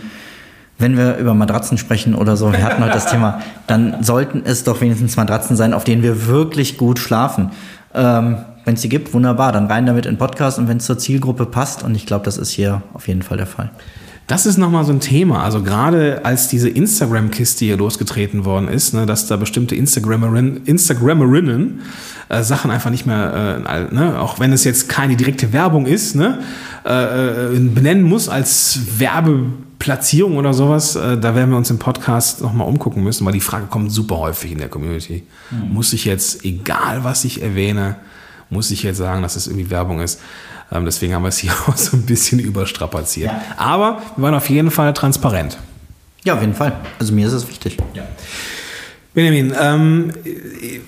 wenn 0.77 0.97
wir 0.97 1.19
über 1.19 1.35
Matratzen 1.35 1.79
sprechen 1.79 2.17
oder 2.17 2.37
so, 2.37 2.53
wir 2.53 2.65
hatten 2.65 2.83
heute 2.83 2.95
das 2.95 3.07
Thema, 3.07 3.41
dann 3.69 4.03
sollten 4.03 4.43
es 4.45 4.65
doch 4.65 4.81
wenigstens 4.81 5.17
Matratzen 5.17 5.57
sein, 5.57 5.73
auf 5.73 5.85
denen 5.85 6.03
wir 6.03 6.27
wirklich 6.27 6.77
gut 6.79 6.99
schlafen. 6.99 7.53
Ähm, 7.95 8.39
wenn 8.65 8.75
es 8.75 8.81
die 8.81 8.89
gibt, 8.89 9.13
wunderbar, 9.13 9.53
dann 9.53 9.67
rein 9.67 9.87
damit 9.87 10.07
in 10.07 10.17
Podcast 10.17 10.59
und 10.59 10.69
wenn 10.69 10.79
es 10.79 10.87
zur 10.87 10.99
Zielgruppe 10.99 11.47
passt. 11.47 11.83
Und 11.83 11.95
ich 11.95 12.07
glaube, 12.07 12.25
das 12.25 12.37
ist 12.37 12.51
hier 12.51 12.83
auf 12.93 13.09
jeden 13.09 13.23
Fall 13.23 13.37
der 13.37 13.47
Fall. 13.47 13.71
Das 14.27 14.47
ist 14.47 14.57
nochmal 14.57 14.85
so 14.85 14.93
ein 14.93 15.01
Thema. 15.01 15.43
Also 15.43 15.63
gerade 15.63 16.25
als 16.25 16.49
diese 16.49 16.71
Instagram-Kiste 16.71 17.67
hier 17.67 17.77
losgetreten 17.77 18.47
worden 18.47 18.69
ist, 18.69 18.95
ne, 18.95 19.05
dass 19.05 19.27
da 19.27 19.37
bestimmte 19.37 19.75
Instagrammerin, 19.75 20.63
Instagrammerinnen 20.65 21.83
äh, 22.31 22.43
Sachen 22.43 22.71
einfach 22.71 22.91
nicht 22.91 23.05
mehr, 23.05 23.63
äh, 23.69 23.95
ne, 23.95 24.19
auch 24.19 24.41
wenn 24.41 24.53
es 24.55 24.65
jetzt 24.65 24.89
keine 24.89 25.17
direkte 25.17 25.53
Werbung 25.53 25.85
ist, 25.85 26.15
ne, 26.17 26.39
äh, 26.87 27.55
äh 27.55 27.59
benennen 27.59 28.05
muss 28.05 28.31
als 28.31 28.81
Werbeplatzierung 28.99 30.39
oder 30.39 30.55
sowas, 30.55 30.97
äh, 30.97 31.19
da 31.19 31.35
werden 31.35 31.51
wir 31.51 31.59
uns 31.59 31.69
im 31.69 31.79
Podcast 31.79 32.41
nochmal 32.41 32.67
umgucken 32.67 33.05
müssen, 33.05 33.27
weil 33.27 33.35
die 33.35 33.41
Frage 33.41 33.67
kommt 33.67 33.93
super 33.93 34.17
häufig 34.17 34.53
in 34.53 34.59
der 34.59 34.69
Community. 34.69 35.25
Mhm. 35.51 35.75
Muss 35.75 35.93
ich 35.93 36.07
jetzt, 36.07 36.47
egal 36.47 37.05
was 37.05 37.27
ich 37.27 37.43
erwähne, 37.43 37.97
muss 38.51 38.71
ich 38.71 38.83
jetzt 38.83 38.99
sagen, 38.99 39.23
dass 39.23 39.37
es 39.37 39.47
irgendwie 39.47 39.71
Werbung 39.71 40.01
ist. 40.01 40.21
Ähm, 40.73 40.85
deswegen 40.85 41.15
haben 41.15 41.23
wir 41.23 41.29
es 41.29 41.39
hier 41.39 41.53
auch 41.67 41.77
so 41.77 41.97
ein 41.97 42.03
bisschen 42.03 42.39
überstrapaziert. 42.39 43.31
Ja. 43.31 43.43
Aber 43.57 44.03
wir 44.17 44.23
waren 44.23 44.35
auf 44.35 44.49
jeden 44.49 44.71
Fall 44.71 44.93
transparent. 44.93 45.59
Ja, 46.25 46.35
auf 46.35 46.41
jeden 46.41 46.55
Fall. 46.55 46.73
Also 46.99 47.13
mir 47.13 47.27
ist 47.27 47.35
es 47.35 47.49
wichtig. 47.49 47.77
Ja. 47.95 48.03
Benjamin, 49.15 49.53
ähm, 49.61 50.11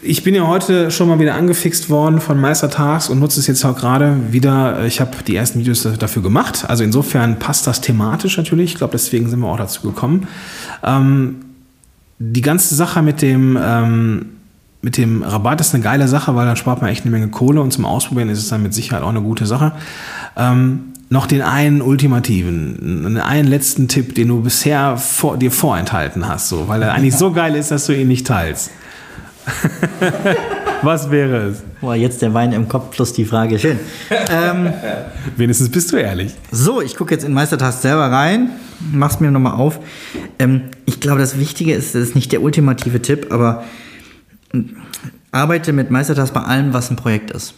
ich 0.03 0.25
bin 0.25 0.35
ja 0.35 0.49
heute 0.49 0.91
schon 0.91 1.09
mal 1.09 1.21
wieder 1.21 1.37
angefixt 1.37 1.91
worden 1.91 2.21
von 2.21 2.41
Meistertags 2.41 3.09
und 3.09 3.21
nutze 3.21 3.39
es 3.39 3.47
jetzt 3.47 3.65
auch 3.65 3.77
gerade 3.77 4.17
wieder. 4.33 4.85
Ich 4.85 5.01
habe 5.01 5.13
die 5.25 5.37
ersten 5.37 5.61
Videos 5.61 5.87
dafür 5.97 6.23
gemacht. 6.23 6.65
Also 6.67 6.83
insofern 6.83 7.39
passt 7.39 7.69
das 7.69 7.81
thematisch 7.83 8.37
natürlich. 8.37 8.73
Ich 8.73 8.79
glaube, 8.79 8.93
deswegen 8.93 9.31
sind 9.31 9.39
wir 9.39 9.47
auch 9.47 9.59
dazu 9.59 9.83
gekommen. 9.83 10.27
Ähm, 10.83 11.37
die 12.19 12.41
ganze 12.41 12.75
Sache 12.75 13.01
mit 13.01 13.23
dem 13.23 13.57
ähm, 13.63 14.27
mit 14.83 14.97
dem 14.97 15.23
Rabatt 15.23 15.61
ist 15.61 15.75
eine 15.75 15.83
geile 15.83 16.09
Sache, 16.09 16.35
weil 16.37 16.47
dann 16.47 16.57
spart 16.57 16.81
man 16.81 16.91
echt 16.91 17.03
eine 17.03 17.11
Menge 17.11 17.29
Kohle 17.29 17.61
und 17.61 17.73
zum 17.73 17.85
Ausprobieren 17.85 18.29
ist 18.29 18.39
es 18.39 18.49
dann 18.49 18.63
mit 18.63 18.75
Sicherheit 18.75 19.03
auch 19.03 19.09
eine 19.09 19.23
gute 19.23 19.47
Sache. 19.47 19.73
Ähm, 20.37 20.93
noch 21.09 21.27
den 21.27 21.43
einen 21.43 21.83
ultimativen, 21.83 23.17
einen 23.19 23.49
letzten 23.49 23.89
Tipp, 23.89 24.15
den 24.15 24.29
du 24.29 24.43
bisher 24.43 24.97
vor, 24.97 25.37
dir 25.37 25.53
vorenthalten 25.53 26.27
hast, 26.29 26.49
so, 26.49 26.67
weil 26.69 26.83
er 26.83 26.95
eigentlich 26.95 27.17
so 27.17 27.33
geil 27.33 27.55
ist, 27.55 27.71
dass 27.71 27.87
du 27.87 27.97
ihn 27.97 28.09
nicht 28.09 28.27
teilst. 28.27 28.71
Was 30.83 31.11
wäre 31.11 31.49
es? 31.49 31.63
Boah, 31.81 31.95
jetzt 31.95 32.23
der 32.23 32.35
Wein 32.35 32.53
im 32.53 32.69
Kopf 32.69 32.91
plus 32.91 33.13
die 33.13 33.25
Frage. 33.25 33.59
Schön. 33.59 33.79
Ähm, 34.11 34.73
Wenigstens 35.37 35.71
bist 35.71 35.93
du 35.93 35.97
ehrlich. 35.97 36.35
So, 36.51 36.83
ich 36.83 36.97
gucke 36.97 37.15
jetzt 37.15 37.25
in 37.25 37.33
Meistertask 37.33 37.81
selber 37.81 38.11
rein, 38.11 38.51
mach's 38.93 39.21
mir 39.21 39.31
nochmal 39.31 39.55
auf. 39.55 39.79
Ähm, 40.39 40.63
ich 40.85 41.01
glaube, 41.01 41.21
das 41.21 41.39
Wichtige 41.39 41.75
ist, 41.75 41.95
das 41.95 42.03
ist 42.03 42.15
nicht 42.15 42.33
der 42.33 42.43
ultimative 42.43 43.01
Tipp, 43.01 43.29
aber 43.31 43.65
arbeite 45.33 45.73
mit 45.73 45.91
Meistertask 45.91 46.33
bei 46.33 46.43
allem, 46.43 46.73
was 46.73 46.91
ein 46.91 46.97
Projekt 46.97 47.31
ist. 47.31 47.55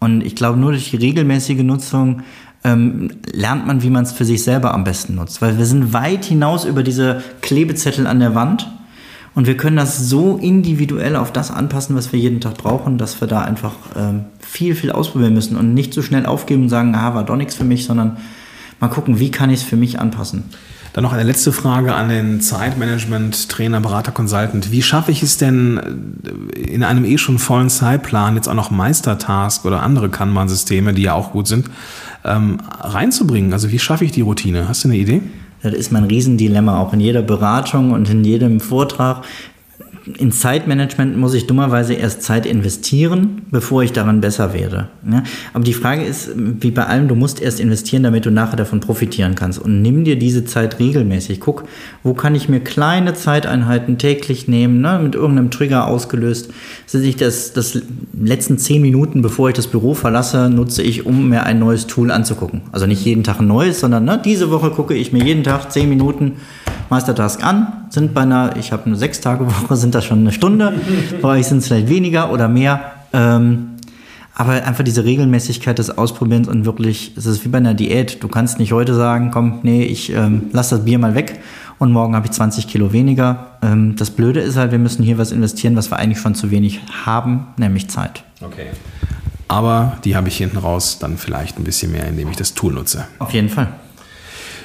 Und 0.00 0.24
ich 0.24 0.36
glaube, 0.36 0.58
nur 0.58 0.72
durch 0.72 0.90
die 0.90 0.96
regelmäßige 0.96 1.62
Nutzung 1.62 2.22
ähm, 2.64 3.10
lernt 3.32 3.66
man, 3.66 3.82
wie 3.82 3.90
man 3.90 4.04
es 4.04 4.12
für 4.12 4.24
sich 4.24 4.42
selber 4.42 4.74
am 4.74 4.84
besten 4.84 5.14
nutzt. 5.14 5.42
Weil 5.42 5.58
wir 5.58 5.66
sind 5.66 5.92
weit 5.92 6.24
hinaus 6.24 6.64
über 6.64 6.82
diese 6.82 7.22
Klebezettel 7.40 8.06
an 8.06 8.20
der 8.20 8.34
Wand 8.34 8.70
und 9.34 9.46
wir 9.46 9.56
können 9.56 9.76
das 9.76 9.98
so 10.08 10.36
individuell 10.36 11.16
auf 11.16 11.32
das 11.32 11.50
anpassen, 11.50 11.94
was 11.94 12.12
wir 12.12 12.18
jeden 12.18 12.40
Tag 12.40 12.56
brauchen, 12.56 12.98
dass 12.98 13.20
wir 13.20 13.28
da 13.28 13.42
einfach 13.42 13.74
ähm, 13.96 14.24
viel, 14.40 14.74
viel 14.74 14.90
ausprobieren 14.90 15.34
müssen 15.34 15.56
und 15.56 15.74
nicht 15.74 15.94
so 15.94 16.02
schnell 16.02 16.26
aufgeben 16.26 16.64
und 16.64 16.68
sagen, 16.68 16.94
ah, 16.94 17.14
war 17.14 17.24
doch 17.24 17.36
nichts 17.36 17.54
für 17.54 17.64
mich, 17.64 17.84
sondern 17.84 18.16
mal 18.80 18.88
gucken, 18.88 19.20
wie 19.20 19.30
kann 19.30 19.50
ich 19.50 19.60
es 19.60 19.66
für 19.66 19.76
mich 19.76 20.00
anpassen. 20.00 20.44
Dann 20.92 21.04
noch 21.04 21.12
eine 21.12 21.22
letzte 21.22 21.52
Frage 21.52 21.94
an 21.94 22.08
den 22.08 22.40
Zeitmanagement, 22.40 23.48
Trainer, 23.48 23.80
Berater, 23.80 24.12
Consultant. 24.12 24.72
Wie 24.72 24.82
schaffe 24.82 25.12
ich 25.12 25.22
es 25.22 25.36
denn 25.36 26.18
äh, 26.54 26.60
in 26.60 26.82
einem 26.82 27.04
eh 27.04 27.18
schon 27.18 27.38
vollen 27.38 27.70
Zeitplan 27.70 28.36
jetzt 28.36 28.48
auch 28.48 28.54
noch 28.54 28.70
Meistertask 28.70 29.64
oder 29.64 29.82
andere 29.82 30.08
Kanban-Systeme, 30.08 30.94
die 30.94 31.02
ja 31.02 31.14
auch 31.14 31.32
gut 31.32 31.46
sind, 31.46 31.70
ähm, 32.24 32.58
reinzubringen? 32.80 33.52
Also 33.52 33.70
wie 33.70 33.78
schaffe 33.78 34.04
ich 34.04 34.12
die 34.12 34.22
Routine? 34.22 34.68
Hast 34.68 34.84
du 34.84 34.88
eine 34.88 34.96
Idee? 34.96 35.22
Das 35.62 35.74
ist 35.74 35.90
mein 35.92 36.04
Riesendilemma, 36.04 36.78
auch 36.78 36.92
in 36.92 37.00
jeder 37.00 37.22
Beratung 37.22 37.92
und 37.92 38.08
in 38.08 38.24
jedem 38.24 38.60
Vortrag 38.60 39.24
in 40.16 40.32
Zeitmanagement 40.32 41.16
muss 41.16 41.34
ich 41.34 41.46
dummerweise 41.46 41.94
erst 41.94 42.22
Zeit 42.22 42.46
investieren, 42.46 43.42
bevor 43.50 43.82
ich 43.82 43.92
daran 43.92 44.20
besser 44.20 44.52
werde. 44.52 44.88
Ja? 45.10 45.22
Aber 45.52 45.64
die 45.64 45.74
Frage 45.74 46.04
ist, 46.04 46.30
wie 46.36 46.70
bei 46.70 46.84
allem, 46.86 47.08
du 47.08 47.14
musst 47.14 47.40
erst 47.40 47.60
investieren, 47.60 48.02
damit 48.02 48.24
du 48.24 48.30
nachher 48.30 48.56
davon 48.56 48.80
profitieren 48.80 49.34
kannst. 49.34 49.58
Und 49.58 49.82
nimm 49.82 50.04
dir 50.04 50.18
diese 50.18 50.44
Zeit 50.44 50.78
regelmäßig. 50.78 51.40
Guck, 51.40 51.64
wo 52.02 52.14
kann 52.14 52.34
ich 52.34 52.48
mir 52.48 52.60
kleine 52.60 53.14
Zeiteinheiten 53.14 53.98
täglich 53.98 54.48
nehmen, 54.48 54.80
ne? 54.80 55.00
mit 55.02 55.14
irgendeinem 55.14 55.50
Trigger 55.50 55.86
ausgelöst. 55.86 56.50
Also 56.92 57.04
ich 57.04 57.16
das, 57.16 57.52
das 57.52 57.80
letzten 58.18 58.58
zehn 58.58 58.80
Minuten, 58.80 59.22
bevor 59.22 59.48
ich 59.48 59.54
das 59.54 59.66
Büro 59.66 59.94
verlasse, 59.94 60.48
nutze 60.50 60.82
ich, 60.82 61.06
um 61.06 61.28
mir 61.28 61.44
ein 61.44 61.58
neues 61.58 61.86
Tool 61.86 62.10
anzugucken. 62.10 62.62
Also 62.72 62.86
nicht 62.86 63.04
jeden 63.04 63.24
Tag 63.24 63.40
ein 63.40 63.46
neues, 63.46 63.80
sondern 63.80 64.04
ne, 64.04 64.20
diese 64.24 64.50
Woche 64.50 64.70
gucke 64.70 64.94
ich 64.94 65.12
mir 65.12 65.24
jeden 65.24 65.44
Tag 65.44 65.72
zehn 65.72 65.88
Minuten 65.88 66.32
Meistertask 66.90 67.44
an, 67.44 67.84
sind 67.90 68.14
bei 68.14 68.22
einer, 68.22 68.56
ich 68.56 68.72
habe 68.72 68.86
eine 68.86 68.96
sechs 68.96 69.20
Tage 69.20 69.46
Woche, 69.46 69.76
sind 69.76 69.94
das 69.94 70.04
schon 70.04 70.20
eine 70.20 70.32
Stunde, 70.32 70.74
bei 71.22 71.38
euch 71.38 71.46
sind 71.46 71.58
es 71.58 71.68
vielleicht 71.68 71.88
weniger 71.88 72.32
oder 72.32 72.48
mehr. 72.48 72.80
Ähm, 73.12 73.70
aber 74.34 74.52
einfach 74.52 74.84
diese 74.84 75.04
Regelmäßigkeit 75.04 75.78
des 75.80 75.98
Ausprobierens 75.98 76.46
und 76.46 76.64
wirklich, 76.64 77.12
es 77.16 77.26
ist 77.26 77.44
wie 77.44 77.48
bei 77.48 77.58
einer 77.58 77.74
Diät. 77.74 78.22
Du 78.22 78.28
kannst 78.28 78.60
nicht 78.60 78.72
heute 78.72 78.94
sagen, 78.94 79.32
komm, 79.32 79.58
nee, 79.64 79.82
ich 79.82 80.12
ähm, 80.12 80.42
lass 80.52 80.68
das 80.68 80.84
Bier 80.84 81.00
mal 81.00 81.16
weg 81.16 81.40
und 81.80 81.90
morgen 81.90 82.14
habe 82.14 82.26
ich 82.26 82.32
20 82.32 82.68
Kilo 82.68 82.92
weniger. 82.92 83.58
Ähm, 83.62 83.96
das 83.96 84.10
Blöde 84.10 84.40
ist 84.40 84.56
halt, 84.56 84.70
wir 84.70 84.78
müssen 84.78 85.02
hier 85.02 85.18
was 85.18 85.32
investieren, 85.32 85.74
was 85.74 85.90
wir 85.90 85.98
eigentlich 85.98 86.20
schon 86.20 86.36
zu 86.36 86.52
wenig 86.52 86.80
haben, 87.04 87.48
nämlich 87.56 87.90
Zeit. 87.90 88.22
Okay. 88.40 88.66
Aber 89.48 89.96
die 90.04 90.14
habe 90.14 90.28
ich 90.28 90.36
hinten 90.36 90.58
raus 90.58 90.98
dann 91.00 91.18
vielleicht 91.18 91.58
ein 91.58 91.64
bisschen 91.64 91.90
mehr, 91.90 92.06
indem 92.06 92.28
ich 92.28 92.36
das 92.36 92.54
Tool 92.54 92.74
nutze. 92.74 93.06
Auf 93.18 93.32
jeden 93.32 93.48
Fall. 93.48 93.68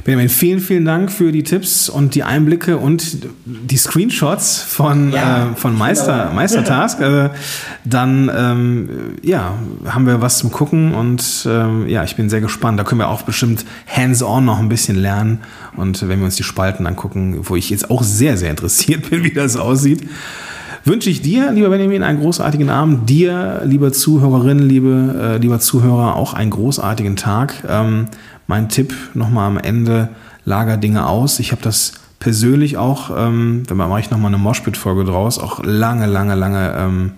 Benjamin, 0.03 0.27
vielen, 0.27 0.59
vielen 0.59 0.83
Dank 0.83 1.09
für 1.11 1.31
die 1.31 1.43
Tipps 1.43 1.87
und 1.87 2.13
die 2.13 2.23
Einblicke 2.23 2.77
und 2.77 3.19
die 3.45 3.77
Screenshots 3.77 4.61
von, 4.61 5.13
ja, 5.13 5.51
äh, 5.51 5.55
von 5.55 5.77
Meister, 5.77 6.31
Meistertask. 6.33 6.99
Also, 6.99 7.33
dann 7.85 8.29
ähm, 8.35 8.89
ja, 9.21 9.53
haben 9.85 10.05
wir 10.05 10.21
was 10.21 10.39
zum 10.39 10.51
Gucken 10.51 10.93
und 10.93 11.47
ähm, 11.49 11.87
ja, 11.87 12.03
ich 12.03 12.17
bin 12.17 12.29
sehr 12.29 12.41
gespannt. 12.41 12.77
Da 12.77 12.83
können 12.83 12.99
wir 12.99 13.07
auch 13.07 13.21
bestimmt 13.21 13.63
hands-on 13.87 14.43
noch 14.43 14.59
ein 14.59 14.67
bisschen 14.67 14.97
lernen. 14.97 15.39
Und 15.77 16.05
wenn 16.09 16.19
wir 16.19 16.25
uns 16.25 16.35
die 16.35 16.43
Spalten 16.43 16.85
angucken, 16.85 17.39
wo 17.43 17.55
ich 17.55 17.69
jetzt 17.69 17.89
auch 17.89 18.03
sehr, 18.03 18.35
sehr 18.35 18.49
interessiert 18.49 19.09
bin, 19.09 19.23
wie 19.23 19.31
das 19.31 19.55
aussieht, 19.55 20.01
wünsche 20.83 21.09
ich 21.09 21.21
dir, 21.21 21.51
lieber 21.51 21.69
Benjamin, 21.69 22.03
einen 22.03 22.19
großartigen 22.19 22.69
Abend. 22.69 23.09
Dir, 23.09 23.61
liebe 23.65 23.91
Zuhörerin, 23.91 24.59
liebe, 24.59 25.15
äh, 25.19 25.37
lieber 25.37 25.59
Zuhörer, 25.59 26.15
auch 26.15 26.33
einen 26.33 26.51
großartigen 26.51 27.15
Tag. 27.15 27.63
Ähm, 27.67 28.07
mein 28.47 28.69
Tipp 28.69 28.93
nochmal 29.13 29.47
am 29.47 29.57
Ende, 29.57 30.09
lager 30.45 30.77
Dinge 30.77 31.07
aus. 31.07 31.39
Ich 31.39 31.51
habe 31.51 31.61
das 31.61 31.93
persönlich 32.19 32.77
auch, 32.77 33.11
ähm, 33.15 33.63
wenn 33.67 33.77
mache 33.77 33.99
ich 33.99 34.11
nochmal 34.11 34.29
eine 34.29 34.37
Moshpit-Folge 34.37 35.03
draus, 35.03 35.39
auch 35.39 35.63
lange, 35.63 36.05
lange, 36.05 36.35
lange 36.35 36.73
ähm, 36.77 37.11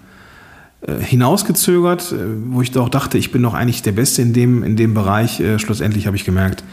äh, 0.82 0.96
hinausgezögert, 1.04 2.12
äh, 2.12 2.18
wo 2.48 2.62
ich 2.62 2.72
doch 2.72 2.90
dachte, 2.90 3.18
ich 3.18 3.32
bin 3.32 3.42
doch 3.44 3.54
eigentlich 3.54 3.82
der 3.82 3.92
Beste 3.92 4.22
in 4.22 4.34
dem, 4.34 4.64
in 4.64 4.76
dem 4.76 4.94
Bereich. 4.94 5.40
Äh, 5.40 5.60
schlussendlich 5.60 6.08
habe 6.08 6.16
ich 6.16 6.26
gemerkt, 6.26 6.64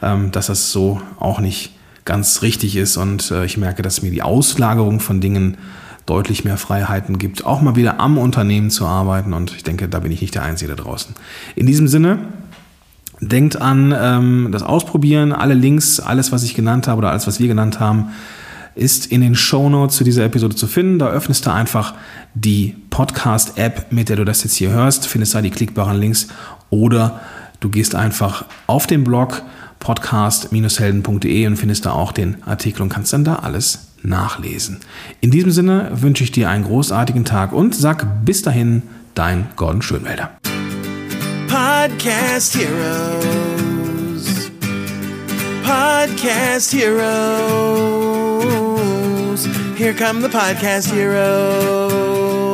ähm, 0.00 0.32
dass 0.32 0.46
das 0.46 0.72
so 0.72 1.00
auch 1.18 1.40
nicht 1.40 1.72
ganz 2.04 2.42
richtig 2.42 2.76
ist 2.76 2.96
und 2.96 3.30
äh, 3.30 3.44
ich 3.44 3.56
merke, 3.56 3.82
dass 3.82 4.02
mir 4.02 4.10
die 4.10 4.22
Auslagerung 4.22 5.00
von 5.00 5.20
Dingen 5.20 5.56
deutlich 6.06 6.44
mehr 6.44 6.56
Freiheiten 6.56 7.18
gibt, 7.18 7.46
auch 7.46 7.60
mal 7.60 7.76
wieder 7.76 8.00
am 8.00 8.18
Unternehmen 8.18 8.70
zu 8.70 8.86
arbeiten 8.86 9.32
und 9.32 9.54
ich 9.54 9.62
denke, 9.62 9.88
da 9.88 10.00
bin 10.00 10.12
ich 10.12 10.20
nicht 10.20 10.34
der 10.34 10.42
Einzige 10.42 10.74
da 10.74 10.82
draußen. 10.82 11.14
In 11.54 11.66
diesem 11.66 11.88
Sinne, 11.88 12.18
Denkt 13.22 13.54
an 13.54 13.94
ähm, 13.96 14.48
das 14.50 14.64
Ausprobieren. 14.64 15.32
Alle 15.32 15.54
Links, 15.54 16.00
alles, 16.00 16.32
was 16.32 16.42
ich 16.42 16.56
genannt 16.56 16.88
habe 16.88 16.98
oder 16.98 17.10
alles, 17.12 17.28
was 17.28 17.38
wir 17.38 17.46
genannt 17.46 17.78
haben, 17.78 18.08
ist 18.74 19.06
in 19.06 19.20
den 19.20 19.36
Show 19.36 19.68
Notes 19.68 19.96
zu 19.96 20.02
dieser 20.02 20.24
Episode 20.24 20.56
zu 20.56 20.66
finden. 20.66 20.98
Da 20.98 21.08
öffnest 21.08 21.46
du 21.46 21.52
einfach 21.52 21.94
die 22.34 22.74
Podcast-App, 22.90 23.92
mit 23.92 24.08
der 24.08 24.16
du 24.16 24.24
das 24.24 24.42
jetzt 24.42 24.56
hier 24.56 24.70
hörst, 24.70 25.06
findest 25.06 25.36
da 25.36 25.40
die 25.40 25.50
klickbaren 25.50 26.00
Links 26.00 26.28
oder 26.68 27.20
du 27.60 27.68
gehst 27.68 27.94
einfach 27.94 28.44
auf 28.66 28.88
den 28.88 29.04
Blog 29.04 29.42
podcast-helden.de 29.78 31.46
und 31.46 31.56
findest 31.56 31.86
da 31.86 31.92
auch 31.92 32.10
den 32.10 32.42
Artikel 32.42 32.82
und 32.82 32.88
kannst 32.88 33.12
dann 33.12 33.22
da 33.22 33.36
alles 33.36 33.91
nachlesen. 34.02 34.78
In 35.20 35.30
diesem 35.30 35.50
Sinne 35.50 35.90
wünsche 35.92 36.24
ich 36.24 36.32
dir 36.32 36.50
einen 36.50 36.64
großartigen 36.64 37.24
Tag 37.24 37.52
und 37.52 37.74
sag 37.74 38.24
bis 38.24 38.42
dahin, 38.42 38.82
dein 39.14 39.46
Gordon 39.56 39.82
Schönwälder. 39.82 40.38
Podcast 41.48 42.56
Heroes. 42.56 44.50
Podcast 45.62 46.72
Heroes. 46.72 47.82
Here 49.76 49.94
come 49.94 50.22
the 50.22 50.28
Podcast 50.28 50.92
Heroes. 50.92 52.51